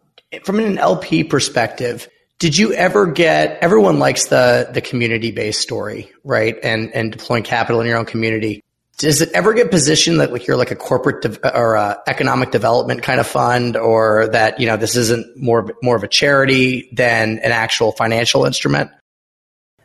from 0.44 0.58
an 0.58 0.78
LP 0.78 1.24
perspective? 1.24 2.08
Did 2.38 2.56
you 2.56 2.72
ever 2.72 3.06
get 3.06 3.58
everyone 3.60 3.98
likes 3.98 4.28
the 4.28 4.70
the 4.72 4.80
community 4.80 5.30
based 5.30 5.60
story, 5.60 6.10
right? 6.24 6.56
And 6.62 6.90
and 6.94 7.12
deploying 7.12 7.42
capital 7.42 7.80
in 7.80 7.86
your 7.86 7.98
own 7.98 8.06
community 8.06 8.64
does 9.00 9.22
it 9.22 9.30
ever 9.32 9.54
get 9.54 9.70
positioned 9.70 10.20
that 10.20 10.30
like 10.30 10.46
you're 10.46 10.58
like 10.58 10.70
a 10.70 10.76
corporate 10.76 11.22
de- 11.22 11.56
or 11.58 11.74
a 11.74 11.98
economic 12.06 12.50
development 12.50 13.02
kind 13.02 13.18
of 13.18 13.26
fund 13.26 13.76
or 13.76 14.28
that 14.28 14.60
you 14.60 14.66
know 14.66 14.76
this 14.76 14.94
isn't 14.94 15.26
more 15.36 15.74
more 15.82 15.96
of 15.96 16.04
a 16.04 16.08
charity 16.08 16.88
than 16.92 17.38
an 17.38 17.50
actual 17.50 17.92
financial 17.92 18.44
instrument? 18.44 18.90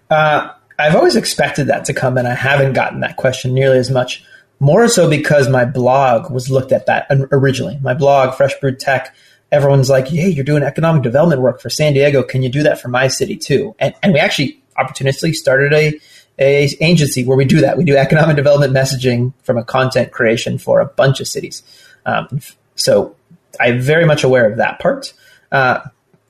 Uh, 0.10 0.52
i've 0.78 0.96
always 0.96 1.16
expected 1.16 1.68
that 1.68 1.86
to 1.86 1.94
come 1.94 2.18
and 2.18 2.28
i 2.28 2.34
haven't 2.34 2.74
gotten 2.74 3.00
that 3.00 3.16
question 3.16 3.54
nearly 3.54 3.78
as 3.78 3.90
much. 3.90 4.24
More 4.60 4.88
so 4.88 5.10
because 5.10 5.50
my 5.50 5.66
blog 5.66 6.32
was 6.32 6.50
looked 6.50 6.72
at 6.72 6.86
that 6.86 7.08
originally. 7.32 7.78
My 7.82 7.94
blog 7.94 8.36
fresh 8.36 8.54
brewed 8.60 8.80
tech 8.80 9.16
everyone's 9.52 9.90
like 9.90 10.08
hey 10.10 10.28
you're 10.28 10.44
doing 10.44 10.64
economic 10.64 11.04
development 11.04 11.42
work 11.42 11.62
for 11.62 11.70
san 11.70 11.94
diego. 11.94 12.22
Can 12.22 12.44
you 12.44 12.50
do 12.50 12.64
that 12.64 12.82
for 12.82 12.90
my 12.90 13.08
city 13.08 13.38
too? 13.38 13.76
And, 13.80 13.96
and 14.04 14.14
we 14.14 14.20
actually 14.20 14.62
opportunistically 14.78 15.34
started 15.34 15.72
a 15.72 16.00
a 16.38 16.70
agency 16.82 17.24
where 17.24 17.38
we 17.38 17.46
do 17.46 17.62
that. 17.62 17.78
We 17.78 17.84
do 17.84 17.96
economic 17.96 18.36
development 18.36 18.74
messaging 18.74 19.34
from 19.44 19.58
a 19.58 19.64
content 19.64 20.12
creation 20.12 20.58
for 20.58 20.80
a 20.80 20.86
bunch 20.86 21.20
of 21.20 21.28
cities. 21.28 21.64
Um, 22.06 22.42
so 22.76 23.16
I'm 23.60 23.80
very 23.80 24.06
much 24.06 24.24
aware 24.24 24.50
of 24.50 24.58
that 24.58 24.80
part. 24.80 25.14
Uh, 25.52 25.80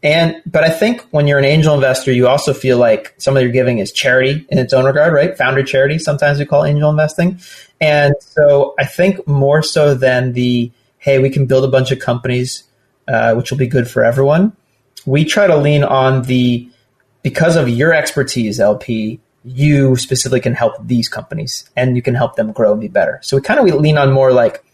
and 0.04 0.40
but 0.46 0.64
I 0.64 0.70
think 0.70 1.02
when 1.10 1.26
you're 1.26 1.40
an 1.40 1.46
angel 1.46 1.74
investor, 1.74 2.12
you 2.12 2.28
also 2.28 2.54
feel 2.54 2.78
like 2.78 3.16
some 3.18 3.36
of 3.36 3.42
your 3.42 3.52
giving 3.52 3.80
is 3.80 3.92
charity 3.92 4.46
in 4.50 4.60
its 4.60 4.72
own 4.72 4.86
regard, 4.86 5.14
right? 5.14 5.36
Founder 5.36 5.64
charity, 5.64 5.98
sometimes 5.98 6.38
we 6.38 6.46
call 6.46 6.64
angel 6.64 6.92
investing. 6.92 7.40
And 7.82 8.14
so 8.20 8.76
I 8.78 8.86
think 8.86 9.28
more 9.28 9.64
so 9.64 9.96
than 9.96 10.34
the 10.34 10.72
hey, 11.00 11.20
we 11.20 11.30
can 11.30 11.46
build 11.46 11.64
a 11.64 11.68
bunch 11.68 11.92
of 11.92 12.00
companies, 12.00 12.64
uh, 13.08 13.34
which 13.34 13.52
will 13.52 13.58
be 13.58 13.68
good 13.68 13.88
for 13.88 14.04
everyone. 14.04 14.56
We 15.06 15.26
try 15.26 15.48
to 15.48 15.58
lean 15.58 15.84
on 15.84 16.24
the 16.24 16.70
because 17.24 17.56
of 17.56 17.68
your 17.68 17.92
expertise, 17.92 18.60
LP, 18.60 19.20
you 19.46 19.96
specifically 19.96 20.40
can 20.40 20.54
help 20.54 20.76
these 20.86 21.08
companies 21.08 21.70
and 21.76 21.96
you 21.96 22.02
can 22.02 22.16
help 22.16 22.36
them 22.36 22.52
grow 22.52 22.72
and 22.72 22.82
be 22.82 22.88
better. 22.88 23.20
So 23.22 23.38
we 23.38 23.42
kind 23.42 23.60
of 23.60 23.66
we 23.66 23.72
lean 23.72 23.98
on 23.98 24.12
more 24.12 24.32
like 24.32 24.66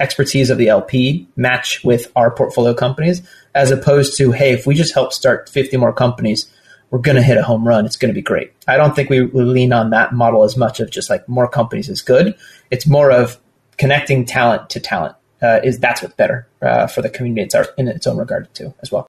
expertise 0.00 0.50
of 0.50 0.58
the 0.58 0.68
LP 0.68 1.28
match 1.36 1.84
with 1.84 2.10
our 2.16 2.30
portfolio 2.30 2.74
companies 2.74 3.22
as 3.54 3.70
opposed 3.70 4.16
to, 4.18 4.32
hey, 4.32 4.52
if 4.52 4.66
we 4.66 4.74
just 4.74 4.92
help 4.92 5.12
start 5.12 5.48
50 5.48 5.76
more 5.76 5.92
companies, 5.92 6.50
we're 6.90 6.98
going 6.98 7.16
to 7.16 7.22
hit 7.22 7.36
a 7.36 7.42
home 7.42 7.66
run. 7.66 7.86
It's 7.86 7.96
going 7.96 8.10
to 8.10 8.14
be 8.14 8.22
great. 8.22 8.52
I 8.66 8.76
don't 8.76 8.96
think 8.96 9.08
we, 9.08 9.22
we 9.22 9.42
lean 9.42 9.72
on 9.72 9.90
that 9.90 10.12
model 10.12 10.42
as 10.42 10.56
much 10.56 10.80
of 10.80 10.90
just 10.90 11.08
like 11.08 11.28
more 11.28 11.48
companies 11.48 11.88
is 11.88 12.02
good. 12.02 12.34
It's 12.70 12.86
more 12.86 13.12
of 13.12 13.38
connecting 13.76 14.24
talent 14.24 14.70
to 14.70 14.80
talent. 14.80 15.16
Uh, 15.42 15.60
is 15.62 15.78
that's 15.78 16.00
what's 16.02 16.14
better 16.14 16.48
uh, 16.62 16.86
for 16.86 17.02
the 17.02 17.10
community 17.10 17.42
it's 17.42 17.54
our, 17.54 17.66
in 17.76 17.88
its 17.88 18.06
own 18.06 18.16
regard 18.16 18.52
too 18.54 18.72
as 18.80 18.90
well. 18.90 19.06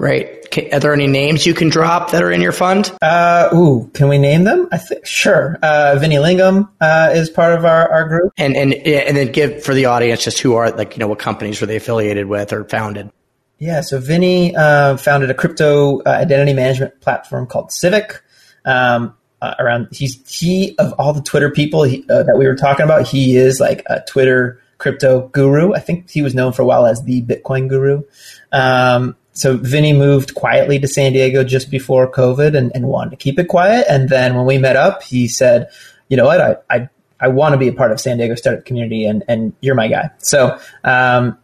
Right. 0.00 0.50
Can, 0.50 0.72
are 0.72 0.80
there 0.80 0.94
any 0.94 1.06
names 1.06 1.44
you 1.44 1.52
can 1.52 1.68
drop 1.68 2.12
that 2.12 2.22
are 2.22 2.32
in 2.32 2.40
your 2.40 2.52
fund? 2.52 2.90
Uh, 3.02 3.50
ooh, 3.52 3.90
can 3.92 4.08
we 4.08 4.16
name 4.16 4.44
them? 4.44 4.66
I 4.72 4.78
think 4.78 5.04
sure. 5.04 5.58
Uh, 5.62 5.98
Vinny 6.00 6.16
Lingham 6.16 6.70
uh, 6.80 7.10
is 7.12 7.28
part 7.28 7.52
of 7.52 7.66
our, 7.66 7.86
our 7.92 8.08
group, 8.08 8.32
and 8.38 8.56
and 8.56 8.72
and 8.72 9.14
then 9.14 9.30
give 9.30 9.62
for 9.62 9.74
the 9.74 9.84
audience 9.84 10.24
just 10.24 10.38
who 10.38 10.54
are 10.54 10.70
like 10.70 10.96
you 10.96 11.00
know 11.00 11.06
what 11.06 11.18
companies 11.18 11.60
were 11.60 11.66
they 11.66 11.76
affiliated 11.76 12.28
with 12.28 12.50
or 12.50 12.64
founded? 12.64 13.10
Yeah, 13.58 13.82
so 13.82 14.00
Vinny 14.00 14.56
uh, 14.56 14.96
founded 14.96 15.28
a 15.28 15.34
crypto 15.34 16.00
uh, 16.00 16.08
identity 16.08 16.54
management 16.54 16.98
platform 17.02 17.46
called 17.46 17.70
Civic. 17.70 18.22
Um, 18.64 19.14
uh, 19.42 19.54
around 19.58 19.88
he's 19.92 20.18
he 20.26 20.76
of 20.78 20.94
all 20.94 21.12
the 21.12 21.20
Twitter 21.20 21.50
people 21.50 21.82
he, 21.82 22.06
uh, 22.08 22.22
that 22.22 22.38
we 22.38 22.46
were 22.46 22.56
talking 22.56 22.84
about, 22.84 23.06
he 23.06 23.36
is 23.36 23.60
like 23.60 23.82
a 23.84 24.02
Twitter 24.08 24.62
crypto 24.78 25.28
guru. 25.28 25.74
I 25.74 25.80
think 25.80 26.08
he 26.08 26.22
was 26.22 26.34
known 26.34 26.54
for 26.54 26.62
a 26.62 26.64
while 26.64 26.86
as 26.86 27.02
the 27.04 27.20
Bitcoin 27.20 27.68
guru. 27.68 28.02
Um, 28.50 29.14
so 29.32 29.56
Vinny 29.56 29.92
moved 29.92 30.34
quietly 30.34 30.78
to 30.80 30.88
San 30.88 31.12
Diego 31.12 31.44
just 31.44 31.70
before 31.70 32.10
COVID 32.10 32.56
and, 32.56 32.72
and, 32.74 32.86
wanted 32.86 33.10
to 33.10 33.16
keep 33.16 33.38
it 33.38 33.48
quiet. 33.48 33.86
And 33.88 34.08
then 34.08 34.34
when 34.34 34.44
we 34.44 34.58
met 34.58 34.76
up, 34.76 35.02
he 35.02 35.28
said, 35.28 35.68
you 36.08 36.16
know 36.16 36.24
what, 36.24 36.40
I, 36.40 36.56
I, 36.68 36.88
I 37.20 37.28
want 37.28 37.52
to 37.52 37.58
be 37.58 37.68
a 37.68 37.72
part 37.72 37.92
of 37.92 38.00
San 38.00 38.16
Diego 38.16 38.34
startup 38.34 38.64
community 38.64 39.04
and, 39.04 39.22
and 39.28 39.52
you're 39.60 39.76
my 39.76 39.88
guy. 39.88 40.10
So, 40.18 40.58
um, 40.82 41.38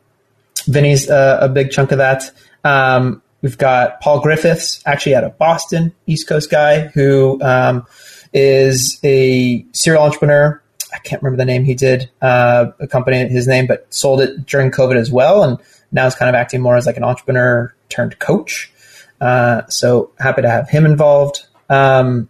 Vinny's 0.67 1.09
a, 1.09 1.49
big 1.53 1.71
chunk 1.71 1.93
of 1.93 1.99
that. 1.99 2.33
Um, 2.65 3.23
we've 3.41 3.57
got 3.57 4.01
Paul 4.01 4.21
Griffiths, 4.21 4.83
actually 4.85 5.15
out 5.15 5.23
of 5.23 5.39
Boston, 5.39 5.95
East 6.07 6.27
Coast 6.27 6.51
guy 6.51 6.89
who, 6.89 7.41
um, 7.41 7.87
is 8.33 8.99
a 9.05 9.65
serial 9.73 10.03
entrepreneur. 10.03 10.61
I 10.93 10.99
can't 10.99 11.23
remember 11.23 11.37
the 11.37 11.45
name 11.45 11.65
he 11.65 11.75
did, 11.75 12.11
uh, 12.21 12.67
a 12.81 12.89
company, 12.89 13.29
his 13.29 13.47
name, 13.47 13.69
but 13.69 13.87
sold 13.95 14.21
it 14.21 14.45
during 14.45 14.73
COVID 14.73 14.97
as 14.97 15.13
well. 15.13 15.45
And 15.45 15.59
now 15.93 16.07
is 16.07 16.17
kind 16.17 16.29
of 16.29 16.35
acting 16.35 16.61
more 16.61 16.77
as 16.77 16.87
like 16.87 16.97
an 16.97 17.05
entrepreneur 17.05 17.73
turned 17.89 18.19
coach. 18.19 18.73
Uh, 19.21 19.63
so 19.69 20.13
happy 20.19 20.43
to 20.43 20.51
have 20.51 20.69
him 20.69 20.87
involved. 20.87 21.47
Um, 21.69 22.29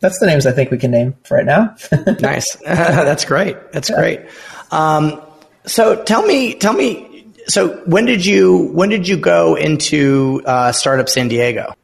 that's 0.00 0.18
the 0.20 0.26
names 0.26 0.46
I 0.46 0.52
think 0.52 0.70
we 0.70 0.78
can 0.78 0.90
name 0.90 1.16
for 1.24 1.36
right 1.36 1.46
now. 1.46 1.74
nice. 2.20 2.54
that's 2.64 3.24
great. 3.24 3.56
That's 3.72 3.90
yeah. 3.90 3.96
great. 3.96 4.20
Um, 4.70 5.20
so 5.66 6.02
tell 6.04 6.24
me, 6.24 6.54
tell 6.54 6.72
me. 6.72 7.26
So 7.48 7.78
when 7.86 8.04
did 8.04 8.24
you 8.24 8.70
when 8.72 8.90
did 8.90 9.08
you 9.08 9.16
go 9.16 9.54
into 9.54 10.42
uh, 10.44 10.72
Startup 10.72 11.08
San 11.08 11.28
Diego? 11.28 11.74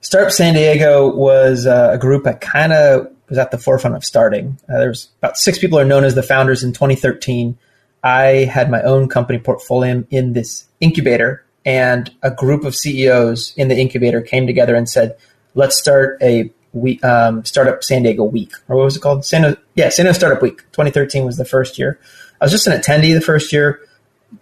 Startup 0.00 0.32
San 0.32 0.54
Diego 0.54 1.14
was 1.14 1.66
uh, 1.66 1.90
a 1.92 1.98
group 1.98 2.24
that 2.24 2.40
kind 2.40 2.72
of 2.72 3.12
was 3.28 3.38
at 3.38 3.50
the 3.50 3.58
forefront 3.58 3.96
of 3.96 4.04
starting. 4.04 4.58
Uh, 4.68 4.78
there's 4.78 5.08
about 5.18 5.36
six 5.36 5.58
people 5.58 5.78
are 5.78 5.84
known 5.84 6.04
as 6.04 6.14
the 6.14 6.22
founders 6.22 6.64
in 6.64 6.72
2013. 6.72 7.56
I 8.02 8.44
had 8.50 8.70
my 8.70 8.82
own 8.82 9.08
company 9.08 9.38
Portfolium 9.38 10.06
in 10.10 10.32
this 10.32 10.64
incubator, 10.80 11.44
and 11.64 12.10
a 12.22 12.30
group 12.30 12.64
of 12.64 12.74
CEOs 12.74 13.54
in 13.56 13.68
the 13.68 13.76
incubator 13.76 14.20
came 14.20 14.46
together 14.46 14.74
and 14.74 14.88
said, 14.88 15.16
let's 15.54 15.76
start 15.76 16.18
a 16.22 16.50
we 16.72 17.00
um, 17.00 17.44
startup 17.44 17.82
San 17.82 18.04
Diego 18.04 18.24
Week, 18.24 18.52
or 18.68 18.76
what 18.76 18.84
was 18.84 18.96
it 18.96 19.00
called? 19.00 19.24
San 19.24 19.56
yeah, 19.74 19.88
San 19.88 20.04
Diego 20.04 20.16
Startup 20.16 20.40
Week. 20.40 20.58
2013 20.72 21.24
was 21.24 21.36
the 21.36 21.44
first 21.44 21.78
year. 21.78 21.98
I 22.40 22.44
was 22.44 22.52
just 22.52 22.66
an 22.66 22.80
attendee 22.80 23.12
the 23.12 23.20
first 23.20 23.52
year, 23.52 23.80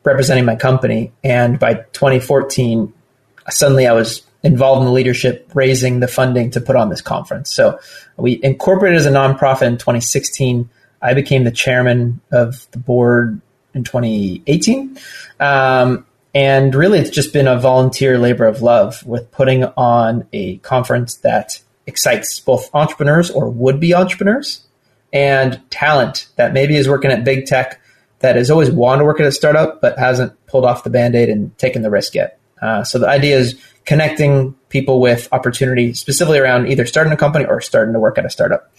representing 0.04 0.44
my 0.44 0.54
company, 0.54 1.12
and 1.24 1.58
by 1.58 1.74
2014, 1.74 2.92
suddenly 3.48 3.86
I 3.86 3.92
was 3.92 4.22
involved 4.42 4.80
in 4.80 4.86
the 4.86 4.92
leadership, 4.92 5.50
raising 5.54 6.00
the 6.00 6.08
funding 6.08 6.50
to 6.50 6.60
put 6.60 6.76
on 6.76 6.90
this 6.90 7.00
conference. 7.00 7.52
So 7.52 7.80
we 8.16 8.40
incorporated 8.42 8.98
as 8.98 9.06
a 9.06 9.10
nonprofit 9.10 9.62
in 9.62 9.78
2016. 9.78 10.68
I 11.00 11.14
became 11.14 11.44
the 11.44 11.50
chairman 11.50 12.20
of 12.30 12.70
the 12.72 12.78
board 12.78 13.40
in 13.74 13.84
2018. 13.84 14.98
Um, 15.40 16.06
and 16.34 16.74
really, 16.74 16.98
it's 16.98 17.10
just 17.10 17.32
been 17.32 17.48
a 17.48 17.58
volunteer 17.58 18.18
labor 18.18 18.46
of 18.46 18.62
love 18.62 19.04
with 19.06 19.30
putting 19.30 19.64
on 19.64 20.26
a 20.32 20.58
conference 20.58 21.16
that 21.16 21.60
excites 21.86 22.38
both 22.40 22.68
entrepreneurs 22.74 23.30
or 23.30 23.48
would 23.48 23.80
be 23.80 23.94
entrepreneurs 23.94 24.66
and 25.12 25.60
talent 25.70 26.28
that 26.36 26.52
maybe 26.52 26.76
is 26.76 26.88
working 26.88 27.10
at 27.10 27.24
big 27.24 27.46
tech 27.46 27.80
that 28.18 28.36
has 28.36 28.50
always 28.50 28.70
wanted 28.70 28.98
to 28.98 29.04
work 29.04 29.20
at 29.20 29.26
a 29.26 29.32
startup 29.32 29.80
but 29.80 29.98
hasn't 29.98 30.34
pulled 30.46 30.64
off 30.64 30.84
the 30.84 30.90
band 30.90 31.14
aid 31.14 31.30
and 31.30 31.56
taken 31.56 31.82
the 31.82 31.90
risk 31.90 32.14
yet. 32.14 32.38
Uh, 32.60 32.84
so 32.84 32.98
the 32.98 33.08
idea 33.08 33.38
is 33.38 33.58
connecting 33.86 34.52
people 34.68 35.00
with 35.00 35.28
opportunity 35.32 35.94
specifically 35.94 36.38
around 36.38 36.66
either 36.68 36.84
starting 36.84 37.12
a 37.12 37.16
company 37.16 37.46
or 37.46 37.60
starting 37.60 37.94
to 37.94 38.00
work 38.00 38.18
at 38.18 38.26
a 38.26 38.30
startup. 38.30 38.70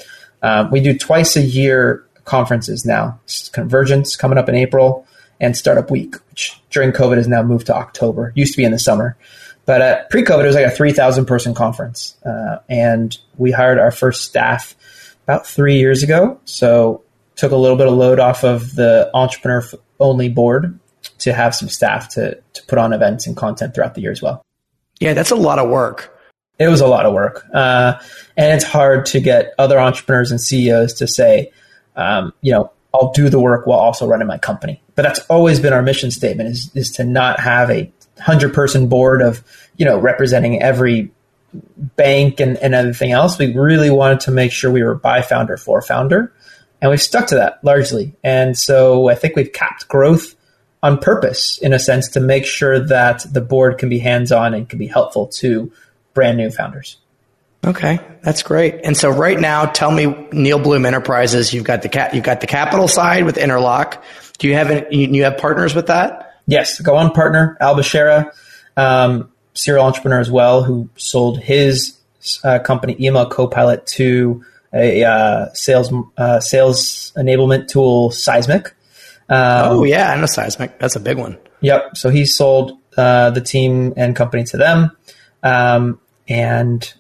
Um, 0.44 0.70
we 0.70 0.80
do 0.82 0.96
twice 0.96 1.36
a 1.36 1.42
year 1.42 2.06
conferences 2.26 2.86
now. 2.86 3.20
Convergence 3.54 4.16
coming 4.16 4.38
up 4.38 4.48
in 4.50 4.56
April 4.56 5.08
and 5.40 5.56
Startup 5.56 5.90
Week, 5.90 6.16
which 6.30 6.62
during 6.70 6.92
COVID 6.92 7.18
has 7.18 7.28
now 7.28 7.42
moved 7.44 7.68
to 7.68 7.76
October. 7.76 8.32
Used 8.36 8.54
to 8.54 8.58
be 8.58 8.64
in 8.64 8.72
the 8.72 8.80
summer. 8.80 9.18
But 9.66 9.82
uh, 9.82 10.04
pre-COVID, 10.10 10.44
it 10.44 10.48
was 10.48 10.56
like 10.56 10.66
a 10.66 10.72
3,000 10.72 11.26
person 11.26 11.54
conference. 11.54 12.18
Uh, 12.26 12.58
and 12.70 13.18
we 13.38 13.52
hired 13.52 13.78
our 13.78 13.92
first 13.92 14.26
staff 14.26 14.76
about 15.24 15.46
three 15.46 15.78
years 15.78 16.02
ago. 16.02 16.40
So 16.46 17.04
took 17.36 17.52
a 17.52 17.56
little 17.56 17.78
bit 17.78 17.88
of 17.88 17.94
load 17.94 18.20
off 18.20 18.44
of 18.44 18.76
the 18.76 19.10
entrepreneur 19.14 19.64
only 20.00 20.28
board 20.28 20.80
to 21.20 21.34
have 21.34 21.54
some 21.56 21.70
staff 21.70 22.10
to, 22.10 22.42
to 22.54 22.64
put 22.64 22.80
on 22.80 22.94
events 22.94 23.28
and 23.28 23.38
content 23.38 23.76
throughout 23.76 23.96
the 23.96 24.02
year 24.02 24.12
as 24.12 24.22
well. 24.22 24.42
Yeah, 25.00 25.14
that's 25.14 25.32
a 25.32 25.36
lot 25.36 25.60
of 25.60 25.70
work. 25.70 26.18
It 26.58 26.68
was 26.68 26.82
a 26.82 26.88
lot 26.88 27.06
of 27.06 27.14
work. 27.14 27.46
Uh, 27.54 28.00
and 28.36 28.54
it's 28.54 28.66
hard 28.66 29.06
to 29.08 29.22
get 29.22 29.54
other 29.58 29.80
entrepreneurs 29.80 30.32
and 30.32 30.42
CEOs 30.42 30.94
to 30.96 31.08
say, 31.08 31.52
um, 31.96 32.34
you 32.42 32.52
know, 32.52 32.72
I'll 32.94 33.12
do 33.12 33.30
the 33.30 33.40
work 33.40 33.66
while 33.66 33.80
also 33.80 34.08
running 34.08 34.28
my 34.28 34.38
company. 34.38 34.82
But 35.00 35.04
that's 35.04 35.22
always 35.30 35.62
been 35.62 35.72
our 35.72 35.82
mission 35.82 36.12
statement 36.12 36.50
is, 36.50 36.72
is 36.76 36.90
to 36.98 37.06
not 37.06 37.40
have 37.40 37.72
a 37.72 37.90
hundred 38.20 38.54
person 38.54 38.90
board 38.90 39.22
of, 39.22 39.42
you 39.78 39.86
know, 39.86 39.98
representing 39.98 40.62
every 40.62 41.10
bank 41.96 42.42
and, 42.42 42.58
and 42.58 42.76
everything 42.76 43.14
else. 43.14 43.40
We 43.40 43.56
really 43.56 43.92
wanted 43.92 44.20
to 44.20 44.32
make 44.32 44.52
sure 44.52 44.70
we 44.70 44.84
were 44.84 44.96
by 44.96 45.22
founder 45.22 45.56
for 45.56 45.82
founder. 45.82 46.34
And 46.82 46.92
we've 46.92 47.02
stuck 47.02 47.28
to 47.28 47.36
that 47.36 47.64
largely. 47.64 48.14
And 48.26 48.58
so 48.58 49.08
I 49.08 49.16
think 49.16 49.38
we've 49.38 49.54
capped 49.54 49.88
growth 49.88 50.36
on 50.84 50.98
purpose 50.98 51.60
in 51.60 51.72
a 51.72 51.80
sense 51.80 52.10
to 52.10 52.20
make 52.20 52.46
sure 52.46 52.86
that 52.88 53.26
the 53.32 53.40
board 53.40 53.78
can 53.78 53.88
be 53.88 54.00
hands 54.00 54.34
on 54.34 54.54
and 54.54 54.68
can 54.68 54.80
be 54.80 54.88
helpful 54.88 55.28
to 55.28 55.72
brand 56.14 56.38
new 56.38 56.52
founders. 56.52 56.98
Okay, 57.66 58.02
that's 58.22 58.44
great. 58.44 58.82
And 58.84 58.98
so 58.98 59.10
right 59.10 59.40
now, 59.40 59.66
tell 59.66 59.92
me, 59.92 60.08
Neal 60.34 60.60
Bloom 60.60 60.86
Enterprises, 60.86 61.54
you've 61.54 61.64
got 61.64 61.84
the 61.84 61.90
cat, 61.90 62.14
you've 62.14 62.26
got 62.26 62.42
the 62.42 62.48
capital 62.48 62.90
side 62.90 63.24
with 63.24 63.38
Interlock. 63.38 64.04
Do 64.40 64.48
you 64.48 64.56
have 64.56 64.72
any, 64.72 65.08
you 65.16 65.24
have 65.24 65.38
partners 65.38 65.76
with 65.76 65.88
that? 65.88 66.42
Yes, 66.48 66.80
go 66.82 66.96
on 66.96 67.12
partner 67.12 67.58
Al 67.62 67.76
Bashara, 67.76 68.32
um, 68.76 69.32
serial 69.54 69.86
entrepreneur 69.86 70.20
as 70.20 70.32
well, 70.32 70.64
who 70.64 70.90
sold 70.96 71.40
his 71.40 71.98
uh, 72.44 72.60
company 72.60 72.96
email 73.00 73.28
copilot 73.28 73.86
to 73.86 74.44
a 74.74 75.04
uh, 75.04 75.54
sales 75.54 75.94
uh, 76.18 76.40
sales 76.40 77.14
enablement 77.18 77.68
tool, 77.68 78.12
Seismic. 78.12 78.68
Um, 79.30 79.78
oh 79.78 79.84
yeah, 79.84 80.12
I 80.12 80.16
know 80.16 80.26
Seismic. 80.26 80.80
That's 80.80 80.96
a 80.96 81.00
big 81.00 81.18
one. 81.18 81.38
Yep. 81.62 81.98
So 81.98 82.10
he 82.10 82.26
sold 82.26 82.78
uh, 82.98 83.32
the 83.32 83.42
team 83.42 83.94
and 83.98 84.16
company 84.16 84.44
to 84.46 84.58
them, 84.58 84.92
um, 85.44 86.00
and 86.28 86.92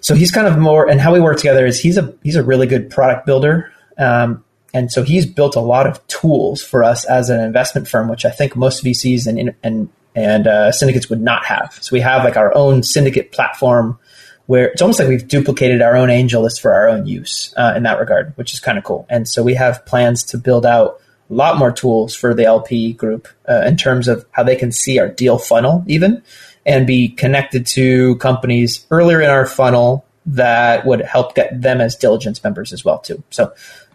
so 0.00 0.14
he's 0.14 0.30
kind 0.30 0.46
of 0.46 0.58
more. 0.58 0.88
And 0.88 1.00
how 1.00 1.12
we 1.12 1.20
work 1.20 1.36
together 1.36 1.66
is 1.66 1.80
he's 1.80 1.98
a 1.98 2.14
he's 2.22 2.36
a 2.36 2.42
really 2.42 2.66
good 2.66 2.90
product 2.90 3.26
builder, 3.26 3.72
um, 3.98 4.44
and 4.72 4.90
so 4.90 5.02
he's 5.02 5.26
built 5.26 5.56
a 5.56 5.60
lot 5.60 5.86
of 5.86 6.04
tools 6.06 6.62
for 6.62 6.84
us 6.84 7.04
as 7.04 7.30
an 7.30 7.40
investment 7.40 7.88
firm, 7.88 8.08
which 8.08 8.24
I 8.24 8.30
think 8.30 8.56
most 8.56 8.84
VCs 8.84 9.26
and 9.26 9.54
and 9.62 9.88
and 10.14 10.46
uh, 10.46 10.72
syndicates 10.72 11.08
would 11.08 11.20
not 11.20 11.44
have. 11.44 11.78
So 11.80 11.94
we 11.94 12.00
have 12.00 12.24
like 12.24 12.36
our 12.36 12.54
own 12.54 12.82
syndicate 12.82 13.32
platform 13.32 13.98
where 14.46 14.66
it's 14.66 14.82
almost 14.82 14.98
like 14.98 15.08
we've 15.08 15.28
duplicated 15.28 15.80
our 15.80 15.96
own 15.96 16.08
AngelList 16.08 16.60
for 16.60 16.72
our 16.74 16.88
own 16.88 17.06
use 17.06 17.54
uh, 17.56 17.74
in 17.76 17.84
that 17.84 18.00
regard, 18.00 18.32
which 18.36 18.52
is 18.52 18.58
kind 18.58 18.76
of 18.78 18.82
cool. 18.82 19.06
And 19.08 19.28
so 19.28 19.44
we 19.44 19.54
have 19.54 19.86
plans 19.86 20.24
to 20.24 20.38
build 20.38 20.66
out 20.66 21.00
a 21.30 21.34
lot 21.34 21.56
more 21.56 21.70
tools 21.70 22.16
for 22.16 22.34
the 22.34 22.46
LP 22.46 22.92
group 22.92 23.28
uh, 23.48 23.62
in 23.64 23.76
terms 23.76 24.08
of 24.08 24.26
how 24.32 24.42
they 24.42 24.56
can 24.56 24.72
see 24.72 24.98
our 24.98 25.08
deal 25.08 25.38
funnel, 25.38 25.84
even 25.86 26.22
and 26.66 26.86
be 26.86 27.08
connected 27.08 27.64
to 27.66 28.16
companies 28.16 28.86
earlier 28.90 29.20
in 29.20 29.30
our 29.30 29.46
funnel 29.46 30.04
that 30.26 30.84
would 30.84 31.00
help 31.00 31.34
get 31.34 31.60
them 31.60 31.80
as 31.80 31.96
diligence 31.96 32.42
members 32.44 32.72
as 32.72 32.84
well 32.84 32.98
too. 32.98 33.22
So 33.30 33.52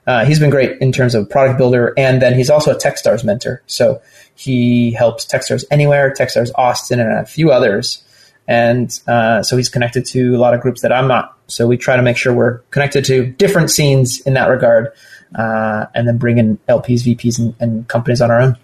uh, 0.08 0.26
he's 0.26 0.40
been 0.40 0.50
great 0.50 0.80
in 0.82 0.92
terms 0.92 1.16
of 1.16 1.30
product 1.30 1.58
builder, 1.58 1.94
and 1.98 2.22
then 2.22 2.34
he's 2.34 2.50
also 2.50 2.72
a 2.72 2.76
TechStars 2.76 3.24
mentor. 3.24 3.62
So 3.66 4.02
he 4.36 4.92
helps 4.92 5.26
TechStars 5.26 5.64
Anywhere, 5.72 6.14
TechStars 6.14 6.52
Austin, 6.56 7.00
and 7.00 7.12
a 7.12 7.26
few 7.26 7.52
others. 7.52 8.04
And 8.48 8.98
uh, 9.08 9.42
so 9.42 9.58
he's 9.58 9.70
connected 9.70 10.06
to 10.08 10.36
a 10.36 10.38
lot 10.38 10.54
of 10.54 10.62
groups 10.62 10.82
that 10.82 10.92
I'm 10.92 11.08
not. 11.08 11.36
So 11.48 11.66
we 11.66 11.78
try 11.78 11.96
to 11.96 12.04
make 12.04 12.18
sure 12.18 12.34
we're 12.34 12.60
connected 12.70 13.06
to 13.06 13.26
different 13.26 13.72
scenes 13.72 14.20
in 14.22 14.36
that 14.36 14.48
regard 14.48 14.92
uh, 15.34 15.88
and 15.96 16.08
then 16.08 16.18
bring 16.18 16.38
in 16.38 16.58
LPs, 16.70 17.04
VPs, 17.04 17.40
and, 17.40 17.56
and 17.60 17.88
companies 17.88 18.22
on 18.22 18.30
our 18.30 18.40
own. 18.40 18.58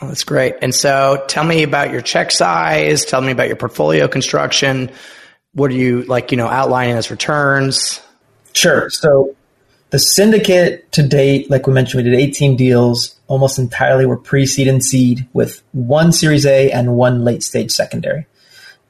Oh, 0.00 0.08
that's 0.08 0.24
great. 0.24 0.56
And 0.60 0.74
so 0.74 1.24
tell 1.28 1.44
me 1.44 1.62
about 1.62 1.90
your 1.90 2.02
check 2.02 2.30
size. 2.30 3.04
Tell 3.04 3.20
me 3.20 3.32
about 3.32 3.46
your 3.46 3.56
portfolio 3.56 4.08
construction. 4.08 4.90
What 5.52 5.70
are 5.70 5.74
you 5.74 6.02
like, 6.02 6.32
you 6.32 6.36
know, 6.36 6.48
outlining 6.48 6.96
as 6.96 7.10
returns? 7.10 8.02
Sure. 8.52 8.90
So 8.90 9.34
the 9.96 10.00
syndicate 10.00 10.92
to 10.92 11.02
date, 11.02 11.50
like 11.50 11.66
we 11.66 11.72
mentioned, 11.72 12.04
we 12.04 12.10
did 12.10 12.20
18 12.20 12.54
deals. 12.54 13.18
Almost 13.28 13.58
entirely 13.58 14.04
were 14.04 14.18
pre-seed 14.18 14.68
and 14.68 14.84
seed 14.84 15.26
with 15.32 15.62
one 15.72 16.12
Series 16.12 16.44
A 16.44 16.70
and 16.70 16.96
one 16.96 17.24
late 17.24 17.42
stage 17.42 17.70
secondary. 17.72 18.26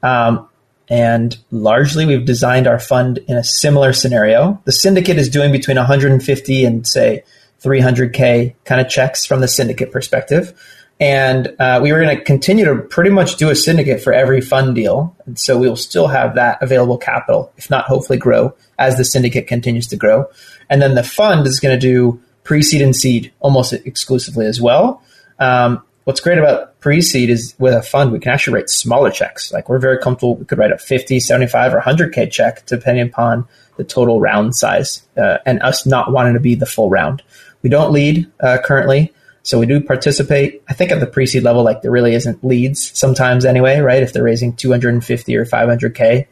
Um, 0.03 0.49
and 0.89 1.37
largely 1.49 2.05
we've 2.05 2.25
designed 2.25 2.67
our 2.67 2.77
fund 2.77 3.19
in 3.19 3.37
a 3.37 3.43
similar 3.45 3.93
scenario. 3.93 4.61
The 4.65 4.73
syndicate 4.73 5.17
is 5.17 5.29
doing 5.29 5.53
between 5.53 5.77
150 5.77 6.65
and 6.65 6.85
say 6.85 7.23
300k 7.63 8.55
kind 8.65 8.81
of 8.81 8.89
checks 8.89 9.25
from 9.25 9.39
the 9.39 9.47
syndicate 9.47 9.93
perspective. 9.93 10.53
And 10.99 11.55
uh, 11.59 11.79
we 11.81 11.91
were 11.91 12.01
going 12.01 12.17
to 12.17 12.23
continue 12.23 12.65
to 12.65 12.75
pretty 12.77 13.11
much 13.11 13.37
do 13.37 13.49
a 13.49 13.55
syndicate 13.55 14.01
for 14.01 14.13
every 14.13 14.41
fund 14.41 14.73
deal. 14.73 15.15
And 15.25 15.37
so 15.37 15.57
we 15.57 15.69
will 15.69 15.75
still 15.75 16.07
have 16.07 16.35
that 16.35 16.61
available 16.61 16.97
capital, 16.97 17.51
if 17.57 17.69
not 17.69 17.85
hopefully 17.85 18.17
grow 18.17 18.55
as 18.79 18.97
the 18.97 19.05
syndicate 19.05 19.47
continues 19.47 19.87
to 19.87 19.95
grow. 19.95 20.25
And 20.69 20.81
then 20.81 20.95
the 20.95 21.03
fund 21.03 21.45
is 21.45 21.59
going 21.59 21.79
to 21.79 21.79
do 21.79 22.19
pre 22.43 22.63
seed 22.63 22.81
and 22.81 22.95
seed 22.95 23.31
almost 23.39 23.73
exclusively 23.73 24.47
as 24.47 24.59
well. 24.59 25.03
Um, 25.39 25.83
what's 26.07 26.21
great 26.21 26.37
about 26.37 26.79
pre-seed 26.79 27.29
is 27.29 27.53
with 27.59 27.73
a 27.73 27.81
fund, 27.81 28.13
we 28.13 28.19
can 28.19 28.31
actually 28.31 28.53
write 28.53 28.69
smaller 28.69 29.11
checks. 29.11 29.51
Like 29.51 29.67
we're 29.67 29.77
very 29.77 29.97
comfortable. 29.97 30.37
We 30.37 30.45
could 30.45 30.57
write 30.57 30.71
a 30.71 30.77
50, 30.77 31.19
75 31.19 31.73
or 31.73 31.81
100K 31.81 32.31
check 32.31 32.65
depending 32.65 33.09
upon 33.09 33.45
the 33.75 33.83
total 33.83 34.21
round 34.21 34.55
size 34.55 35.05
uh, 35.17 35.39
and 35.45 35.61
us 35.61 35.85
not 35.85 36.13
wanting 36.13 36.33
to 36.33 36.39
be 36.39 36.55
the 36.55 36.65
full 36.65 36.89
round. 36.89 37.23
We 37.61 37.69
don't 37.69 37.91
lead 37.91 38.31
uh, 38.39 38.59
currently. 38.63 39.13
So 39.47 39.57
we 39.57 39.65
do 39.65 39.79
participate. 39.79 40.61
I 40.67 40.73
think 40.73 40.91
at 40.91 40.99
the 40.99 41.07
pre-seed 41.07 41.41
level, 41.41 41.63
like 41.63 41.81
there 41.81 41.89
really 41.89 42.13
isn't 42.15 42.43
leads 42.43 42.91
sometimes 42.99 43.45
anyway, 43.45 43.79
right? 43.79 44.03
If 44.03 44.11
they're 44.11 44.21
raising 44.21 44.53
250 44.53 45.37
or 45.37 45.45
500K. 45.45 46.27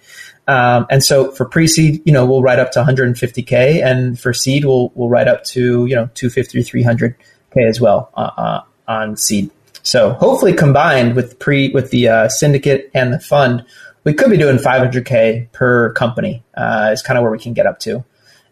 Um, 0.50 0.86
and 0.90 1.02
so 1.02 1.32
for 1.32 1.46
pre-seed, 1.46 2.02
you 2.04 2.12
know, 2.12 2.26
we'll 2.26 2.42
write 2.42 2.60
up 2.60 2.74
to 2.74 2.84
150K 2.84 3.82
and 3.82 4.20
for 4.20 4.34
seed, 4.34 4.66
we'll, 4.66 4.92
we'll 4.96 5.08
write 5.08 5.30
up 5.30 5.46
to, 5.46 5.86
you 5.86 5.96
know, 5.96 6.10
250 6.14 6.60
or 6.60 6.62
300K 6.62 7.70
as 7.70 7.80
well 7.80 8.12
uh, 8.16 8.32
uh, 8.36 8.62
on 8.86 9.16
seed. 9.16 9.50
So 9.82 10.12
hopefully 10.12 10.52
combined 10.52 11.16
with 11.16 11.40
pre 11.40 11.70
with 11.70 11.92
the 11.92 12.10
uh, 12.10 12.28
syndicate 12.28 12.92
and 12.94 13.14
the 13.14 13.20
fund, 13.22 13.64
we 14.04 14.14
could 14.14 14.30
be 14.30 14.36
doing 14.36 14.58
500k 14.58 15.54
per 15.54 15.94
company. 15.94 16.44
Uh, 16.58 16.90
is 16.92 17.02
kind 17.02 17.18
of 17.18 17.22
where 17.22 17.32
we 17.32 17.40
can 17.40 17.54
get 17.54 17.66
up 17.66 17.80
to. 17.80 18.04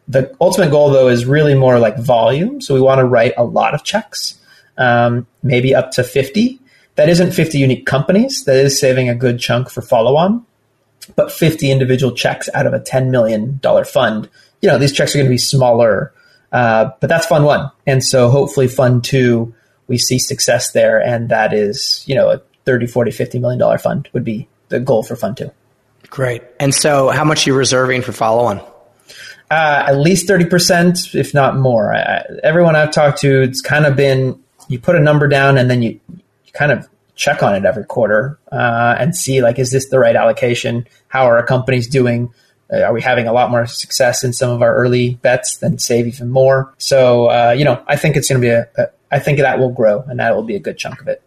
The 0.07 0.33
ultimate 0.39 0.71
goal 0.71 0.89
though 0.89 1.09
is 1.09 1.25
really 1.25 1.53
more 1.53 1.79
like 1.79 1.97
volume. 1.97 2.61
So 2.61 2.73
we 2.73 2.79
want 2.79 2.99
to 2.99 3.05
write 3.05 3.33
a 3.35 3.43
lot 3.43 3.73
of 3.73 3.83
checks, 3.83 4.39
um, 4.77 5.27
maybe 5.41 5.73
up 5.75 5.91
to 5.91 6.03
50. 6.03 6.59
That 6.95 7.09
isn't 7.09 7.31
50 7.31 7.57
unique 7.57 7.85
companies. 7.85 8.45
That 8.45 8.57
is 8.57 8.79
saving 8.79 9.09
a 9.09 9.15
good 9.15 9.39
chunk 9.39 9.69
for 9.69 9.81
follow 9.81 10.15
on, 10.15 10.45
but 11.15 11.31
50 11.31 11.71
individual 11.71 12.13
checks 12.13 12.49
out 12.53 12.67
of 12.67 12.73
a 12.73 12.79
10 12.79 13.11
million 13.11 13.59
dollar 13.61 13.83
fund. 13.83 14.29
You 14.61 14.69
know 14.69 14.77
these 14.77 14.93
checks 14.93 15.13
are 15.13 15.17
going 15.17 15.25
to 15.25 15.33
be 15.33 15.37
smaller, 15.37 16.13
uh, 16.51 16.91
but 17.01 17.07
that's 17.07 17.25
fund 17.25 17.45
one, 17.45 17.71
and 17.85 18.03
so 18.03 18.29
hopefully 18.29 18.67
fund 18.67 19.03
two 19.03 19.53
we 19.87 19.97
see 19.97 20.19
success 20.19 20.71
there. 20.71 21.01
And 21.01 21.29
that 21.29 21.53
is, 21.53 22.03
you 22.07 22.15
know, 22.15 22.29
a 22.29 22.41
30, 22.65 22.87
40, 22.87 23.11
50 23.11 23.39
million 23.39 23.59
dollar 23.59 23.77
fund 23.77 24.09
would 24.13 24.23
be 24.23 24.47
the 24.69 24.79
goal 24.79 25.03
for 25.03 25.15
fund 25.15 25.37
two. 25.37 25.51
Great. 26.09 26.43
And 26.59 26.73
so, 26.73 27.09
how 27.09 27.23
much 27.23 27.45
are 27.45 27.49
you 27.49 27.55
reserving 27.55 28.01
for 28.01 28.11
follow 28.11 28.43
on? 28.43 28.59
Uh, 29.49 29.83
at 29.87 29.97
least 29.97 30.27
30%, 30.27 31.15
if 31.15 31.33
not 31.33 31.57
more. 31.57 31.93
I, 31.93 32.23
everyone 32.43 32.75
I've 32.75 32.91
talked 32.91 33.19
to, 33.21 33.41
it's 33.41 33.61
kind 33.61 33.85
of 33.85 33.95
been 33.95 34.39
you 34.67 34.79
put 34.79 34.95
a 34.95 34.99
number 34.99 35.27
down 35.27 35.57
and 35.57 35.69
then 35.69 35.81
you, 35.81 35.99
you 36.09 36.51
kind 36.53 36.71
of 36.71 36.87
check 37.15 37.43
on 37.43 37.55
it 37.55 37.65
every 37.65 37.85
quarter 37.85 38.39
uh, 38.51 38.95
and 38.97 39.15
see 39.15 39.41
like, 39.41 39.59
is 39.59 39.71
this 39.71 39.89
the 39.89 39.99
right 39.99 40.15
allocation? 40.15 40.87
How 41.07 41.25
are 41.25 41.37
our 41.37 41.45
companies 41.45 41.87
doing? 41.87 42.33
Uh, 42.71 42.81
are 42.81 42.93
we 42.93 43.01
having 43.01 43.27
a 43.27 43.33
lot 43.33 43.51
more 43.51 43.65
success 43.65 44.23
in 44.23 44.33
some 44.33 44.49
of 44.49 44.61
our 44.61 44.75
early 44.75 45.15
bets 45.15 45.57
than 45.57 45.77
save 45.77 46.07
even 46.07 46.29
more? 46.29 46.73
So, 46.77 47.29
uh, 47.29 47.55
you 47.57 47.65
know, 47.65 47.83
I 47.87 47.95
think 47.95 48.15
it's 48.15 48.29
going 48.29 48.41
to 48.41 48.45
be 48.45 48.51
a, 48.51 48.67
a, 48.77 48.87
I 49.11 49.19
think 49.19 49.37
that 49.39 49.59
will 49.59 49.71
grow 49.71 50.01
and 50.01 50.19
that 50.19 50.35
will 50.35 50.43
be 50.43 50.55
a 50.55 50.59
good 50.59 50.77
chunk 50.77 51.01
of 51.01 51.07
it. 51.07 51.21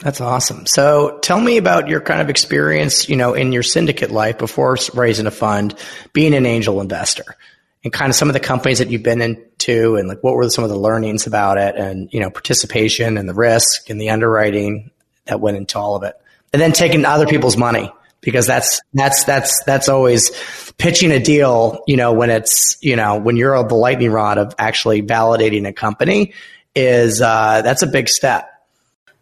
That's 0.00 0.20
awesome. 0.20 0.66
So 0.66 1.18
tell 1.22 1.40
me 1.40 1.58
about 1.58 1.88
your 1.88 2.00
kind 2.00 2.22
of 2.22 2.30
experience, 2.30 3.08
you 3.08 3.16
know, 3.16 3.34
in 3.34 3.52
your 3.52 3.62
syndicate 3.62 4.10
life 4.10 4.38
before 4.38 4.78
raising 4.94 5.26
a 5.26 5.30
fund, 5.30 5.74
being 6.14 6.34
an 6.34 6.46
angel 6.46 6.80
investor 6.80 7.36
and 7.82 7.92
kind 7.92 8.10
of 8.10 8.14
some 8.14 8.28
of 8.28 8.34
the 8.34 8.40
companies 8.40 8.78
that 8.78 8.90
you've 8.90 9.02
been 9.02 9.22
into 9.22 9.96
and 9.96 10.08
like 10.08 10.22
what 10.22 10.34
were 10.34 10.48
some 10.50 10.64
of 10.64 10.70
the 10.70 10.78
learnings 10.78 11.26
about 11.26 11.56
it 11.56 11.76
and, 11.76 12.12
you 12.12 12.20
know, 12.20 12.30
participation 12.30 13.16
and 13.16 13.28
the 13.28 13.34
risk 13.34 13.88
and 13.88 14.00
the 14.00 14.10
underwriting 14.10 14.90
that 15.24 15.40
went 15.40 15.56
into 15.56 15.78
all 15.78 15.96
of 15.96 16.02
it. 16.02 16.14
And 16.52 16.60
then 16.60 16.72
taking 16.72 17.04
other 17.04 17.26
people's 17.26 17.56
money 17.56 17.90
because 18.20 18.46
that's, 18.46 18.82
that's, 18.92 19.24
that's, 19.24 19.62
that's 19.64 19.88
always 19.88 20.30
pitching 20.76 21.10
a 21.10 21.20
deal, 21.20 21.82
you 21.86 21.96
know, 21.96 22.12
when 22.12 22.28
it's, 22.28 22.76
you 22.82 22.96
know, 22.96 23.18
when 23.18 23.36
you're 23.36 23.62
the 23.64 23.74
lightning 23.74 24.10
rod 24.10 24.36
of 24.36 24.54
actually 24.58 25.00
validating 25.00 25.66
a 25.66 25.72
company 25.72 26.34
is, 26.74 27.22
uh, 27.22 27.62
that's 27.62 27.82
a 27.82 27.86
big 27.86 28.08
step 28.08 28.49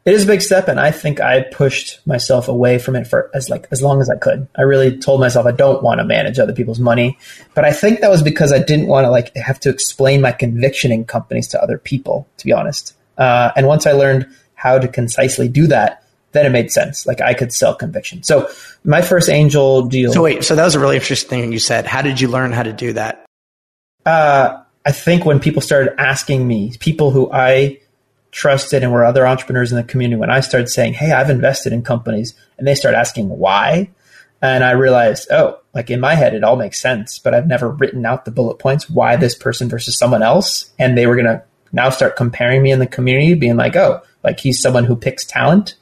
it 0.09 0.15
is 0.15 0.25
a 0.25 0.27
big 0.27 0.41
step 0.41 0.69
and 0.69 0.81
i 0.81 0.91
think 0.91 1.21
i 1.21 1.43
pushed 1.43 2.05
myself 2.07 2.49
away 2.49 2.79
from 2.79 2.97
it 2.97 3.07
for 3.07 3.31
as 3.35 3.51
like 3.51 3.69
as 3.71 3.83
long 3.83 4.01
as 4.01 4.09
i 4.09 4.17
could. 4.17 4.49
I 4.57 4.63
really 4.63 4.97
told 4.97 5.21
myself 5.21 5.45
i 5.45 5.53
don't 5.53 5.83
want 5.83 6.01
to 6.01 6.05
manage 6.05 6.39
other 6.39 6.55
people's 6.55 6.81
money 6.81 7.19
but 7.55 7.67
i 7.67 7.73
think 7.73 8.01
that 8.01 8.11
was 8.11 8.23
because 8.23 8.51
i 8.51 8.59
didn't 8.59 8.87
want 8.87 9.05
to 9.05 9.11
like 9.11 9.37
have 9.37 9.61
to 9.61 9.69
explain 9.69 10.23
my 10.23 10.33
conviction 10.33 10.91
in 10.91 11.05
companies 11.05 11.47
to 11.49 11.63
other 11.63 11.77
people 11.77 12.27
to 12.39 12.45
be 12.47 12.53
honest. 12.53 12.95
Uh, 13.19 13.53
and 13.55 13.67
once 13.67 13.87
i 13.87 13.93
learned 13.93 14.27
how 14.55 14.79
to 14.79 14.89
concisely 14.89 15.47
do 15.47 15.67
that 15.67 16.03
then 16.33 16.45
it 16.45 16.51
made 16.51 16.71
sense. 16.71 17.07
Like 17.07 17.21
i 17.21 17.35
could 17.35 17.53
sell 17.53 17.75
conviction. 17.75 18.23
So 18.23 18.49
my 18.85 19.03
first 19.03 19.29
angel 19.29 19.83
deal 19.83 20.13
so 20.13 20.23
wait 20.23 20.43
so 20.43 20.57
that 20.57 20.65
was 20.65 20.75
a 20.75 20.81
really 20.81 20.97
interesting 20.97 21.43
thing 21.43 21.53
you 21.53 21.59
said. 21.59 21.85
How 21.85 22.01
did 22.01 22.19
you 22.19 22.29
learn 22.29 22.53
how 22.53 22.63
to 22.63 22.73
do 22.73 22.95
that? 22.95 23.27
Uh, 24.07 24.63
i 24.87 24.93
think 24.93 25.27
when 25.27 25.39
people 25.39 25.61
started 25.61 25.93
asking 26.01 26.49
me 26.49 26.73
people 26.81 27.11
who 27.11 27.31
i 27.31 27.79
trusted 28.31 28.83
and 28.83 28.93
were 28.93 29.05
other 29.05 29.27
entrepreneurs 29.27 29.73
in 29.73 29.77
the 29.77 29.85
community 29.85 30.19
when 30.19 30.31
I 30.31 30.41
started 30.41 30.69
saying, 30.69 30.95
Hey, 30.95 31.13
I've 31.13 31.31
invested 31.31 31.73
in 31.73 31.83
companies 31.83 32.35
and 32.57 32.67
they 32.67 32.75
start 32.75 32.95
asking 32.95 33.29
why. 33.29 33.91
And 34.41 34.63
I 34.63 34.73
realized, 34.73 35.29
oh, 35.33 35.59
like 35.75 35.91
in 35.91 35.99
my 36.01 36.15
head, 36.15 36.35
it 36.35 36.45
all 36.45 36.57
makes 36.57 36.81
sense, 36.81 37.19
but 37.19 37.35
I've 37.35 37.49
never 37.49 37.69
written 37.69 38.07
out 38.07 38.25
the 38.25 38.31
bullet 38.31 38.59
points 38.59 38.89
why 38.89 39.17
this 39.17 39.35
person 39.35 39.69
versus 39.69 39.99
someone 39.99 40.23
else. 40.23 40.71
And 40.79 40.97
they 40.97 41.07
were 41.07 41.17
going 41.17 41.27
to 41.27 41.43
now 41.73 41.91
start 41.91 42.17
comparing 42.17 42.63
me 42.63 42.71
in 42.71 42.79
the 42.79 42.87
community, 42.87 43.35
being 43.35 43.57
like, 43.57 43.75
oh, 43.75 44.01
like 44.23 44.39
he's 44.39 44.61
someone 44.61 44.85
who 44.85 44.95
picks 44.95 45.25
talent. 45.25 45.75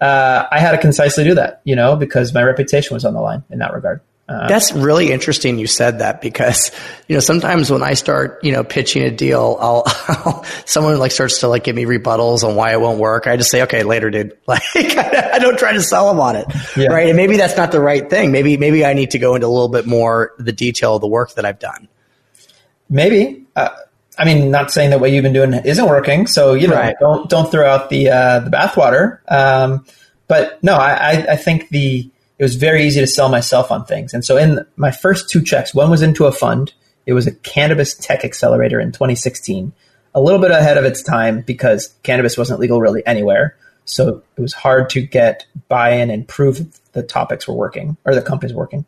Uh, 0.00 0.46
I 0.50 0.58
had 0.58 0.72
to 0.72 0.78
concisely 0.78 1.24
do 1.24 1.34
that, 1.34 1.60
you 1.64 1.76
know, 1.76 1.96
because 1.96 2.32
my 2.32 2.42
reputation 2.42 2.94
was 2.94 3.04
on 3.04 3.14
the 3.14 3.20
line 3.20 3.44
in 3.50 3.58
that 3.58 3.74
regard. 3.74 4.00
Uh, 4.28 4.46
That's 4.46 4.72
really 4.72 5.10
interesting. 5.10 5.58
You 5.58 5.66
said 5.66 6.00
that 6.00 6.20
because 6.20 6.70
you 7.08 7.16
know 7.16 7.20
sometimes 7.20 7.70
when 7.70 7.82
I 7.82 7.94
start 7.94 8.40
you 8.42 8.52
know 8.52 8.62
pitching 8.62 9.02
a 9.02 9.10
deal, 9.10 9.56
I'll, 9.58 9.84
I'll 10.08 10.44
someone 10.66 10.98
like 10.98 11.12
starts 11.12 11.40
to 11.40 11.48
like 11.48 11.64
give 11.64 11.74
me 11.74 11.84
rebuttals 11.84 12.44
on 12.44 12.54
why 12.54 12.72
it 12.72 12.80
won't 12.80 12.98
work. 12.98 13.26
I 13.26 13.38
just 13.38 13.50
say, 13.50 13.62
okay, 13.62 13.84
later, 13.84 14.10
dude. 14.10 14.36
Like 14.48 14.62
I 14.74 15.38
don't 15.38 15.58
try 15.58 15.72
to 15.72 15.82
sell 15.82 16.08
them 16.08 16.20
on 16.20 16.36
it, 16.36 16.46
yeah. 16.76 16.88
right? 16.88 17.08
And 17.08 17.16
maybe 17.16 17.36
that's 17.36 17.56
not 17.56 17.70
the 17.70 17.80
right 17.80 18.08
thing. 18.08 18.32
Maybe 18.32 18.56
maybe 18.56 18.84
I 18.84 18.92
need 18.92 19.12
to 19.12 19.18
go 19.18 19.34
into 19.34 19.46
a 19.46 19.48
little 19.48 19.68
bit 19.68 19.86
more 19.86 20.32
the 20.38 20.52
detail 20.52 20.96
of 20.96 21.00
the 21.00 21.06
work 21.06 21.34
that 21.34 21.44
I've 21.44 21.58
done. 21.58 21.88
Maybe. 22.90 23.46
Uh, 23.54 23.70
I 24.18 24.24
mean, 24.24 24.50
not 24.50 24.70
saying 24.72 24.90
that 24.90 25.00
what 25.00 25.10
you've 25.10 25.22
been 25.22 25.32
doing 25.32 25.52
isn't 25.54 25.86
working. 25.86 26.26
So 26.26 26.54
you 26.54 26.68
know, 26.68 26.74
right. 26.74 26.96
don't 26.98 27.30
don't 27.30 27.50
throw 27.50 27.66
out 27.66 27.88
the 27.88 28.10
uh, 28.10 28.40
the 28.40 28.50
bathwater. 28.50 29.20
Um, 29.28 29.86
but 30.26 30.62
no, 30.62 30.74
I, 30.74 31.32
I 31.32 31.36
think 31.36 31.70
the 31.70 32.10
it 32.38 32.42
was 32.42 32.54
very 32.54 32.84
easy 32.84 33.00
to 33.00 33.06
sell 33.06 33.28
myself 33.28 33.70
on 33.70 33.84
things. 33.84 34.14
And 34.14 34.24
so 34.24 34.36
in 34.36 34.64
my 34.76 34.90
first 34.90 35.28
two 35.28 35.42
checks, 35.42 35.74
one 35.74 35.90
was 35.90 36.02
into 36.02 36.26
a 36.26 36.32
fund. 36.32 36.72
It 37.04 37.12
was 37.12 37.26
a 37.26 37.34
cannabis 37.34 37.94
tech 37.94 38.24
accelerator 38.24 38.78
in 38.78 38.92
2016, 38.92 39.72
a 40.14 40.20
little 40.20 40.40
bit 40.40 40.50
ahead 40.50 40.78
of 40.78 40.84
its 40.84 41.02
time 41.02 41.40
because 41.40 41.94
cannabis 42.02 42.38
wasn't 42.38 42.60
legal 42.60 42.80
really 42.80 43.04
anywhere. 43.06 43.56
So 43.86 44.22
it 44.36 44.40
was 44.40 44.52
hard 44.52 44.90
to 44.90 45.00
get 45.00 45.46
buy-in 45.68 46.10
and 46.10 46.28
prove 46.28 46.78
the 46.92 47.02
topics 47.02 47.48
were 47.48 47.54
working 47.54 47.96
or 48.04 48.14
the 48.14 48.22
company's 48.22 48.54
working. 48.54 48.84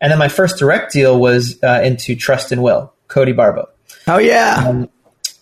And 0.00 0.10
then 0.10 0.18
my 0.18 0.28
first 0.28 0.58
direct 0.58 0.92
deal 0.92 1.18
was 1.18 1.62
uh, 1.62 1.80
into 1.82 2.14
Trust 2.14 2.52
and 2.52 2.62
Will, 2.62 2.92
Cody 3.08 3.32
Barbo. 3.32 3.68
Oh 4.06 4.18
yeah. 4.18 4.64
Um, 4.66 4.88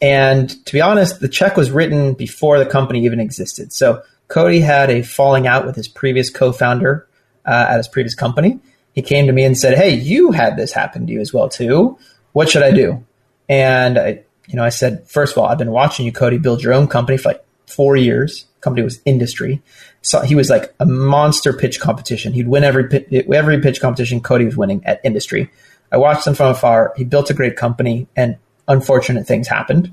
and 0.00 0.48
to 0.66 0.72
be 0.72 0.80
honest, 0.80 1.20
the 1.20 1.28
check 1.28 1.56
was 1.56 1.70
written 1.70 2.14
before 2.14 2.58
the 2.58 2.66
company 2.66 3.04
even 3.04 3.20
existed. 3.20 3.72
So 3.72 4.02
Cody 4.28 4.60
had 4.60 4.90
a 4.90 5.02
falling 5.02 5.46
out 5.46 5.66
with 5.66 5.76
his 5.76 5.88
previous 5.88 6.30
co-founder 6.30 7.06
uh, 7.46 7.66
at 7.70 7.76
his 7.76 7.88
previous 7.88 8.14
company. 8.14 8.58
He 8.92 9.02
came 9.02 9.26
to 9.26 9.32
me 9.32 9.44
and 9.44 9.56
said, 9.56 9.76
"Hey, 9.76 9.94
you 9.94 10.32
had 10.32 10.56
this 10.56 10.72
happen 10.72 11.06
to 11.06 11.12
you 11.12 11.20
as 11.20 11.32
well 11.32 11.48
too. 11.48 11.98
What 12.32 12.48
should 12.48 12.62
I 12.62 12.72
do?" 12.72 13.04
And 13.48 13.98
I, 13.98 14.22
you 14.46 14.56
know, 14.56 14.64
I 14.64 14.68
said, 14.68 15.08
first 15.08 15.32
of 15.32 15.38
all, 15.38 15.46
I've 15.46 15.58
been 15.58 15.70
watching 15.70 16.06
you, 16.06 16.12
Cody, 16.12 16.38
build 16.38 16.62
your 16.62 16.72
own 16.72 16.88
company 16.88 17.18
for 17.18 17.30
like 17.30 17.44
four 17.66 17.96
years. 17.96 18.46
Company 18.60 18.82
was 18.82 19.00
industry. 19.04 19.62
So 20.02 20.20
he 20.20 20.34
was 20.34 20.50
like 20.50 20.74
a 20.80 20.86
monster 20.86 21.52
pitch 21.52 21.80
competition. 21.80 22.32
He'd 22.32 22.48
win 22.48 22.64
every 22.64 22.84
every 23.32 23.60
pitch 23.60 23.80
competition. 23.80 24.20
Cody 24.20 24.44
was 24.44 24.56
winning 24.56 24.84
at 24.84 25.00
industry. 25.04 25.50
I 25.92 25.96
watched 25.96 26.26
him 26.26 26.34
from 26.34 26.52
afar. 26.52 26.92
He 26.96 27.04
built 27.04 27.30
a 27.30 27.34
great 27.34 27.56
company, 27.56 28.06
and 28.16 28.36
unfortunate 28.68 29.26
things 29.26 29.48
happened. 29.48 29.92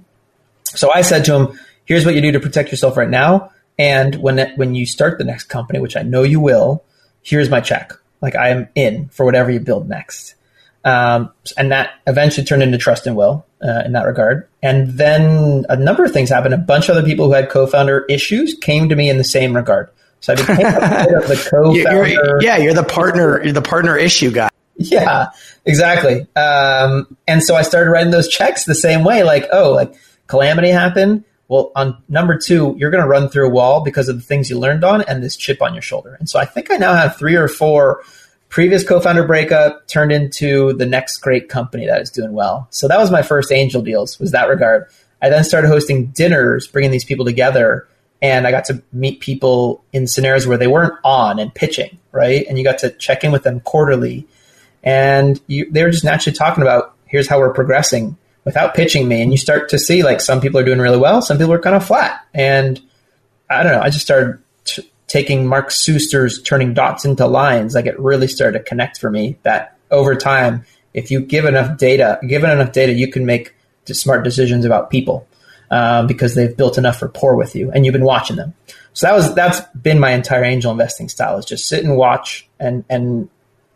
So 0.66 0.92
I 0.94 1.02
said 1.02 1.26
to 1.26 1.36
him, 1.36 1.60
"Here's 1.86 2.06
what 2.06 2.16
you 2.16 2.22
do 2.22 2.32
to 2.34 2.40
protect 2.40 2.72
yourself 2.72 2.98
right 2.98 3.10
now, 3.10 3.52
and 3.80 4.16
when 4.16 4.54
when 4.56 4.76
you 4.76 4.86
start 4.86 5.18
the 5.18 5.24
next 5.24 5.46
company, 5.46 5.80
which 5.80 5.96
I 5.96 6.04
know 6.04 6.24
you 6.24 6.40
will, 6.40 6.84
here's 7.28 7.50
my 7.50 7.60
check. 7.60 7.92
Like 8.22 8.36
I 8.36 8.50
am 8.50 8.70
in 8.74 9.10
for 9.10 9.26
whatever 9.26 9.52
you 9.52 9.60
build 9.60 9.90
next. 9.90 10.36
Um, 10.86 11.32
and 11.58 11.72
that 11.72 11.92
eventually 12.08 12.46
turned 12.46 12.64
into 12.64 12.78
trust 12.78 13.06
and 13.06 13.18
will 13.18 13.46
uh, 13.62 13.84
in 13.86 13.92
that 13.92 14.06
regard. 14.06 14.48
And 14.64 14.94
then 14.94 15.66
a 15.68 15.76
number 15.76 16.06
of 16.06 16.14
things 16.14 16.30
happened. 16.30 16.54
A 16.54 16.58
bunch 16.58 16.88
of 16.88 16.96
other 16.96 17.06
people 17.06 17.26
who 17.26 17.34
had 17.34 17.50
co-founder 17.50 18.06
issues 18.08 18.54
came 18.54 18.88
to 18.88 18.96
me 18.96 19.10
in 19.10 19.18
the 19.18 19.26
same 19.26 19.54
regard. 19.54 19.90
So 20.22 20.34
I 20.34 20.36
became 20.38 20.66
a 20.66 21.06
bit 21.06 21.14
of 21.16 21.28
the 21.28 21.48
co-founder. 21.52 22.08
You're, 22.08 22.42
yeah, 22.42 22.58
you're 22.58 22.74
the 22.74 22.84
partner. 22.84 23.44
You're 23.44 23.54
the 23.54 23.62
partner 23.62 23.98
issue 23.98 24.32
guy. 24.32 24.50
Yeah, 24.78 25.28
exactly. 25.66 26.22
Um, 26.36 27.18
and 27.28 27.44
so 27.44 27.56
I 27.56 27.64
started 27.64 27.92
writing 27.92 28.12
those 28.12 28.30
checks 28.30 28.64
the 28.64 28.76
same 28.76 29.04
way. 29.04 29.24
Like, 29.24 29.48
oh, 29.52 29.74
like 29.74 29.94
calamity 30.28 30.70
happened. 30.70 31.26
Well, 31.48 31.72
on 31.76 32.02
number 32.10 32.38
two, 32.38 32.76
you're 32.78 32.92
going 32.92 33.04
to 33.04 33.10
run 33.10 33.30
through 33.30 33.48
a 33.48 33.52
wall 33.52 33.82
because 33.82 34.10
of 34.10 34.18
the 34.18 34.22
things 34.22 34.50
you 34.50 34.60
learned 34.60 34.84
on 34.84 35.02
and 35.04 35.24
this 35.24 35.38
chip 35.38 35.62
on 35.62 35.74
your 35.74 35.82
shoulder. 35.82 36.16
And 36.20 36.30
so 36.30 36.40
I 36.40 36.46
think 36.46 36.72
I 36.72 36.78
now 36.78 36.94
have 36.94 37.18
three 37.18 37.36
or 37.36 37.48
four 37.48 38.04
previous 38.50 38.88
co-founder 38.88 39.26
breakup 39.26 39.88
turned 39.88 40.12
into 40.12 40.74
the 40.74 40.86
next 40.86 41.18
great 41.18 41.50
company 41.50 41.86
that 41.86 42.02
is 42.02 42.10
doing 42.10 42.34
well. 42.34 42.68
So 42.70 42.88
that 42.88 42.98
was 42.98 43.12
my 43.12 43.22
first 43.22 43.52
angel 43.52 43.82
deals 43.82 44.20
was 44.20 44.32
that 44.32 44.50
regard. 44.50 44.88
I 45.22 45.30
then 45.30 45.44
started 45.44 45.68
hosting 45.68 46.08
dinners, 46.08 46.68
bringing 46.68 46.92
these 46.92 47.06
people 47.06 47.26
together 47.26 47.88
and 48.22 48.48
I 48.48 48.52
got 48.52 48.66
to 48.66 48.82
meet 48.92 49.20
people 49.20 49.84
in 49.94 50.08
scenarios 50.08 50.48
where 50.48 50.58
they 50.58 50.68
weren't 50.68 50.98
on 51.04 51.40
and 51.40 51.54
pitching, 51.54 52.00
right? 52.12 52.46
And 52.48 52.58
you 52.58 52.64
got 52.64 52.80
to 52.80 52.90
check 52.90 53.24
in 53.24 53.32
with 53.32 53.44
them 53.44 53.60
quarterly 53.60 54.28
and 54.84 55.40
you, 55.48 55.70
they 55.72 55.84
were 55.84 55.92
just 55.92 56.04
naturally 56.04 56.36
talking 56.36 56.62
about 56.62 56.96
here's 57.06 57.28
how 57.28 57.40
we're 57.40 57.54
progressing 57.54 58.18
without 58.48 58.74
pitching 58.74 59.08
me 59.08 59.22
and 59.22 59.32
you 59.32 59.38
start 59.38 59.68
to 59.70 59.78
see 59.78 60.04
like 60.04 60.22
some 60.22 60.40
people 60.40 60.58
are 60.60 60.64
doing 60.64 60.80
really 60.80 60.98
well 60.98 61.22
some 61.22 61.38
people 61.38 61.54
are 61.54 61.60
kind 61.60 61.76
of 61.76 61.86
flat. 61.86 62.26
And 62.34 62.82
i 63.50 63.62
don't 63.62 63.74
know 63.74 63.82
i 63.82 63.90
just 63.90 64.06
started 64.06 64.40
t- 64.64 64.90
taking 65.08 65.46
mark 65.46 65.70
suster's 65.70 66.42
turning 66.42 66.74
dots 66.74 67.06
into 67.06 67.28
lines 67.28 67.76
like 67.76 67.86
it 67.86 68.00
really 68.00 68.28
started 68.28 68.58
to 68.58 68.64
connect 68.64 69.00
for 69.00 69.12
me 69.12 69.38
that 69.44 69.78
over 69.92 70.16
time 70.16 70.66
if 70.94 71.12
you 71.12 71.20
give 71.20 71.46
enough 71.46 71.78
data 71.78 72.20
given 72.28 72.50
enough 72.50 72.72
data 72.72 72.94
you 72.94 73.12
can 73.12 73.26
make 73.26 73.54
smart 73.94 74.24
decisions 74.24 74.66
about 74.66 74.90
people 74.90 75.28
um, 75.72 76.08
because 76.08 76.36
they've 76.36 76.56
built 76.56 76.78
enough 76.78 77.02
rapport 77.02 77.36
with 77.36 77.56
you 77.56 77.72
and 77.72 77.86
you've 77.86 77.94
been 77.94 78.06
watching 78.06 78.36
them. 78.36 78.54
So 78.94 79.08
that 79.08 79.14
was 79.14 79.34
that's 79.36 79.62
been 79.76 80.00
my 80.00 80.12
entire 80.12 80.44
angel 80.44 80.72
investing 80.72 81.10
style 81.10 81.38
is 81.38 81.46
just 81.46 81.68
sit 81.68 81.84
and 81.84 81.98
watch 81.98 82.48
and 82.60 82.84
and 82.90 83.30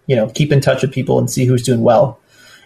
you 0.08 0.16
know 0.16 0.28
keep 0.30 0.52
in 0.52 0.62
touch 0.62 0.82
with 0.82 0.92
people 0.92 1.20
and 1.20 1.30
see 1.30 1.46
who's 1.46 1.64
doing 1.64 1.82
well 1.82 2.20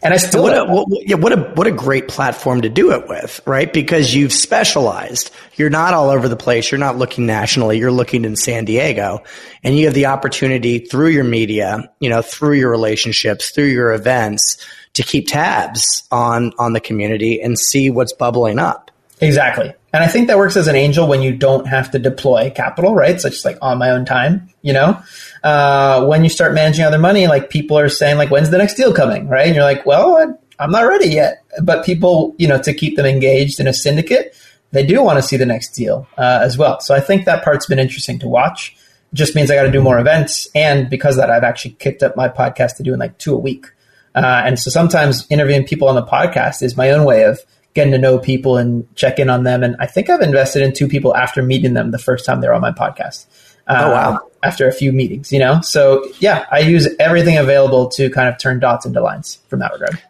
and 0.06 0.14
I 0.14 0.18
still 0.18 0.44
what 0.44 0.56
a, 0.56 0.66
what, 0.66 0.88
yeah, 1.08 1.16
what 1.16 1.34
a 1.34 1.38
what 1.56 1.66
a 1.66 1.72
great 1.72 2.08
platform 2.08 2.62
to 2.62 2.70
do 2.70 2.92
it 2.92 3.08
with, 3.08 3.42
right? 3.48 3.74
Because 3.74 4.14
you've 4.14 4.32
specialized. 4.32 5.32
You're 5.56 5.72
not 5.72 5.96
all 5.96 6.12
over 6.12 6.30
the 6.30 6.36
place. 6.36 6.70
You're 6.70 6.78
not 6.78 6.96
looking 6.96 7.26
nationally. 7.26 7.80
You're 7.80 7.92
looking 7.92 8.24
in 8.24 8.36
San 8.36 8.66
Diego, 8.66 9.24
and 9.64 9.76
you 9.76 9.86
have 9.86 9.96
the 9.96 10.06
opportunity 10.06 10.78
through 10.78 11.08
your 11.08 11.24
media, 11.24 11.92
you 12.00 12.10
know, 12.10 12.22
through 12.22 12.54
your 12.54 12.70
relationships, 12.70 13.50
through 13.50 13.66
your 13.66 13.94
events, 13.94 14.64
to 14.94 15.02
keep 15.02 15.28
tabs 15.28 16.04
on 16.12 16.54
on 16.60 16.74
the 16.74 16.80
community 16.80 17.42
and 17.42 17.58
see 17.58 17.90
what's 17.90 18.14
bubbling 18.14 18.60
up. 18.60 18.92
Exactly. 19.22 19.74
And 19.96 20.04
I 20.04 20.08
think 20.08 20.28
that 20.28 20.38
works 20.38 20.58
as 20.58 20.68
an 20.68 20.76
angel 20.76 21.08
when 21.08 21.22
you 21.22 21.34
don't 21.34 21.68
have 21.68 21.90
to 21.92 22.00
deploy 22.00 22.50
capital, 22.50 22.94
right? 22.94 23.22
So 23.22 23.30
just 23.30 23.46
like 23.46 23.58
on 23.62 23.78
my 23.78 23.92
own 23.92 24.04
time, 24.04 24.50
you 24.62 24.74
know? 24.74 25.02
Uh, 25.42 26.06
when 26.06 26.22
you 26.22 26.30
start 26.30 26.54
managing 26.54 26.84
other 26.84 27.00
money, 27.00 27.28
like 27.28 27.50
people 27.50 27.80
are 27.80 27.88
saying, 27.88 28.18
like, 28.18 28.30
when's 28.30 28.50
the 28.50 28.58
next 28.58 28.74
deal 28.74 28.94
coming, 28.94 29.30
right? 29.30 29.48
And 29.48 29.56
you're 29.56 29.64
like, 29.64 29.86
well, 29.86 30.38
I'm 30.60 30.72
not 30.72 30.82
ready 30.82 31.08
yet. 31.12 31.46
But 31.64 31.86
people, 31.86 32.36
you 32.38 32.46
know, 32.46 32.62
to 32.62 32.74
keep 32.74 32.98
them 32.98 33.06
engaged 33.06 33.62
in 33.62 33.68
a 33.68 33.74
syndicate, 33.74 34.36
they 34.72 34.86
do 34.86 35.02
want 35.02 35.18
to 35.18 35.24
see 35.24 35.38
the 35.38 35.46
next 35.46 35.70
deal 35.70 36.06
uh, 36.18 36.42
as 36.44 36.58
well. 36.58 36.82
So 36.82 36.94
I 36.94 37.00
think 37.00 37.24
that 37.24 37.46
part's 37.46 37.66
been 37.66 37.80
interesting 37.80 38.20
to 38.20 38.28
watch. 38.28 38.76
It 39.14 39.16
just 39.16 39.34
means 39.34 39.50
I 39.50 39.56
got 39.56 39.64
to 39.64 39.72
do 39.72 39.82
more 39.82 39.98
events. 39.98 40.50
And 40.54 40.90
because 40.90 41.16
of 41.16 41.22
that, 41.22 41.30
I've 41.30 41.46
actually 41.46 41.76
kicked 41.76 42.04
up 42.04 42.18
my 42.18 42.28
podcast 42.28 42.76
to 42.76 42.84
doing 42.84 43.00
like 43.00 43.18
two 43.18 43.34
a 43.34 43.40
week. 43.40 43.68
Uh, 44.14 44.44
and 44.44 44.60
so 44.60 44.70
sometimes 44.70 45.26
interviewing 45.30 45.66
people 45.66 45.88
on 45.88 45.96
the 45.96 46.06
podcast 46.06 46.62
is 46.62 46.76
my 46.76 46.92
own 46.92 47.06
way 47.06 47.24
of 47.24 47.40
getting 47.76 47.92
to 47.92 48.00
know 48.00 48.18
people 48.18 48.58
and 48.58 48.88
check 48.96 49.20
in 49.20 49.30
on 49.30 49.44
them. 49.44 49.62
And 49.62 49.76
I 49.80 49.86
think 49.86 50.10
I've 50.10 50.22
invested 50.22 50.64
in 50.64 50.74
two 50.74 50.88
people 50.88 51.16
after 51.16 51.44
meeting 51.44 51.74
them 51.74 51.92
the 51.92 52.00
first 52.00 52.26
time 52.26 52.42
they're 52.42 52.54
on 52.54 52.62
my 52.62 52.72
podcast. 52.72 53.26
Uh, 53.68 53.84
oh 53.84 53.92
wow! 53.92 54.20
After 54.44 54.68
a 54.68 54.72
few 54.72 54.92
meetings, 54.92 55.32
you 55.32 55.40
know. 55.40 55.60
So 55.62 56.08
yeah, 56.20 56.46
I 56.52 56.60
use 56.60 56.88
everything 57.00 57.38
available 57.38 57.90
to 57.90 58.10
kind 58.12 58.30
of 58.30 58.38
turn 58.38 58.60
dots 58.60 58.86
into 58.86 59.02
lines 59.02 59.40
from 59.48 59.60
that 59.60 59.74
regard. 59.74 60.02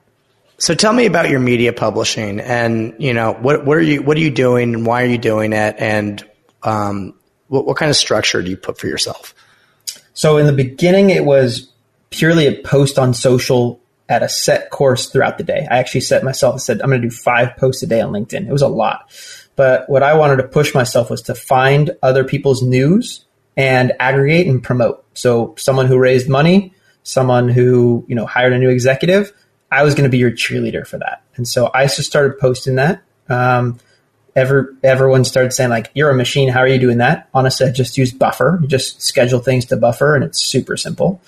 So 0.58 0.76
tell 0.76 0.94
me 0.94 1.06
about 1.06 1.30
your 1.30 1.40
media 1.40 1.72
publishing, 1.74 2.42
and 2.42 2.94
you 2.98 3.14
know 3.14 3.34
what 3.34 3.66
what 3.66 3.78
are 3.78 3.82
you 3.82 4.02
what 4.02 4.18
are 4.18 4.22
you 4.22 4.32
doing, 4.32 4.74
and 4.74 4.86
why 4.86 5.04
are 5.04 5.08
you 5.08 5.18
doing 5.18 5.54
it, 5.54 5.76
and 5.80 6.24
um, 6.64 7.14
what, 7.48 7.66
what 7.66 7.78
kind 7.78 7.90
of 7.90 7.96
structure 7.96 8.42
do 8.42 8.50
you 8.50 8.58
put 8.58 8.78
for 8.78 8.88
yourself? 8.88 9.34
So 10.14 10.38
in 10.38 10.48
the 10.48 10.54
beginning, 10.54 11.10
it 11.10 11.24
was 11.24 11.72
purely 12.10 12.48
a 12.48 12.62
post 12.62 13.00
on 13.00 13.14
social 13.14 13.80
at 14.10 14.22
a 14.22 14.30
set 14.30 14.65
course 14.70 15.10
throughout 15.10 15.38
the 15.38 15.44
day. 15.44 15.68
I 15.70 15.78
actually 15.78 16.02
set 16.02 16.24
myself, 16.24 16.54
and 16.54 16.62
said, 16.62 16.82
I'm 16.82 16.90
going 16.90 17.02
to 17.02 17.08
do 17.08 17.16
five 17.16 17.56
posts 17.58 17.84
a 17.84 17.88
day 17.88 18.02
on 18.02 18.12
LinkedIn. 18.12 18.48
It 18.48 18.52
was 18.52 18.62
a 18.62 18.68
lot. 18.68 19.12
But 19.56 19.90
what 19.90 20.04
I 20.04 20.16
wanted 20.16 20.38
to 20.38 20.48
push 20.48 20.74
myself 20.74 21.10
was 21.10 21.22
to 21.24 21.36
find 21.36 21.92
other 22.04 22.24
people's 22.24 22.62
news 22.62 23.26
and 23.56 23.94
aggregate 24.00 24.48
and 24.48 24.62
promote. 24.62 25.06
So 25.14 25.56
someone 25.58 25.86
who 25.86 25.98
raised 25.98 26.28
money, 26.28 26.74
someone 27.04 27.48
who, 27.48 28.06
you 28.08 28.16
know, 28.16 28.26
hired 28.26 28.54
a 28.54 28.58
new 28.58 28.70
executive, 28.70 29.32
I 29.72 29.84
was 29.84 29.96
going 29.96 30.04
to 30.04 30.10
be 30.10 30.18
your 30.18 30.32
cheerleader 30.32 30.86
for 30.86 30.98
that. 30.98 31.24
And 31.36 31.48
so 31.48 31.72
I 31.74 31.84
just 31.84 32.04
started 32.04 32.38
posting 32.40 32.76
that. 32.76 33.02
Um, 33.30 33.80
ever 34.36 34.76
everyone 34.84 35.24
started 35.24 35.54
saying 35.54 35.70
like 35.70 35.90
you're 35.94 36.10
a 36.10 36.16
machine 36.16 36.50
how 36.50 36.60
are 36.60 36.68
you 36.68 36.80
doing 36.80 36.98
that? 36.98 37.30
Honestly 37.34 37.68
i 37.68 37.72
just 37.72 37.98
use 37.98 38.12
buffer. 38.12 38.60
You 38.62 38.68
just 38.68 39.02
schedule 39.02 39.40
things 39.40 39.66
to 39.66 39.78
buffer 39.78 40.16
and 40.16 40.24
it's 40.24 40.40
super 40.40 40.78
simple. 40.78 41.22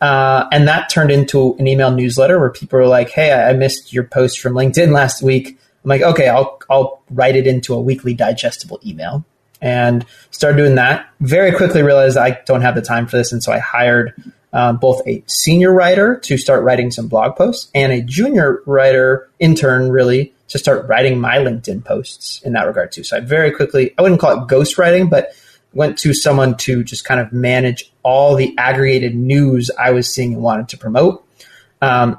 Uh, 0.00 0.46
and 0.52 0.68
that 0.68 0.90
turned 0.90 1.10
into 1.10 1.54
an 1.56 1.66
email 1.66 1.90
newsletter 1.90 2.38
where 2.38 2.50
people 2.50 2.78
are 2.78 2.86
like 2.86 3.10
hey 3.10 3.32
I, 3.32 3.50
I 3.50 3.52
missed 3.54 3.92
your 3.92 4.04
post 4.04 4.40
from 4.40 4.54
linkedin 4.54 4.92
last 4.92 5.22
week. 5.22 5.58
I'm 5.84 5.88
like 5.88 6.02
okay 6.02 6.28
i'll 6.28 6.60
i'll 6.68 7.02
write 7.10 7.36
it 7.36 7.46
into 7.46 7.74
a 7.74 7.80
weekly 7.80 8.14
digestible 8.14 8.80
email. 8.84 9.24
And 9.62 10.06
started 10.30 10.56
doing 10.56 10.76
that. 10.76 11.06
Very 11.20 11.52
quickly 11.52 11.82
realized 11.82 12.16
i 12.16 12.40
don't 12.46 12.62
have 12.62 12.74
the 12.74 12.82
time 12.82 13.06
for 13.06 13.16
this 13.16 13.32
and 13.32 13.42
so 13.42 13.52
i 13.52 13.58
hired 13.58 14.14
um, 14.52 14.78
both 14.78 15.06
a 15.06 15.22
senior 15.26 15.72
writer 15.72 16.16
to 16.16 16.36
start 16.36 16.64
writing 16.64 16.90
some 16.90 17.08
blog 17.08 17.36
posts 17.36 17.70
and 17.74 17.92
a 17.92 18.00
junior 18.02 18.62
writer 18.66 19.30
intern 19.38 19.90
really 19.90 20.34
to 20.48 20.58
start 20.58 20.88
writing 20.88 21.20
my 21.20 21.36
LinkedIn 21.36 21.84
posts 21.84 22.42
in 22.42 22.52
that 22.54 22.66
regard 22.66 22.90
too. 22.90 23.04
So 23.04 23.18
I 23.18 23.20
very 23.20 23.52
quickly, 23.52 23.94
I 23.96 24.02
wouldn't 24.02 24.20
call 24.20 24.42
it 24.42 24.48
ghostwriting, 24.48 25.08
but 25.08 25.32
went 25.72 25.98
to 25.98 26.12
someone 26.12 26.56
to 26.56 26.82
just 26.82 27.04
kind 27.04 27.20
of 27.20 27.32
manage 27.32 27.92
all 28.02 28.34
the 28.34 28.56
aggregated 28.58 29.14
news 29.14 29.70
I 29.78 29.92
was 29.92 30.12
seeing 30.12 30.34
and 30.34 30.42
wanted 30.42 30.68
to 30.70 30.78
promote. 30.78 31.24
Um, 31.80 32.18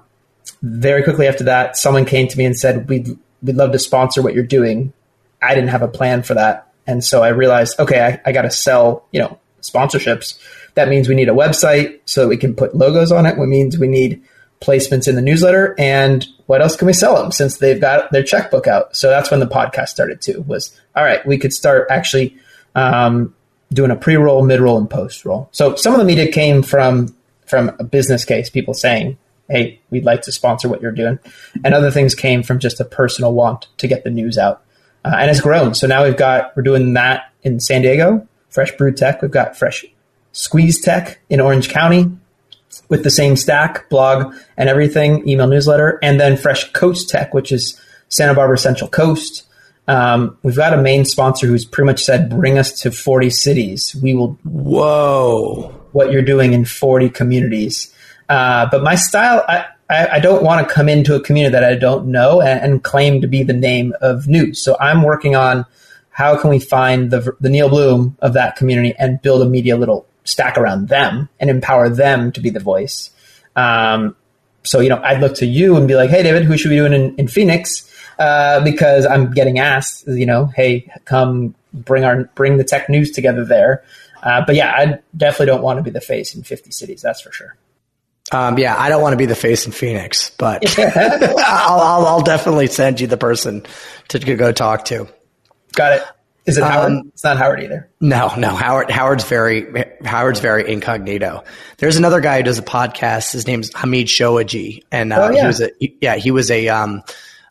very 0.61 1.03
quickly 1.03 1.27
after 1.27 1.45
that, 1.45 1.77
someone 1.77 2.05
came 2.05 2.27
to 2.27 2.37
me 2.37 2.45
and 2.45 2.57
said, 2.57 2.87
"We'd 2.87 3.17
we'd 3.41 3.55
love 3.55 3.71
to 3.71 3.79
sponsor 3.79 4.21
what 4.21 4.33
you're 4.33 4.43
doing." 4.43 4.93
I 5.41 5.55
didn't 5.55 5.69
have 5.69 5.81
a 5.81 5.87
plan 5.87 6.23
for 6.23 6.35
that, 6.35 6.71
and 6.85 7.03
so 7.03 7.23
I 7.23 7.29
realized, 7.29 7.79
okay, 7.79 7.99
I, 7.99 8.29
I 8.29 8.31
got 8.31 8.43
to 8.43 8.51
sell, 8.51 9.07
you 9.11 9.19
know, 9.19 9.39
sponsorships. 9.61 10.37
That 10.75 10.89
means 10.89 11.07
we 11.07 11.15
need 11.15 11.29
a 11.29 11.33
website 11.33 11.99
so 12.05 12.27
we 12.27 12.37
can 12.37 12.55
put 12.55 12.75
logos 12.75 13.11
on 13.11 13.25
it. 13.25 13.37
It 13.37 13.45
means 13.47 13.77
we 13.77 13.87
need 13.87 14.23
placements 14.61 15.07
in 15.07 15.15
the 15.15 15.21
newsletter 15.21 15.75
and 15.77 16.25
what 16.45 16.61
else 16.61 16.75
can 16.75 16.85
we 16.85 16.93
sell 16.93 17.15
them 17.15 17.31
since 17.31 17.57
they've 17.57 17.81
got 17.81 18.11
their 18.11 18.23
checkbook 18.23 18.67
out? 18.67 18.95
So 18.95 19.09
that's 19.09 19.31
when 19.31 19.39
the 19.39 19.47
podcast 19.47 19.89
started 19.89 20.21
too 20.21 20.43
was 20.47 20.79
all 20.95 21.03
right 21.03 21.25
we 21.25 21.37
could 21.37 21.51
start 21.51 21.87
actually 21.89 22.37
um, 22.75 23.33
doing 23.73 23.91
a 23.91 23.95
pre-roll 23.95 24.43
mid-roll 24.45 24.77
and 24.77 24.89
post-roll. 24.89 25.49
So 25.51 25.75
some 25.75 25.93
of 25.93 25.99
the 25.99 26.05
media 26.05 26.31
came 26.31 26.61
from 26.61 27.15
from 27.47 27.75
a 27.79 27.83
business 27.83 28.23
case 28.23 28.49
people 28.51 28.75
saying 28.75 29.17
hey 29.49 29.79
we'd 29.89 30.05
like 30.05 30.21
to 30.23 30.31
sponsor 30.31 30.69
what 30.69 30.81
you're 30.81 30.91
doing. 30.91 31.17
And 31.63 31.73
other 31.73 31.89
things 31.89 32.13
came 32.13 32.43
from 32.43 32.59
just 32.59 32.79
a 32.79 32.85
personal 32.85 33.33
want 33.33 33.67
to 33.77 33.87
get 33.87 34.03
the 34.03 34.11
news 34.11 34.37
out. 34.37 34.63
Uh, 35.03 35.15
and 35.17 35.31
it's 35.31 35.41
grown. 35.41 35.73
So 35.73 35.87
now 35.87 36.03
we've 36.03 36.15
got 36.15 36.55
we're 36.55 36.63
doing 36.63 36.93
that 36.93 37.31
in 37.41 37.59
san 37.59 37.81
diego 37.81 38.27
fresh 38.51 38.75
brew 38.77 38.93
tech. 38.93 39.23
We've 39.23 39.31
got 39.31 39.57
fresh 39.57 39.83
squeeze 40.31 40.79
tech 40.81 41.19
in 41.29 41.39
orange 41.39 41.69
county 41.69 42.11
with 42.89 43.03
the 43.03 43.09
same 43.09 43.35
stack, 43.35 43.89
blog 43.89 44.35
and 44.57 44.69
everything, 44.69 45.27
email 45.27 45.47
newsletter, 45.47 45.99
and 46.01 46.19
then 46.19 46.37
Fresh 46.37 46.71
Coast 46.73 47.09
Tech, 47.09 47.33
which 47.33 47.51
is 47.51 47.79
Santa 48.09 48.33
Barbara 48.33 48.57
Central 48.57 48.89
Coast. 48.89 49.43
Um, 49.87 50.37
we've 50.43 50.55
got 50.55 50.73
a 50.73 50.81
main 50.81 51.05
sponsor 51.05 51.47
who's 51.47 51.65
pretty 51.65 51.87
much 51.87 52.03
said, 52.03 52.29
"Bring 52.29 52.57
us 52.57 52.81
to 52.81 52.91
40 52.91 53.29
cities. 53.29 53.95
We 54.01 54.13
will." 54.13 54.37
Whoa! 54.43 55.73
What 55.91 56.11
you're 56.11 56.21
doing 56.21 56.53
in 56.53 56.63
40 56.63 57.09
communities, 57.09 57.93
uh, 58.29 58.67
but 58.71 58.81
my 58.81 58.95
style, 58.95 59.43
I, 59.49 59.65
I, 59.89 60.07
I 60.07 60.19
don't 60.19 60.41
want 60.41 60.65
to 60.65 60.73
come 60.73 60.87
into 60.87 61.15
a 61.15 61.19
community 61.19 61.51
that 61.51 61.65
I 61.65 61.75
don't 61.75 62.07
know 62.07 62.41
and, 62.41 62.61
and, 62.61 62.83
claim 62.83 63.19
to 63.19 63.27
be 63.27 63.43
the 63.43 63.51
name 63.51 63.93
of 63.99 64.25
news. 64.25 64.61
So 64.61 64.77
I'm 64.79 65.03
working 65.03 65.35
on 65.35 65.65
how 66.11 66.37
can 66.39 66.49
we 66.49 66.59
find 66.59 67.11
the 67.11 67.35
the 67.41 67.49
Neal 67.49 67.67
Bloom 67.67 68.17
of 68.21 68.31
that 68.33 68.55
community 68.55 68.95
and 68.97 69.21
build 69.21 69.41
a 69.41 69.45
media 69.45 69.75
little 69.75 70.07
stack 70.23 70.57
around 70.57 70.87
them 70.87 71.29
and 71.39 71.49
empower 71.49 71.89
them 71.89 72.31
to 72.33 72.41
be 72.41 72.49
the 72.49 72.59
voice. 72.59 73.09
Um, 73.55 74.15
so, 74.63 74.79
you 74.79 74.89
know, 74.89 75.01
I'd 75.03 75.19
look 75.19 75.35
to 75.35 75.45
you 75.45 75.75
and 75.75 75.87
be 75.87 75.95
like, 75.95 76.09
hey, 76.09 76.23
David, 76.23 76.43
who 76.43 76.57
should 76.57 76.69
we 76.69 76.77
do 76.77 76.85
in, 76.85 77.15
in 77.15 77.27
Phoenix? 77.27 77.89
Uh, 78.19 78.63
because 78.63 79.05
I'm 79.05 79.31
getting 79.31 79.59
asked, 79.59 80.07
you 80.07 80.25
know, 80.25 80.45
hey, 80.45 80.91
come 81.05 81.55
bring 81.73 82.03
our 82.03 82.25
bring 82.35 82.57
the 82.57 82.63
tech 82.63 82.89
news 82.89 83.11
together 83.11 83.45
there. 83.45 83.83
Uh, 84.21 84.43
but 84.45 84.55
yeah, 84.55 84.71
I 84.71 84.99
definitely 85.17 85.47
don't 85.47 85.63
want 85.63 85.77
to 85.77 85.83
be 85.83 85.89
the 85.89 86.01
face 86.01 86.35
in 86.35 86.43
50 86.43 86.71
cities. 86.71 87.01
That's 87.01 87.21
for 87.21 87.31
sure. 87.31 87.57
Um, 88.31 88.57
yeah, 88.57 88.75
I 88.77 88.89
don't 88.89 89.01
want 89.01 89.13
to 89.13 89.17
be 89.17 89.25
the 89.25 89.35
face 89.35 89.65
in 89.65 89.71
Phoenix, 89.71 90.29
but 90.37 90.63
I'll, 90.79 91.79
I'll, 91.79 92.05
I'll, 92.05 92.21
definitely 92.21 92.67
send 92.67 93.01
you 93.01 93.07
the 93.07 93.17
person 93.17 93.65
to 94.09 94.19
go 94.19 94.51
talk 94.51 94.85
to. 94.85 95.07
Got 95.73 95.93
it. 95.93 96.03
Is 96.45 96.57
it 96.57 96.63
Howard? 96.63 96.91
Um, 96.91 97.11
it's 97.13 97.23
not 97.23 97.37
Howard 97.37 97.61
either. 97.61 97.89
No, 97.99 98.33
no. 98.35 98.49
Howard 98.55 98.89
Howard's 98.89 99.23
very 99.23 99.85
Howard's 100.03 100.39
very 100.39 100.71
incognito. 100.71 101.43
There's 101.77 101.97
another 101.97 102.19
guy 102.19 102.37
who 102.37 102.43
does 102.43 102.57
a 102.57 102.63
podcast. 102.63 103.31
His 103.31 103.45
name's 103.45 103.71
Hamid 103.75 104.07
Shojaee, 104.07 104.83
and 104.91 105.13
uh, 105.13 105.27
oh, 105.27 105.31
yeah. 105.31 105.41
he 105.41 105.47
was 105.47 105.61
a 105.61 105.71
yeah 106.01 106.15
he 106.15 106.31
was 106.31 106.49
a 106.49 106.67
um, 106.69 107.03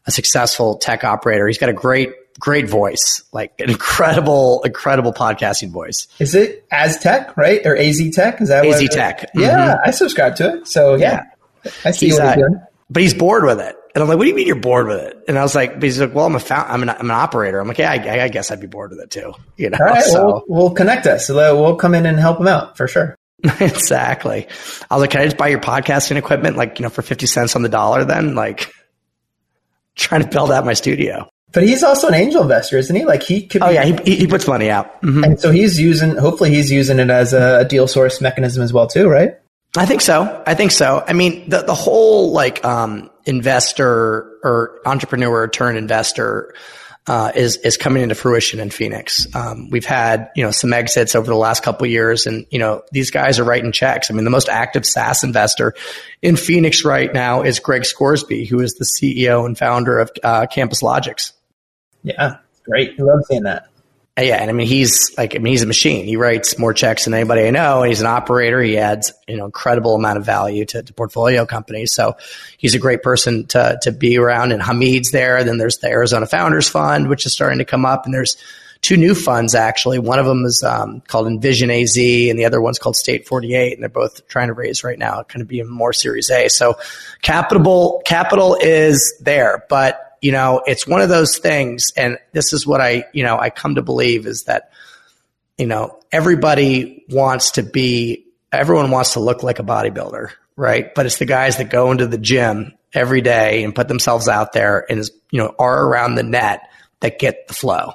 a 0.06 0.10
successful 0.10 0.76
tech 0.78 1.04
operator. 1.04 1.46
He's 1.46 1.58
got 1.58 1.68
a 1.68 1.74
great 1.74 2.14
great 2.40 2.68
voice, 2.68 3.22
like 3.32 3.52
an 3.60 3.70
incredible 3.70 4.62
incredible 4.64 5.12
podcasting 5.12 5.70
voice. 5.70 6.08
Is 6.18 6.34
it 6.34 6.66
As 6.72 6.98
Tech 6.98 7.36
right 7.36 7.64
or 7.64 7.76
Az 7.76 8.02
Tech? 8.12 8.40
Is 8.40 8.48
that 8.48 8.66
Az 8.66 8.88
Tech? 8.90 9.30
Yeah, 9.34 9.74
mm-hmm. 9.74 9.88
I 9.88 9.90
subscribe 9.92 10.34
to 10.36 10.54
it. 10.54 10.66
So 10.66 10.96
yeah, 10.96 11.26
yeah. 11.64 11.70
I 11.84 11.92
see 11.92 12.06
he's, 12.06 12.18
what 12.18 12.22
he's 12.22 12.32
uh, 12.32 12.48
doing. 12.48 12.60
But 12.90 13.02
he's 13.02 13.14
bored 13.14 13.44
with 13.44 13.60
it. 13.60 13.76
And 13.94 14.02
I'm 14.02 14.08
like, 14.08 14.18
what 14.18 14.24
do 14.24 14.30
you 14.30 14.36
mean 14.36 14.46
you're 14.46 14.56
bored 14.56 14.86
with 14.86 15.00
it? 15.00 15.24
And 15.26 15.38
I 15.38 15.42
was 15.42 15.54
like, 15.54 15.82
he's 15.82 16.00
like, 16.00 16.14
well, 16.14 16.26
I'm 16.26 16.36
a 16.36 16.40
found, 16.40 16.70
I'm 16.70 16.82
an, 16.82 16.90
I'm 16.90 17.06
an 17.06 17.10
operator. 17.10 17.58
I'm 17.58 17.66
like, 17.66 17.78
yeah, 17.78 17.90
I, 17.90 18.24
I, 18.24 18.28
guess 18.28 18.50
I'd 18.50 18.60
be 18.60 18.68
bored 18.68 18.90
with 18.90 19.00
it 19.00 19.10
too. 19.10 19.32
You 19.56 19.70
know, 19.70 19.78
all 19.80 19.86
right, 19.86 20.02
so, 20.04 20.26
we'll, 20.26 20.44
we'll 20.46 20.70
connect 20.70 21.06
us. 21.06 21.28
We'll 21.28 21.74
come 21.74 21.94
in 21.94 22.06
and 22.06 22.18
help 22.18 22.38
him 22.38 22.46
out 22.46 22.76
for 22.76 22.86
sure. 22.86 23.16
exactly. 23.60 24.46
I 24.90 24.94
was 24.94 25.00
like, 25.00 25.10
can 25.10 25.22
I 25.22 25.24
just 25.24 25.36
buy 25.36 25.48
your 25.48 25.60
podcasting 25.60 26.16
equipment? 26.16 26.56
Like, 26.56 26.78
you 26.78 26.84
know, 26.84 26.90
for 26.90 27.02
50 27.02 27.26
cents 27.26 27.56
on 27.56 27.62
the 27.62 27.68
dollar 27.68 28.04
then 28.04 28.34
like 28.34 28.72
trying 29.96 30.22
to 30.22 30.28
build 30.28 30.52
out 30.52 30.64
my 30.64 30.74
studio. 30.74 31.28
But 31.52 31.64
he's 31.64 31.82
also 31.82 32.06
an 32.08 32.14
angel 32.14 32.42
investor, 32.42 32.78
isn't 32.78 32.94
he? 32.94 33.04
Like 33.04 33.24
he 33.24 33.46
could. 33.46 33.62
Oh 33.62 33.70
yeah, 33.70 33.84
he, 33.84 34.14
he 34.14 34.26
puts 34.28 34.46
money 34.46 34.70
out, 34.70 35.02
mm-hmm. 35.02 35.24
and 35.24 35.40
so 35.40 35.50
he's 35.50 35.80
using. 35.80 36.14
Hopefully, 36.16 36.50
he's 36.50 36.70
using 36.70 37.00
it 37.00 37.10
as 37.10 37.32
a 37.32 37.64
deal 37.64 37.88
source 37.88 38.20
mechanism 38.20 38.62
as 38.62 38.72
well, 38.72 38.86
too, 38.86 39.08
right? 39.08 39.34
I 39.76 39.86
think 39.86 40.00
so. 40.00 40.42
I 40.46 40.54
think 40.54 40.72
so. 40.72 41.02
I 41.06 41.12
mean, 41.12 41.48
the 41.48 41.62
the 41.62 41.74
whole 41.74 42.32
like 42.32 42.64
um, 42.64 43.10
investor 43.24 44.38
or 44.42 44.80
entrepreneur 44.84 45.46
turn 45.48 45.76
investor 45.76 46.54
uh, 47.06 47.30
is 47.34 47.56
is 47.58 47.76
coming 47.76 48.02
into 48.02 48.16
fruition 48.16 48.58
in 48.58 48.70
Phoenix. 48.70 49.26
Um, 49.34 49.70
we've 49.70 49.86
had 49.86 50.30
you 50.34 50.44
know 50.44 50.50
some 50.50 50.72
exits 50.72 51.14
over 51.14 51.26
the 51.26 51.36
last 51.36 51.62
couple 51.62 51.86
years, 51.86 52.26
and 52.26 52.46
you 52.50 52.58
know 52.58 52.82
these 52.90 53.10
guys 53.12 53.38
are 53.38 53.44
writing 53.44 53.70
checks. 53.70 54.10
I 54.10 54.14
mean, 54.14 54.24
the 54.24 54.30
most 54.30 54.48
active 54.48 54.84
SaaS 54.84 55.22
investor 55.22 55.74
in 56.20 56.36
Phoenix 56.36 56.84
right 56.84 57.12
now 57.12 57.42
is 57.42 57.60
Greg 57.60 57.84
Scoresby, 57.84 58.46
who 58.46 58.60
is 58.60 58.74
the 58.74 58.84
CEO 58.84 59.46
and 59.46 59.56
founder 59.56 60.00
of 60.00 60.10
uh, 60.24 60.46
Campus 60.46 60.82
Logics. 60.82 61.32
Yeah, 62.02 62.38
great. 62.64 62.94
I 62.98 63.02
love 63.02 63.24
seeing 63.28 63.44
that 63.44 63.69
yeah, 64.20 64.36
and 64.36 64.50
I 64.50 64.52
mean 64.52 64.66
he's 64.66 65.16
like 65.16 65.34
I 65.34 65.38
mean 65.38 65.52
he's 65.52 65.62
a 65.62 65.66
machine. 65.66 66.04
He 66.04 66.16
writes 66.16 66.58
more 66.58 66.72
checks 66.72 67.04
than 67.04 67.14
anybody 67.14 67.46
I 67.46 67.50
know. 67.50 67.82
and 67.82 67.88
He's 67.88 68.00
an 68.00 68.06
operator. 68.06 68.62
He 68.62 68.78
adds 68.78 69.12
you 69.28 69.36
know 69.36 69.44
incredible 69.44 69.94
amount 69.94 70.18
of 70.18 70.24
value 70.24 70.64
to, 70.66 70.82
to 70.82 70.92
portfolio 70.92 71.46
companies. 71.46 71.92
So 71.92 72.16
he's 72.58 72.74
a 72.74 72.78
great 72.78 73.02
person 73.02 73.46
to 73.48 73.78
to 73.82 73.92
be 73.92 74.18
around. 74.18 74.52
And 74.52 74.62
Hamid's 74.62 75.10
there. 75.10 75.42
Then 75.44 75.58
there's 75.58 75.78
the 75.78 75.88
Arizona 75.88 76.26
Founders 76.26 76.68
Fund, 76.68 77.08
which 77.08 77.26
is 77.26 77.32
starting 77.32 77.58
to 77.58 77.64
come 77.64 77.84
up, 77.84 78.04
and 78.04 78.14
there's 78.14 78.36
two 78.82 78.96
new 78.96 79.14
funds 79.14 79.54
actually. 79.54 79.98
One 79.98 80.18
of 80.18 80.26
them 80.26 80.44
is 80.44 80.62
um, 80.62 81.02
called 81.02 81.26
Envision 81.26 81.70
AZ, 81.70 81.96
and 81.96 82.38
the 82.38 82.44
other 82.44 82.60
one's 82.60 82.78
called 82.78 82.96
State 82.96 83.26
48, 83.26 83.74
and 83.74 83.82
they're 83.82 83.88
both 83.88 84.26
trying 84.28 84.48
to 84.48 84.54
raise 84.54 84.82
right 84.82 84.98
now, 84.98 85.22
kind 85.22 85.42
of 85.42 85.48
be 85.48 85.62
more 85.62 85.92
Series 85.92 86.30
A. 86.30 86.48
So 86.48 86.78
capital 87.22 88.02
capital 88.04 88.56
is 88.60 89.14
there, 89.20 89.64
but 89.68 90.09
you 90.20 90.32
know, 90.32 90.62
it's 90.66 90.86
one 90.86 91.00
of 91.00 91.08
those 91.08 91.38
things, 91.38 91.92
and 91.96 92.18
this 92.32 92.52
is 92.52 92.66
what 92.66 92.80
I 92.80 93.04
you 93.12 93.24
know 93.24 93.38
I 93.38 93.50
come 93.50 93.76
to 93.76 93.82
believe 93.82 94.26
is 94.26 94.44
that 94.44 94.70
you 95.60 95.66
know 95.66 96.00
everybody 96.10 97.04
wants 97.10 97.52
to 97.52 97.62
be 97.62 98.26
everyone 98.50 98.90
wants 98.90 99.12
to 99.12 99.20
look 99.20 99.42
like 99.42 99.58
a 99.58 99.62
bodybuilder 99.62 100.30
right 100.56 100.94
but 100.94 101.06
it's 101.06 101.18
the 101.18 101.26
guys 101.26 101.58
that 101.58 101.70
go 101.70 101.92
into 101.92 102.06
the 102.06 102.18
gym 102.18 102.72
every 102.94 103.20
day 103.20 103.62
and 103.62 103.74
put 103.74 103.86
themselves 103.86 104.26
out 104.26 104.52
there 104.52 104.90
and 104.90 105.04
you 105.30 105.38
know 105.38 105.54
are 105.58 105.86
around 105.86 106.14
the 106.14 106.22
net 106.22 106.68
that 107.00 107.18
get 107.18 107.46
the 107.46 107.54
flow 107.54 107.92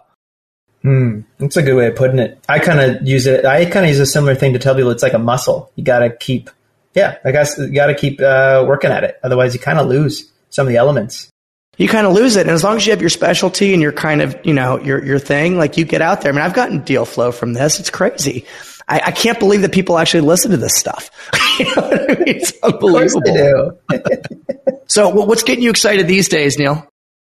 Hmm, 0.83 1.21
that's 1.39 1.57
a 1.57 1.63
good 1.63 1.75
way 1.75 1.87
of 1.87 1.95
putting 1.95 2.19
it. 2.19 2.39
I 2.47 2.59
kind 2.59 2.79
of 2.79 3.07
use 3.07 3.25
it. 3.25 3.43
I 3.43 3.65
kind 3.65 3.85
of 3.87 3.89
use 3.89 3.99
a 3.99 4.05
similar 4.05 4.35
thing 4.35 4.53
to 4.53 4.59
tell 4.59 4.75
people 4.75 4.91
it's 4.91 5.01
like 5.01 5.15
a 5.15 5.17
muscle. 5.17 5.71
You 5.73 5.83
got 5.83 5.99
to 5.99 6.15
keep, 6.15 6.51
yeah, 6.93 7.17
I 7.25 7.31
guess 7.31 7.57
you 7.57 7.73
got 7.73 7.87
to 7.87 7.95
keep 7.95 8.21
uh, 8.21 8.63
working 8.67 8.91
at 8.91 9.03
it. 9.03 9.19
Otherwise, 9.23 9.55
you 9.55 9.59
kind 9.59 9.79
of 9.79 9.87
lose 9.87 10.31
some 10.51 10.67
of 10.67 10.71
the 10.71 10.77
elements. 10.77 11.27
You 11.77 11.87
kind 11.87 12.07
of 12.07 12.13
lose 12.13 12.35
it, 12.35 12.41
and 12.41 12.51
as 12.51 12.63
long 12.63 12.77
as 12.77 12.85
you 12.85 12.91
have 12.91 13.01
your 13.01 13.09
specialty 13.09 13.73
and 13.73 13.81
your 13.81 13.91
kind 13.91 14.21
of, 14.21 14.37
you 14.45 14.53
know, 14.53 14.79
your 14.79 15.03
your 15.03 15.19
thing, 15.19 15.57
like 15.57 15.77
you 15.77 15.85
get 15.85 16.01
out 16.01 16.21
there. 16.21 16.31
I 16.31 16.35
mean, 16.35 16.43
I've 16.43 16.53
gotten 16.53 16.81
deal 16.83 17.05
flow 17.05 17.31
from 17.31 17.53
this. 17.53 17.79
It's 17.79 17.89
crazy. 17.89 18.45
I, 18.87 19.01
I 19.05 19.11
can't 19.11 19.39
believe 19.39 19.61
that 19.61 19.71
people 19.71 19.97
actually 19.97 20.21
listen 20.21 20.51
to 20.51 20.57
this 20.57 20.75
stuff. 20.75 21.09
you 21.59 21.65
know 21.65 21.81
what 21.81 22.11
I 22.11 22.13
mean? 22.13 22.23
It's 22.27 22.53
unbelievable. 22.63 23.79
so, 24.87 25.09
what's 25.09 25.43
getting 25.43 25.63
you 25.63 25.69
excited 25.69 26.07
these 26.07 26.29
days, 26.29 26.57
Neal? 26.57 26.87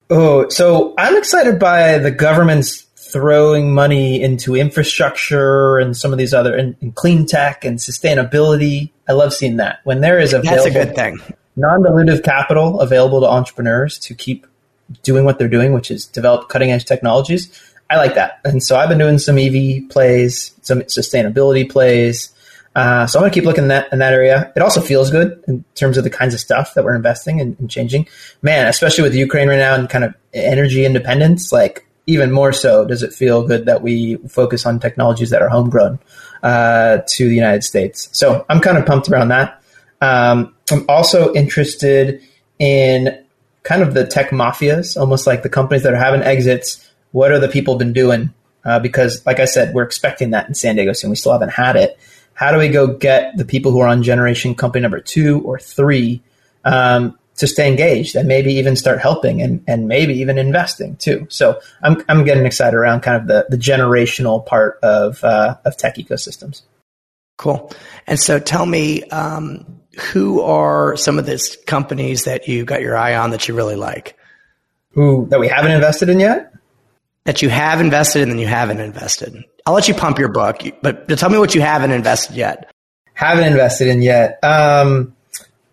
Oh, 0.10 0.50
so 0.50 0.94
I'm 0.98 1.18
excited 1.18 1.60
by 1.60 1.98
the 1.98 2.12
government's 2.12 2.82
throwing 2.96 3.74
money 3.74 4.22
into 4.22 4.56
infrastructure 4.56 5.78
and 5.78 5.96
some 5.96 6.12
of 6.12 6.18
these 6.18 6.34
other 6.34 6.56
and, 6.56 6.76
and 6.82 6.94
clean 6.96 7.26
tech 7.26 7.66
and 7.66 7.80
sustainability. 7.80 8.92
I 9.08 9.14
love 9.14 9.34
seeing 9.34 9.58
that 9.58 9.80
when 9.84 10.02
there 10.02 10.20
is 10.20 10.34
available 10.34 10.64
That's 10.64 10.76
a 10.76 10.86
good 10.86 10.96
thing. 10.96 11.20
Non-dilutive 11.56 12.24
capital 12.24 12.80
available 12.80 13.22
to 13.22 13.28
entrepreneurs 13.28 13.98
to 14.00 14.14
keep 14.14 14.46
doing 15.04 15.26
what 15.26 15.40
they're 15.40 15.48
doing, 15.48 15.74
which 15.74 15.90
is 15.90 16.06
develop 16.06 16.50
cutting 16.50 16.72
edge 16.72 16.86
technologies. 16.86 17.52
I 17.90 17.98
like 17.98 18.16
that, 18.16 18.40
and 18.44 18.64
so 18.64 18.76
I've 18.76 18.90
been 18.90 18.98
doing 18.98 19.20
some 19.20 19.38
EV 19.38 19.90
plays, 19.90 20.54
some 20.62 20.82
sustainability 20.82 21.70
plays. 21.70 22.32
Uh, 22.76 23.08
so 23.08 23.18
I'm 23.18 23.22
going 23.22 23.32
to 23.32 23.36
keep 23.36 23.46
looking 23.46 23.66
in 23.66 23.68
that 23.70 23.92
in 23.94 24.00
that 24.00 24.12
area. 24.14 24.52
It 24.56 24.62
also 24.62 24.82
feels 24.82 25.10
good 25.10 25.42
in 25.48 25.64
terms 25.76 25.98
of 25.98 26.04
the 26.04 26.10
kinds 26.10 26.34
of 26.34 26.40
stuff 26.40 26.74
that 26.74 26.84
we're 26.84 26.96
investing 26.96 27.40
and, 27.40 27.58
and 27.60 27.70
changing. 27.70 28.08
Man, 28.42 28.68
especially 28.68 29.04
with 29.04 29.16
Ukraine 29.16 29.48
right 29.48 29.58
now 29.58 29.76
and 29.76 29.90
kind 29.90 30.04
of 30.04 30.14
energy 30.34 30.84
independence, 30.84 31.52
like 31.52 31.88
even 32.08 32.32
more 32.32 32.52
so 32.52 32.86
does 32.86 33.04
it 33.04 33.14
feel 33.14 33.48
good 33.48 33.66
that 33.66 33.82
we 33.82 34.16
focus 34.28 34.66
on 34.66 34.80
technologies 34.80 35.30
that 35.30 35.42
are 35.42 35.50
homegrown 35.50 36.00
uh, 36.44 37.00
to 37.08 37.28
the 37.28 37.36
United 37.36 37.64
States. 37.64 38.10
So 38.12 38.46
I'm 38.50 38.60
kind 38.60 38.78
of 38.78 38.86
pumped 38.86 39.10
around 39.10 39.30
that. 39.30 39.62
Um, 40.02 40.55
I'm 40.72 40.86
also 40.90 41.34
interested 41.34 42.22
in 42.60 43.24
kind 43.64 43.82
of 43.82 43.94
the 43.94 44.06
tech 44.06 44.30
mafias, 44.30 44.98
almost 44.98 45.28
like 45.28 45.44
the 45.44 45.50
companies 45.50 45.84
that 45.84 45.94
are 45.94 45.98
having 45.98 46.22
exits. 46.22 46.90
What 47.12 47.32
are 47.32 47.40
the 47.40 47.48
people 47.48 47.76
been 47.76 47.94
doing? 47.94 48.34
Uh, 48.64 48.80
because, 48.80 49.24
like 49.26 49.40
I 49.40 49.46
said, 49.46 49.74
we're 49.76 49.84
expecting 49.84 50.32
that 50.32 50.48
in 50.48 50.56
San 50.56 50.76
Diego 50.76 50.94
soon. 50.94 51.12
We 51.12 51.16
still 51.16 51.34
haven't 51.34 51.50
had 51.50 51.76
it. 51.76 52.00
How 52.34 52.52
do 52.52 52.58
we 52.58 52.68
go 52.68 52.88
get 52.88 53.38
the 53.38 53.46
people 53.46 53.72
who 53.72 53.80
are 53.80 53.88
on 53.88 54.04
generation 54.04 54.56
company 54.56 54.82
number 54.82 55.00
two 55.00 55.42
or 55.42 55.60
three 55.60 56.22
um, 56.64 57.18
to 57.38 57.48
stay 57.48 57.68
engaged 57.68 58.16
and 58.16 58.28
maybe 58.28 58.54
even 58.54 58.76
start 58.76 59.00
helping 59.00 59.42
and, 59.42 59.64
and 59.68 59.88
maybe 59.88 60.16
even 60.16 60.38
investing 60.38 60.96
too. 60.98 61.28
So 61.30 61.60
I'm, 61.84 62.04
I'm 62.10 62.24
getting 62.24 62.46
excited 62.46 62.76
around 62.76 63.02
kind 63.02 63.22
of 63.22 63.28
the, 63.28 63.46
the 63.50 63.62
generational 63.62 64.46
part 64.46 64.80
of, 64.82 65.24
uh, 65.24 65.58
of 65.64 65.78
tech 65.78 65.96
ecosystems. 65.96 66.62
Cool. 67.38 67.72
And 68.08 68.20
so 68.20 68.40
tell 68.40 68.66
me, 68.66 69.04
um, 69.10 69.82
who 70.00 70.42
are 70.42 70.96
some 70.98 71.20
of 71.20 71.26
these 71.26 71.58
companies 71.68 72.26
that 72.26 72.48
you 72.48 72.66
got 72.66 72.82
your 72.82 72.98
eye 72.98 73.16
on 73.16 73.32
that 73.32 73.48
you 73.48 73.56
really 73.56 73.76
like? 73.76 74.18
Who 74.92 75.28
that 75.30 75.40
we 75.40 75.48
haven't 75.48 75.72
invested 75.72 76.10
in 76.10 76.20
yet? 76.20 76.54
That 77.26 77.42
you 77.42 77.50
have 77.50 77.82
invested 77.82 78.22
in 78.22 78.24
and 78.24 78.32
then 78.34 78.40
you 78.40 78.48
haven't 78.48 78.80
invested. 78.80 79.44
I'll 79.66 79.74
let 79.74 79.88
you 79.88 79.94
pump 79.94 80.20
your 80.20 80.30
book, 80.30 80.62
but 80.82 81.08
tell 81.18 81.30
me 81.30 81.38
what 81.38 81.56
you 81.56 81.62
haven't 81.62 81.92
invested 81.92 82.36
yet. 82.36 82.72
Haven't 83.14 83.46
invested 83.46 83.88
in 83.88 84.02
yet. 84.02 84.40
Um, 84.44 85.16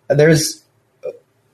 there's 0.07 0.63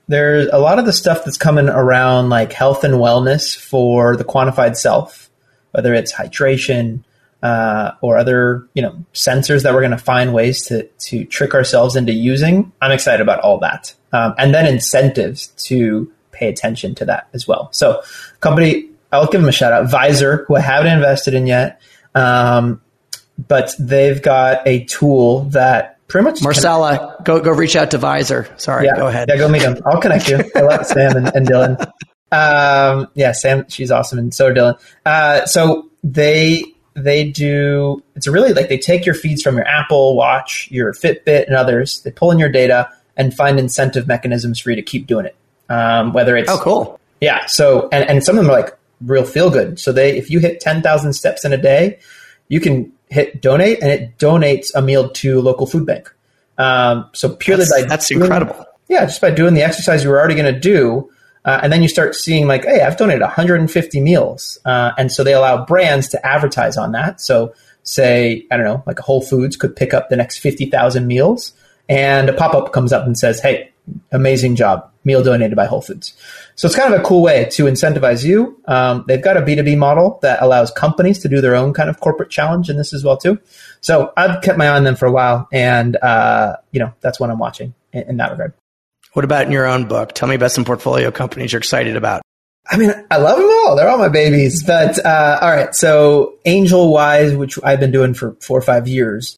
there's 0.08 0.48
a 0.52 0.58
lot 0.58 0.78
of 0.78 0.86
the 0.86 0.92
stuff 0.92 1.24
that's 1.24 1.36
coming 1.36 1.68
around 1.68 2.30
like 2.30 2.52
health 2.52 2.82
and 2.82 2.94
wellness 2.94 3.56
for 3.56 4.16
the 4.16 4.24
quantified 4.24 4.76
self, 4.76 5.30
whether 5.70 5.94
it's 5.94 6.12
hydration 6.12 7.04
uh, 7.42 7.92
or 8.00 8.18
other 8.18 8.66
you 8.74 8.82
know 8.82 9.04
sensors 9.14 9.62
that 9.62 9.72
we're 9.72 9.80
going 9.80 9.90
to 9.90 9.98
find 9.98 10.32
ways 10.32 10.64
to 10.66 10.84
to 10.84 11.24
trick 11.24 11.54
ourselves 11.54 11.96
into 11.96 12.12
using. 12.12 12.72
I'm 12.80 12.92
excited 12.92 13.20
about 13.20 13.40
all 13.40 13.58
that, 13.60 13.94
um, 14.12 14.34
and 14.38 14.54
then 14.54 14.66
incentives 14.66 15.48
to 15.64 16.12
pay 16.32 16.48
attention 16.48 16.94
to 16.96 17.04
that 17.04 17.28
as 17.32 17.46
well. 17.46 17.68
So, 17.72 18.02
company, 18.40 18.88
I'll 19.12 19.26
give 19.26 19.40
them 19.40 19.48
a 19.48 19.52
shout 19.52 19.72
out, 19.72 19.90
Visor, 19.90 20.44
who 20.48 20.56
I 20.56 20.60
haven't 20.60 20.92
invested 20.92 21.34
in 21.34 21.46
yet. 21.46 21.80
Um, 22.14 22.80
but 23.48 23.74
they've 23.78 24.20
got 24.20 24.66
a 24.66 24.84
tool 24.84 25.44
that 25.50 26.06
pretty 26.08 26.24
much. 26.24 26.42
Marcella, 26.42 27.16
go 27.24 27.40
go 27.40 27.50
reach 27.52 27.76
out 27.76 27.92
to 27.92 27.98
Visor. 27.98 28.52
Sorry, 28.58 28.86
yeah, 28.86 28.96
go 28.96 29.06
ahead. 29.06 29.28
Yeah, 29.28 29.38
go 29.38 29.48
meet 29.48 29.62
him. 29.62 29.78
I'll 29.86 30.00
connect 30.00 30.28
you. 30.28 30.40
I 30.54 30.60
love 30.60 30.86
Sam 30.86 31.16
and, 31.16 31.34
and 31.34 31.46
Dylan. 31.46 31.90
Um, 32.32 33.08
yeah, 33.14 33.32
Sam, 33.32 33.68
she's 33.68 33.90
awesome, 33.90 34.20
and 34.20 34.32
so 34.32 34.46
are 34.46 34.54
Dylan. 34.54 34.80
Uh, 35.04 35.46
so 35.46 35.90
they 36.04 36.62
they 37.04 37.28
do. 37.28 38.02
It's 38.14 38.28
really 38.28 38.52
like 38.52 38.68
they 38.68 38.78
take 38.78 39.04
your 39.04 39.14
feeds 39.14 39.42
from 39.42 39.56
your 39.56 39.66
Apple 39.66 40.16
Watch, 40.16 40.68
your 40.70 40.92
Fitbit, 40.92 41.46
and 41.46 41.56
others. 41.56 42.00
They 42.02 42.10
pull 42.10 42.30
in 42.30 42.38
your 42.38 42.48
data 42.48 42.90
and 43.16 43.34
find 43.34 43.58
incentive 43.58 44.06
mechanisms 44.06 44.60
for 44.60 44.70
you 44.70 44.76
to 44.76 44.82
keep 44.82 45.06
doing 45.06 45.26
it. 45.26 45.36
Um, 45.68 46.12
whether 46.12 46.36
it's 46.36 46.50
oh 46.50 46.58
cool, 46.58 47.00
yeah. 47.20 47.46
So 47.46 47.88
and 47.92 48.08
and 48.08 48.24
some 48.24 48.38
of 48.38 48.44
them 48.44 48.52
are 48.52 48.60
like 48.60 48.76
real 49.00 49.24
feel 49.24 49.50
good. 49.50 49.78
So 49.78 49.92
they 49.92 50.16
if 50.16 50.30
you 50.30 50.38
hit 50.38 50.60
ten 50.60 50.82
thousand 50.82 51.12
steps 51.12 51.44
in 51.44 51.52
a 51.52 51.56
day, 51.56 51.98
you 52.48 52.60
can 52.60 52.92
hit 53.08 53.40
donate 53.42 53.80
and 53.82 53.90
it 53.90 54.18
donates 54.18 54.70
a 54.74 54.82
meal 54.82 55.10
to 55.10 55.40
local 55.40 55.66
food 55.66 55.86
bank. 55.86 56.12
Um, 56.58 57.08
so 57.12 57.34
purely 57.34 57.64
that's, 57.64 57.82
by 57.82 57.88
that's 57.88 58.08
doing, 58.08 58.22
incredible. 58.22 58.66
Yeah, 58.88 59.04
just 59.06 59.20
by 59.20 59.30
doing 59.30 59.54
the 59.54 59.62
exercise 59.62 60.04
you 60.04 60.10
were 60.10 60.18
already 60.18 60.34
going 60.34 60.52
to 60.52 60.60
do. 60.60 61.10
Uh, 61.44 61.60
and 61.62 61.72
then 61.72 61.82
you 61.82 61.88
start 61.88 62.14
seeing 62.14 62.46
like, 62.46 62.64
hey, 62.64 62.82
I've 62.82 62.96
donated 62.96 63.22
150 63.22 64.00
meals. 64.00 64.58
Uh, 64.64 64.92
and 64.98 65.10
so 65.10 65.24
they 65.24 65.32
allow 65.32 65.64
brands 65.64 66.08
to 66.08 66.26
advertise 66.26 66.76
on 66.76 66.92
that. 66.92 67.20
So 67.20 67.54
say, 67.82 68.46
I 68.50 68.56
don't 68.56 68.66
know, 68.66 68.82
like 68.86 68.98
Whole 68.98 69.22
Foods 69.22 69.56
could 69.56 69.74
pick 69.74 69.94
up 69.94 70.10
the 70.10 70.16
next 70.16 70.38
50,000 70.38 71.06
meals 71.06 71.52
and 71.88 72.28
a 72.28 72.32
pop-up 72.32 72.72
comes 72.72 72.92
up 72.92 73.06
and 73.06 73.18
says, 73.18 73.40
hey, 73.40 73.72
amazing 74.12 74.54
job, 74.54 74.88
meal 75.04 75.22
donated 75.22 75.56
by 75.56 75.66
Whole 75.66 75.80
Foods. 75.80 76.14
So 76.54 76.66
it's 76.66 76.76
kind 76.76 76.92
of 76.92 77.00
a 77.00 77.02
cool 77.02 77.22
way 77.22 77.46
to 77.52 77.64
incentivize 77.64 78.24
you. 78.24 78.60
Um, 78.66 79.04
they've 79.08 79.22
got 79.22 79.36
a 79.36 79.40
B2B 79.40 79.76
model 79.76 80.18
that 80.22 80.42
allows 80.42 80.70
companies 80.70 81.18
to 81.20 81.28
do 81.28 81.40
their 81.40 81.56
own 81.56 81.72
kind 81.72 81.90
of 81.90 81.98
corporate 82.00 82.30
challenge 82.30 82.68
in 82.70 82.76
this 82.76 82.92
as 82.92 83.02
well 83.02 83.16
too. 83.16 83.40
So 83.80 84.12
I've 84.16 84.42
kept 84.42 84.58
my 84.58 84.66
eye 84.66 84.76
on 84.76 84.84
them 84.84 84.94
for 84.94 85.06
a 85.06 85.12
while 85.12 85.48
and, 85.52 85.96
uh, 85.96 86.56
you 86.70 86.80
know, 86.80 86.92
that's 87.00 87.18
what 87.18 87.30
I'm 87.30 87.38
watching 87.38 87.74
in, 87.92 88.10
in 88.10 88.16
that 88.18 88.30
regard. 88.30 88.52
What 89.12 89.24
about 89.24 89.46
in 89.46 89.52
your 89.52 89.66
own 89.66 89.86
book? 89.88 90.12
Tell 90.12 90.28
me 90.28 90.36
about 90.36 90.52
some 90.52 90.64
portfolio 90.64 91.10
companies 91.10 91.52
you're 91.52 91.58
excited 91.58 91.96
about. 91.96 92.22
I 92.70 92.76
mean, 92.76 92.92
I 93.10 93.16
love 93.16 93.38
them 93.38 93.48
all. 93.48 93.74
They're 93.74 93.88
all 93.88 93.98
my 93.98 94.08
babies. 94.08 94.62
But 94.64 95.04
uh, 95.04 95.38
all 95.40 95.50
right, 95.50 95.74
so 95.74 96.38
Angel 96.44 96.92
Wise, 96.92 97.34
which 97.34 97.58
I've 97.64 97.80
been 97.80 97.90
doing 97.90 98.14
for 98.14 98.36
four 98.40 98.58
or 98.58 98.62
five 98.62 98.86
years, 98.86 99.36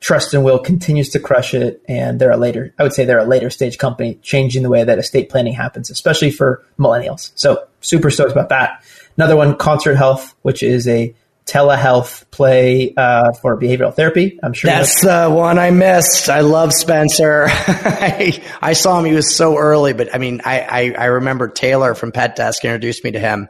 Trust 0.00 0.34
and 0.34 0.44
Will 0.44 0.58
continues 0.58 1.10
to 1.10 1.20
crush 1.20 1.54
it, 1.54 1.80
and 1.88 2.20
they're 2.20 2.32
a 2.32 2.36
later. 2.36 2.74
I 2.78 2.82
would 2.82 2.92
say 2.92 3.04
they're 3.04 3.20
a 3.20 3.24
later 3.24 3.50
stage 3.50 3.78
company, 3.78 4.16
changing 4.16 4.64
the 4.64 4.68
way 4.68 4.82
that 4.82 4.98
estate 4.98 5.30
planning 5.30 5.52
happens, 5.52 5.90
especially 5.90 6.32
for 6.32 6.62
millennials. 6.78 7.30
So 7.36 7.64
super 7.80 8.10
stoked 8.10 8.32
about 8.32 8.48
that. 8.48 8.84
Another 9.16 9.36
one, 9.36 9.56
Concert 9.56 9.94
Health, 9.94 10.34
which 10.42 10.62
is 10.62 10.88
a 10.88 11.14
telehealth 11.46 12.30
play 12.30 12.94
uh, 12.96 13.32
for 13.32 13.58
behavioral 13.58 13.94
therapy. 13.94 14.38
I'm 14.42 14.52
sure 14.52 14.70
that's 14.70 15.00
the 15.00 15.28
one 15.28 15.58
I 15.58 15.70
missed. 15.70 16.28
I 16.28 16.40
love 16.40 16.72
Spencer. 16.72 17.46
I, 17.48 18.42
I, 18.60 18.72
saw 18.74 18.98
him; 18.98 19.04
he 19.04 19.12
was 19.12 19.34
so 19.34 19.56
early, 19.56 19.92
but 19.92 20.14
I 20.14 20.18
mean, 20.18 20.40
I, 20.44 20.60
I, 20.60 20.94
I 20.98 21.04
remember 21.06 21.48
Taylor 21.48 21.94
from 21.94 22.12
Pet 22.12 22.36
Desk 22.36 22.64
introduced 22.64 23.04
me 23.04 23.12
to 23.12 23.18
him, 23.18 23.48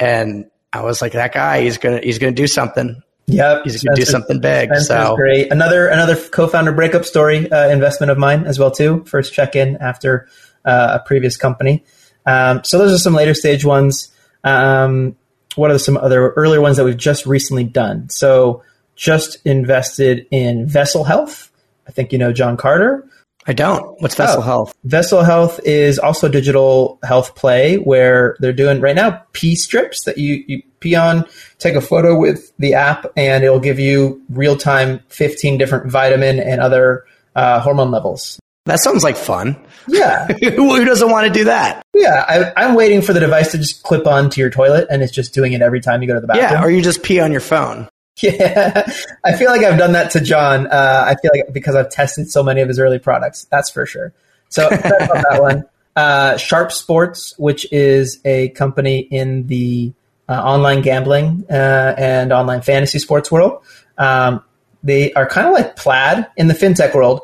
and 0.00 0.50
I 0.72 0.82
was 0.82 1.00
like, 1.02 1.12
that 1.12 1.32
guy, 1.32 1.62
he's 1.62 1.78
gonna 1.78 2.00
he's 2.00 2.18
gonna 2.18 2.32
do 2.32 2.46
something. 2.46 3.02
Yep, 3.28 3.64
he's 3.64 3.82
going 3.82 3.96
to 3.96 4.00
do 4.00 4.06
something 4.06 4.40
big. 4.40 4.68
Spencer's 4.68 4.86
so 4.86 5.16
great. 5.16 5.50
Another 5.50 5.88
another 5.88 6.14
co-founder 6.14 6.70
breakup 6.70 7.04
story 7.04 7.50
uh, 7.50 7.68
investment 7.70 8.12
of 8.12 8.18
mine 8.18 8.44
as 8.46 8.56
well 8.56 8.70
too. 8.70 9.04
First 9.04 9.34
check 9.34 9.56
in 9.56 9.76
after 9.78 10.28
uh, 10.64 10.98
a 11.00 11.04
previous 11.04 11.36
company. 11.36 11.84
Um, 12.24 12.62
so 12.62 12.78
those 12.78 12.92
are 12.92 12.98
some 12.98 13.14
later 13.14 13.34
stage 13.34 13.64
ones. 13.64 14.12
Um, 14.44 15.16
what 15.56 15.70
are 15.70 15.78
some 15.78 15.96
other 15.96 16.30
earlier 16.30 16.60
ones 16.60 16.76
that 16.76 16.84
we've 16.84 16.96
just 16.96 17.26
recently 17.26 17.64
done? 17.64 18.08
So 18.08 18.62
just 18.94 19.38
invested 19.44 20.26
in 20.30 20.66
Vessel 20.66 21.04
Health. 21.04 21.50
I 21.86 21.92
think 21.92 22.12
you 22.12 22.18
know 22.18 22.32
John 22.32 22.56
Carter. 22.56 23.08
I 23.46 23.52
don't. 23.52 24.00
What's 24.02 24.16
Vessel 24.16 24.40
oh, 24.40 24.42
Health? 24.42 24.74
Vessel 24.84 25.22
Health 25.22 25.60
is 25.64 25.98
also 25.98 26.28
digital 26.28 26.98
health 27.04 27.36
play 27.36 27.76
where 27.76 28.36
they're 28.40 28.52
doing 28.52 28.80
right 28.80 28.96
now 28.96 29.22
pee 29.32 29.54
strips 29.54 30.04
that 30.04 30.18
you, 30.18 30.42
you 30.48 30.62
pee 30.80 30.96
on, 30.96 31.24
take 31.58 31.76
a 31.76 31.80
photo 31.80 32.18
with 32.18 32.52
the 32.58 32.74
app, 32.74 33.06
and 33.16 33.44
it'll 33.44 33.60
give 33.60 33.78
you 33.78 34.20
real 34.30 34.56
time 34.56 35.00
15 35.08 35.58
different 35.58 35.90
vitamin 35.90 36.40
and 36.40 36.60
other 36.60 37.04
uh, 37.36 37.60
hormone 37.60 37.92
levels. 37.92 38.40
That 38.66 38.80
sounds 38.80 39.02
like 39.02 39.16
fun. 39.16 39.56
Yeah. 39.88 40.26
Who 40.56 40.84
doesn't 40.84 41.10
want 41.10 41.26
to 41.26 41.32
do 41.32 41.44
that? 41.44 41.82
Yeah. 41.94 42.52
I, 42.56 42.64
am 42.64 42.74
waiting 42.74 43.00
for 43.00 43.12
the 43.12 43.20
device 43.20 43.52
to 43.52 43.58
just 43.58 43.82
clip 43.82 44.06
onto 44.06 44.40
your 44.40 44.50
toilet 44.50 44.88
and 44.90 45.02
it's 45.02 45.12
just 45.12 45.32
doing 45.32 45.52
it 45.52 45.62
every 45.62 45.80
time 45.80 46.02
you 46.02 46.08
go 46.08 46.14
to 46.14 46.20
the 46.20 46.26
bathroom. 46.26 46.50
Yeah. 46.50 46.64
Or 46.64 46.70
you 46.70 46.82
just 46.82 47.02
pee 47.02 47.20
on 47.20 47.32
your 47.32 47.40
phone. 47.40 47.88
Yeah, 48.22 48.90
I 49.24 49.36
feel 49.36 49.50
like 49.50 49.62
I've 49.62 49.78
done 49.78 49.92
that 49.92 50.10
to 50.12 50.20
John. 50.20 50.66
Uh, 50.66 51.04
I 51.06 51.16
feel 51.20 51.30
like 51.34 51.52
because 51.52 51.74
I've 51.74 51.90
tested 51.90 52.30
so 52.30 52.42
many 52.42 52.62
of 52.62 52.68
his 52.68 52.78
early 52.78 52.98
products, 52.98 53.44
that's 53.50 53.70
for 53.70 53.86
sure. 53.86 54.14
So 54.48 54.68
that 54.70 55.38
one. 55.38 55.64
Uh, 55.94 56.36
Sharp 56.36 56.72
Sports, 56.72 57.34
which 57.38 57.70
is 57.72 58.20
a 58.24 58.50
company 58.50 58.98
in 58.98 59.46
the 59.46 59.94
uh, 60.28 60.32
online 60.32 60.82
gambling 60.82 61.46
uh, 61.48 61.94
and 61.96 62.32
online 62.32 62.60
fantasy 62.60 62.98
sports 62.98 63.32
world. 63.32 63.62
Um, 63.96 64.42
they 64.82 65.12
are 65.14 65.26
kind 65.26 65.46
of 65.46 65.54
like 65.54 65.76
Plaid 65.76 66.26
in 66.36 66.48
the 66.48 66.54
fintech 66.54 66.94
world, 66.94 67.22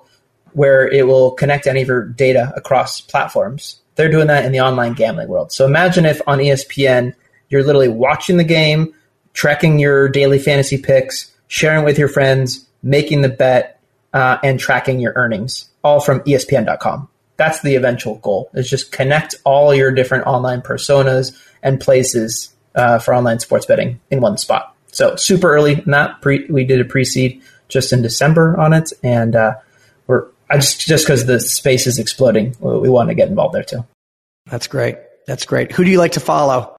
where 0.53 0.89
it 0.89 1.07
will 1.07 1.33
connect 1.33 1.67
any 1.67 1.83
of 1.83 1.89
your 1.89 2.05
data 2.05 2.53
across 2.57 3.01
platforms. 3.01 3.81
They're 3.95 4.11
doing 4.11 4.29
that 4.29 4.45
in 4.45 4.53
the 4.53 4.61
online 4.61 4.95
gambling 4.95 5.29
world. 5.29 5.53
So 5.53 5.67
imagine 5.67 6.07
if 6.07 6.21
on 6.27 6.39
ESPN 6.39 7.15
you're 7.49 7.63
literally 7.63 7.89
watching 7.89 8.39
the 8.39 8.45
game 8.45 8.95
tracking 9.35 9.79
your 9.79 10.09
daily 10.09 10.39
fantasy 10.39 10.79
picks, 10.79 11.33
sharing 11.49 11.85
with 11.85 11.99
your 11.99 12.09
friends, 12.09 12.67
making 12.83 13.23
the 13.23 13.29
bet, 13.29 13.81
uh, 14.13 14.39
and 14.43 14.59
tracking 14.61 15.01
your 15.01 15.13
earnings, 15.17 15.69
all 15.83 16.01
from 16.01 16.21
ESPN.com. 16.21 17.09
That's 17.37 17.61
the 17.63 17.77
eventual 17.77 18.17
goal. 18.17 18.51
Is 18.55 18.69
just 18.69 18.93
connect 18.93 19.35
all 19.45 19.75
your 19.75 19.91
different 19.91 20.27
online 20.27 20.61
personas 20.61 21.37
and 21.63 21.81
places 21.81 22.55
uh, 22.75 22.99
for 22.99 23.15
online 23.15 23.39
sports 23.39 23.67
betting 23.67 24.01
in 24.11 24.21
one 24.21 24.37
spot. 24.37 24.75
So 24.93 25.17
super 25.17 25.53
early 25.53 25.83
in 25.85 25.91
that. 25.91 26.21
Pre- 26.21 26.47
we 26.49 26.65
did 26.65 26.81
a 26.81 26.85
pre-seed 26.85 27.43
just 27.69 27.93
in 27.93 28.03
December 28.03 28.59
on 28.59 28.73
it, 28.75 28.93
and 29.03 29.35
uh, 29.35 29.55
we're 30.07 30.27
just 30.57 30.81
just 30.81 31.07
because 31.07 31.27
the 31.27 31.41
space 31.41 31.87
is 31.87 31.99
exploding, 31.99 32.57
we 32.61 32.89
want 32.89 33.09
to 33.09 33.15
get 33.15 33.29
involved 33.29 33.55
there 33.55 33.65
too. 33.65 33.85
That's 34.47 34.67
great. 34.67 34.97
That's 35.27 35.45
great. 35.45 35.73
Who 35.73 35.85
do 35.85 35.91
you 35.91 35.99
like 35.99 36.13
to 36.13 36.21
follow? 36.21 36.77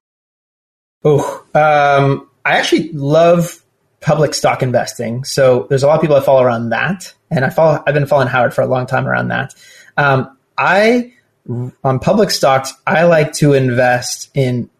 Oh, 1.04 1.44
um, 1.54 2.28
I 2.44 2.58
actually 2.58 2.92
love 2.92 3.62
public 4.00 4.34
stock 4.34 4.62
investing. 4.62 5.24
So 5.24 5.66
there's 5.68 5.82
a 5.82 5.86
lot 5.86 5.96
of 5.96 6.00
people 6.00 6.16
I 6.16 6.20
follow 6.20 6.42
around 6.42 6.70
that, 6.70 7.12
and 7.30 7.44
I 7.44 7.50
follow. 7.50 7.82
I've 7.86 7.94
been 7.94 8.06
following 8.06 8.28
Howard 8.28 8.54
for 8.54 8.62
a 8.62 8.66
long 8.66 8.86
time 8.86 9.06
around 9.06 9.28
that. 9.28 9.54
Um, 9.96 10.36
I 10.58 11.12
on 11.82 11.98
public 11.98 12.30
stocks, 12.30 12.72
I 12.86 13.04
like 13.04 13.32
to 13.34 13.52
invest 13.52 14.30
in 14.34 14.70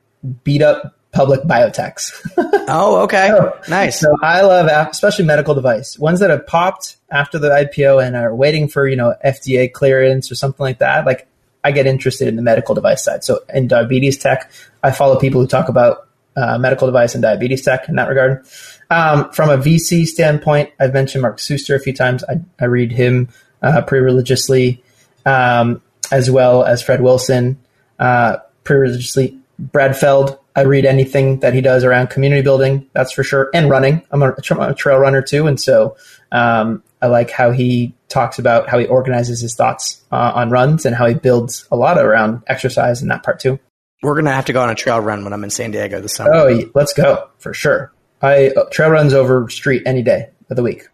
beat 0.45 0.63
up 0.63 0.97
public 1.15 1.43
biotechs. 1.43 2.13
oh, 2.69 3.03
okay, 3.05 3.29
so, 3.29 3.59
nice. 3.69 4.01
So 4.01 4.15
I 4.23 4.43
love, 4.43 4.67
especially 4.91 5.25
medical 5.25 5.55
device 5.55 5.99
ones 5.99 6.21
that 6.21 6.31
have 6.31 6.47
popped 6.47 6.97
after 7.11 7.39
the 7.39 7.49
IPO 7.49 8.05
and 8.05 8.17
are 8.17 8.35
waiting 8.35 8.69
for 8.69 8.87
you 8.87 8.97
know 8.97 9.15
FDA 9.25 9.73
clearance 9.73 10.31
or 10.31 10.35
something 10.35 10.63
like 10.63 10.79
that. 10.79 11.07
Like 11.07 11.27
I 11.63 11.73
get 11.73 11.87
interested 11.87 12.29
in 12.29 12.37
the 12.37 12.43
medical 12.43 12.75
device 12.75 13.03
side. 13.03 13.25
So 13.25 13.41
in 13.53 13.69
diabetes 13.69 14.19
tech, 14.19 14.51
I 14.83 14.91
follow 14.91 15.19
people 15.19 15.41
who 15.41 15.47
talk 15.47 15.69
about 15.69 16.09
uh, 16.37 16.59
medical 16.59 16.87
device 16.87 17.15
and 17.15 17.23
diabetes 17.23 17.63
tech 17.63 17.89
in 17.89 17.95
that 17.95 18.09
regard. 18.09 18.45
Um, 18.91 19.31
from 19.33 19.51
a 19.51 19.57
VC 19.57 20.07
standpoint, 20.07 20.71
I've 20.79 20.93
mentioned 20.93 21.23
Mark 21.23 21.39
Suster 21.39 21.75
a 21.75 21.79
few 21.79 21.95
times. 21.95 22.25
I, 22.25 22.41
I 22.61 22.67
read 22.67 22.93
him 22.93 23.29
uh, 23.63 23.81
pretty 23.83 24.05
religiously, 24.05 24.83
um, 25.25 25.81
as 26.13 26.31
well 26.31 26.65
as 26.65 26.83
Fred 26.83 27.01
Wilson, 27.01 27.59
uh, 27.99 28.39
pretty 28.65 28.81
religiously. 28.81 29.39
Brad 29.59 29.97
Feld, 29.97 30.39
I 30.57 30.63
read 30.63 30.85
anything 30.85 31.41
that 31.41 31.53
he 31.53 31.61
does 31.61 31.83
around 31.83 32.11
community 32.11 32.43
building, 32.43 32.89
that's 32.93 33.13
for 33.13 33.25
sure, 33.25 33.51
and 33.53 33.69
running. 33.69 34.03
I'm 34.11 34.23
a, 34.23 34.33
a 34.33 34.75
trail 34.75 34.99
runner 34.99 35.21
too, 35.21 35.47
and 35.47 35.61
so 35.61 35.97
um, 36.31 36.83
I 37.03 37.09
like 37.09 37.31
how 37.31 37.51
he 37.51 37.95
talks 38.09 38.39
about 38.39 38.69
how 38.69 38.79
he 38.79 38.87
organizes 38.87 39.41
his 39.41 39.55
thoughts 39.55 40.03
uh, 40.13 40.33
on 40.35 40.51
runs 40.51 40.87
and 40.87 40.95
how 40.95 41.07
he 41.07 41.15
builds 41.15 41.67
a 41.73 41.77
lot 41.77 41.99
around 41.99 42.43
exercise 42.47 43.03
in 43.03 43.09
that 43.09 43.25
part 43.25 43.41
too. 43.41 43.59
We're 44.03 44.15
gonna 44.15 44.33
have 44.33 44.45
to 44.47 44.53
go 44.53 44.63
on 44.63 44.71
a 44.71 44.75
trail 44.75 45.01
run 45.01 45.25
when 45.25 45.33
I'm 45.33 45.43
in 45.43 45.51
San 45.51 45.71
Diego 45.71 46.01
this 46.01 46.15
summer. 46.15 46.35
Oh, 46.35 46.71
let's 46.75 46.93
go 46.93 47.31
for 47.39 47.53
sure. 47.53 47.93
I 48.23 48.51
uh, 48.51 48.65
trail 48.71 48.91
runs 48.91 49.13
over 49.13 49.49
street 49.49 49.83
any 49.87 50.03
day 50.03 50.31
of 50.51 50.57
the 50.57 50.63
week. 50.63 50.89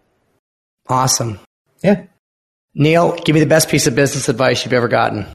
Awesome. 0.89 1.39
Yeah. 1.83 2.05
Neal, 2.75 3.17
give 3.17 3.35
me 3.35 3.41
the 3.41 3.47
best 3.47 3.69
piece 3.69 3.87
of 3.87 3.95
business 3.95 4.29
advice 4.29 4.65
you've 4.65 4.73
ever 4.73 4.89
gotten. 4.89 5.27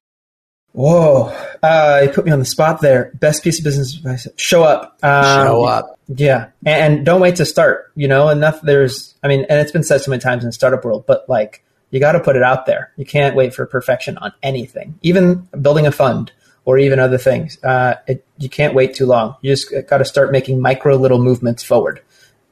Whoa, 0.76 1.28
uh, 1.64 2.02
you 2.04 2.10
put 2.10 2.26
me 2.26 2.32
on 2.32 2.40
the 2.40 2.46
spot 2.46 2.82
there. 2.82 3.12
Best 3.14 3.46
piece 3.46 3.60
of 3.60 3.64
business 3.64 3.96
advice: 3.96 4.28
show 4.36 4.62
up. 4.64 5.00
Um, 5.02 5.48
show 5.48 5.64
up. 5.64 5.98
Yeah, 6.10 6.50
and, 6.66 6.98
and, 6.98 7.06
don't 7.06 7.22
wait 7.22 7.38
to 7.38 7.46
start. 7.46 7.94
You 7.96 8.10
know, 8.10 8.28
enough. 8.28 8.60
There's, 8.62 9.16
I 9.24 9.30
mean, 9.30 9.46
and 9.48 9.62
it's 9.62 9.72
been 9.72 9.84
said 9.84 10.02
so 10.02 10.12
many 10.12 10.20
times 10.20 10.44
in 10.44 10.50
the 10.50 10.54
startup 10.54 10.84
world, 10.84 11.06
but 11.08 11.30
like, 11.30 11.64
you 11.92 12.02
got 12.02 12.12
to 12.12 12.20
put 12.20 12.36
it 12.36 12.44
out 12.44 12.66
there. 12.66 12.92
You 12.98 13.06
can't 13.06 13.38
wait 13.38 13.54
for 13.54 13.66
perfection 13.66 14.18
on 14.18 14.34
anything, 14.44 15.00
even 15.02 15.48
building 15.62 15.88
a 15.88 15.94
fund 15.94 16.34
or 16.66 16.78
even 16.78 17.00
other 17.00 17.18
things. 17.18 17.58
Uh, 17.64 17.96
it, 18.06 18.26
you 18.38 18.50
can't 18.50 18.74
wait 18.74 18.96
too 18.96 19.06
long. 19.06 19.38
You 19.42 19.54
just 19.54 19.74
got 19.88 20.00
to 20.00 20.06
start 20.06 20.34
making 20.34 20.60
micro 20.60 20.98
little 20.98 21.20
movements 21.20 21.64
forward, 21.64 22.02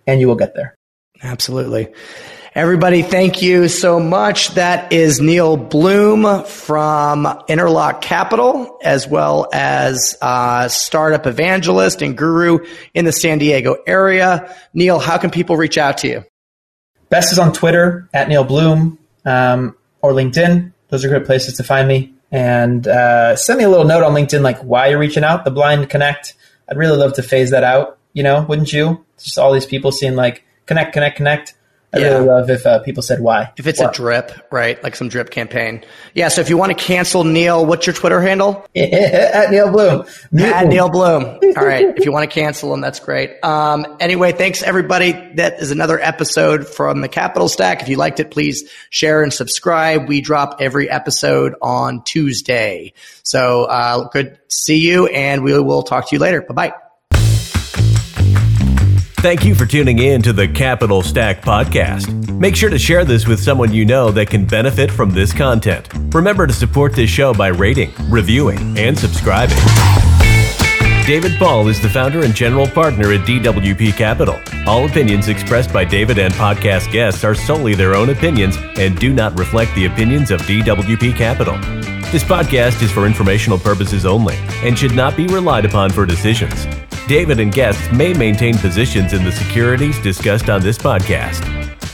and 0.08 0.22
you 0.22 0.30
will 0.30 0.36
get 0.36 0.56
there. 0.56 0.76
Absolutely. 1.22 1.94
Everybody, 2.56 3.02
thank 3.02 3.42
you 3.42 3.68
so 3.68 4.00
much. 4.00 4.50
That 4.50 4.94
is 4.94 5.20
Neal 5.20 5.58
Bloom 5.58 6.44
from 6.44 7.26
Interlock 7.48 8.04
Capital, 8.04 8.78
as 8.84 9.08
well 9.08 9.50
as 9.52 10.16
uh, 10.22 10.68
startup 10.68 11.26
evangelist 11.26 12.04
and 12.04 12.16
guru 12.16 12.60
in 12.94 13.06
the 13.06 13.12
San 13.12 13.40
Diego 13.40 13.78
area. 13.88 14.56
Neal, 14.72 15.00
how 15.00 15.18
can 15.18 15.32
people 15.32 15.58
reach 15.58 15.80
out 15.80 15.98
to 16.00 16.08
you? 16.08 16.26
Best 17.10 17.32
is 17.32 17.40
on 17.40 17.54
Twitter 17.54 18.08
at 18.14 18.30
Neal 18.30 18.44
Bloom 18.44 19.00
um, 19.26 19.76
or 20.04 20.12
LinkedIn. 20.12 20.74
Those 20.90 21.04
are 21.04 21.10
great 21.10 21.26
places 21.26 21.56
to 21.56 21.64
find 21.64 21.88
me 21.88 22.14
and 22.32 22.88
uh, 22.88 23.36
send 23.36 23.58
me 23.58 23.64
a 23.64 23.70
little 23.70 23.86
note 23.86 24.04
on 24.04 24.14
LinkedIn, 24.14 24.42
like 24.42 24.60
why 24.60 24.90
you're 24.90 25.00
reaching 25.00 25.24
out, 25.24 25.44
the 25.44 25.50
blind 25.50 25.90
connect. 25.90 26.36
I'd 26.70 26.78
really 26.78 26.98
love 26.98 27.14
to 27.14 27.24
phase 27.24 27.50
that 27.50 27.64
out. 27.64 27.98
You 28.14 28.22
know, 28.22 28.44
wouldn't 28.44 28.72
you? 28.72 29.04
Just 29.18 29.40
all 29.40 29.52
these 29.52 29.66
people 29.66 29.92
seeing 29.92 30.16
like 30.16 30.44
connect, 30.68 30.94
connect, 30.94 31.18
connect. 31.18 31.56
I 31.94 32.00
yeah. 32.00 32.08
really 32.08 32.26
love 32.26 32.50
if 32.50 32.66
uh, 32.66 32.80
people 32.80 33.04
said 33.04 33.20
why. 33.20 33.52
If 33.56 33.68
it's 33.68 33.80
a 33.80 33.92
drip, 33.92 34.32
right? 34.52 34.82
Like 34.84 34.96
some 34.96 35.10
drip 35.10 35.30
campaign. 35.30 35.86
Yeah. 36.16 36.30
So 36.30 36.42
if 36.42 36.50
you 36.50 36.58
want 36.58 36.76
to 36.76 36.84
cancel 36.84 37.24
Neal, 37.24 37.66
what's 37.66 37.86
your 37.86 37.94
Twitter 37.94 38.20
handle? 38.20 38.66
At 38.76 39.52
Neal 39.52 39.72
Bloom. 39.72 40.06
At 40.40 40.68
Neal 40.68 40.90
Bloom. 40.90 41.24
All 41.56 41.66
right. 41.66 41.96
if 41.96 42.04
you 42.04 42.12
want 42.12 42.30
to 42.30 42.34
cancel 42.34 42.74
him, 42.74 42.82
that's 42.82 43.00
great. 43.00 43.44
Um, 43.44 43.98
anyway, 44.00 44.32
thanks 44.32 44.64
everybody. 44.64 45.12
That 45.36 45.60
is 45.60 45.70
another 45.70 46.00
episode 46.00 46.68
from 46.68 47.02
the 47.02 47.10
Capital 47.10 47.48
Stack. 47.48 47.84
If 47.84 47.90
you 47.90 47.98
liked 47.98 48.20
it, 48.20 48.32
please 48.32 48.70
share 48.90 49.22
and 49.22 49.32
subscribe. 49.32 50.08
We 50.08 50.22
drop 50.22 50.58
every 50.62 50.90
episode 50.90 51.54
on 51.62 52.04
Tuesday. 52.04 52.94
So 53.22 53.66
uh, 53.66 54.10
good 54.10 54.40
see 54.48 54.78
you, 54.78 55.08
and 55.08 55.44
we 55.44 55.58
will 55.60 55.84
talk 55.84 56.10
to 56.10 56.16
you 56.16 56.20
later. 56.20 56.42
Bye 56.42 56.54
bye. 56.54 56.83
Thank 59.24 59.46
you 59.46 59.56
for 59.56 59.66
tuning 59.66 60.00
in 60.00 60.22
to 60.24 60.34
the 60.34 60.50
Capital 60.50 61.02
Stack 61.02 61.42
Podcast. 61.42 62.30
Make 62.38 62.58
sure 62.58 62.70
to 62.70 62.78
share 62.78 63.06
this 63.06 63.26
with 63.26 63.42
someone 63.42 63.72
you 63.72 63.86
know 63.86 64.12
that 64.12 64.30
can 64.30 64.46
benefit 64.46 64.92
from 64.92 65.12
this 65.12 65.32
content. 65.32 65.88
Remember 66.14 66.46
to 66.46 66.52
support 66.52 66.92
this 66.92 67.10
show 67.10 67.34
by 67.34 67.48
rating, 67.48 67.94
reviewing, 68.10 68.78
and 68.78 69.00
subscribing. 69.00 69.56
David 71.08 71.40
Paul 71.40 71.70
is 71.70 71.82
the 71.82 71.88
founder 71.88 72.26
and 72.26 72.36
general 72.36 72.68
partner 72.68 73.14
at 73.14 73.22
DWP 73.22 73.96
Capital. 73.96 74.38
All 74.68 74.86
opinions 74.86 75.30
expressed 75.30 75.72
by 75.72 75.86
David 75.86 76.20
and 76.20 76.34
podcast 76.34 76.92
guests 76.92 77.24
are 77.24 77.34
solely 77.34 77.76
their 77.76 77.96
own 77.96 78.10
opinions 78.10 78.58
and 78.78 79.00
do 79.00 79.14
not 79.14 79.40
reflect 79.40 79.74
the 79.76 79.86
opinions 79.86 80.32
of 80.32 80.42
DWP 80.42 81.16
Capital. 81.16 81.56
This 82.12 82.26
podcast 82.26 82.82
is 82.82 82.92
for 82.92 83.06
informational 83.06 83.58
purposes 83.58 84.06
only 84.06 84.36
and 84.66 84.78
should 84.78 84.94
not 84.94 85.16
be 85.16 85.28
relied 85.28 85.64
upon 85.64 85.92
for 85.92 86.06
decisions. 86.06 86.68
David 87.14 87.40
and 87.40 87.54
guests 87.54 87.92
may 87.92 88.12
maintain 88.12 88.58
positions 88.58 89.14
in 89.14 89.24
the 89.24 89.32
securities 89.32 90.00
discussed 90.00 90.50
on 90.50 90.62
this 90.62 90.80
podcast. 90.80 91.93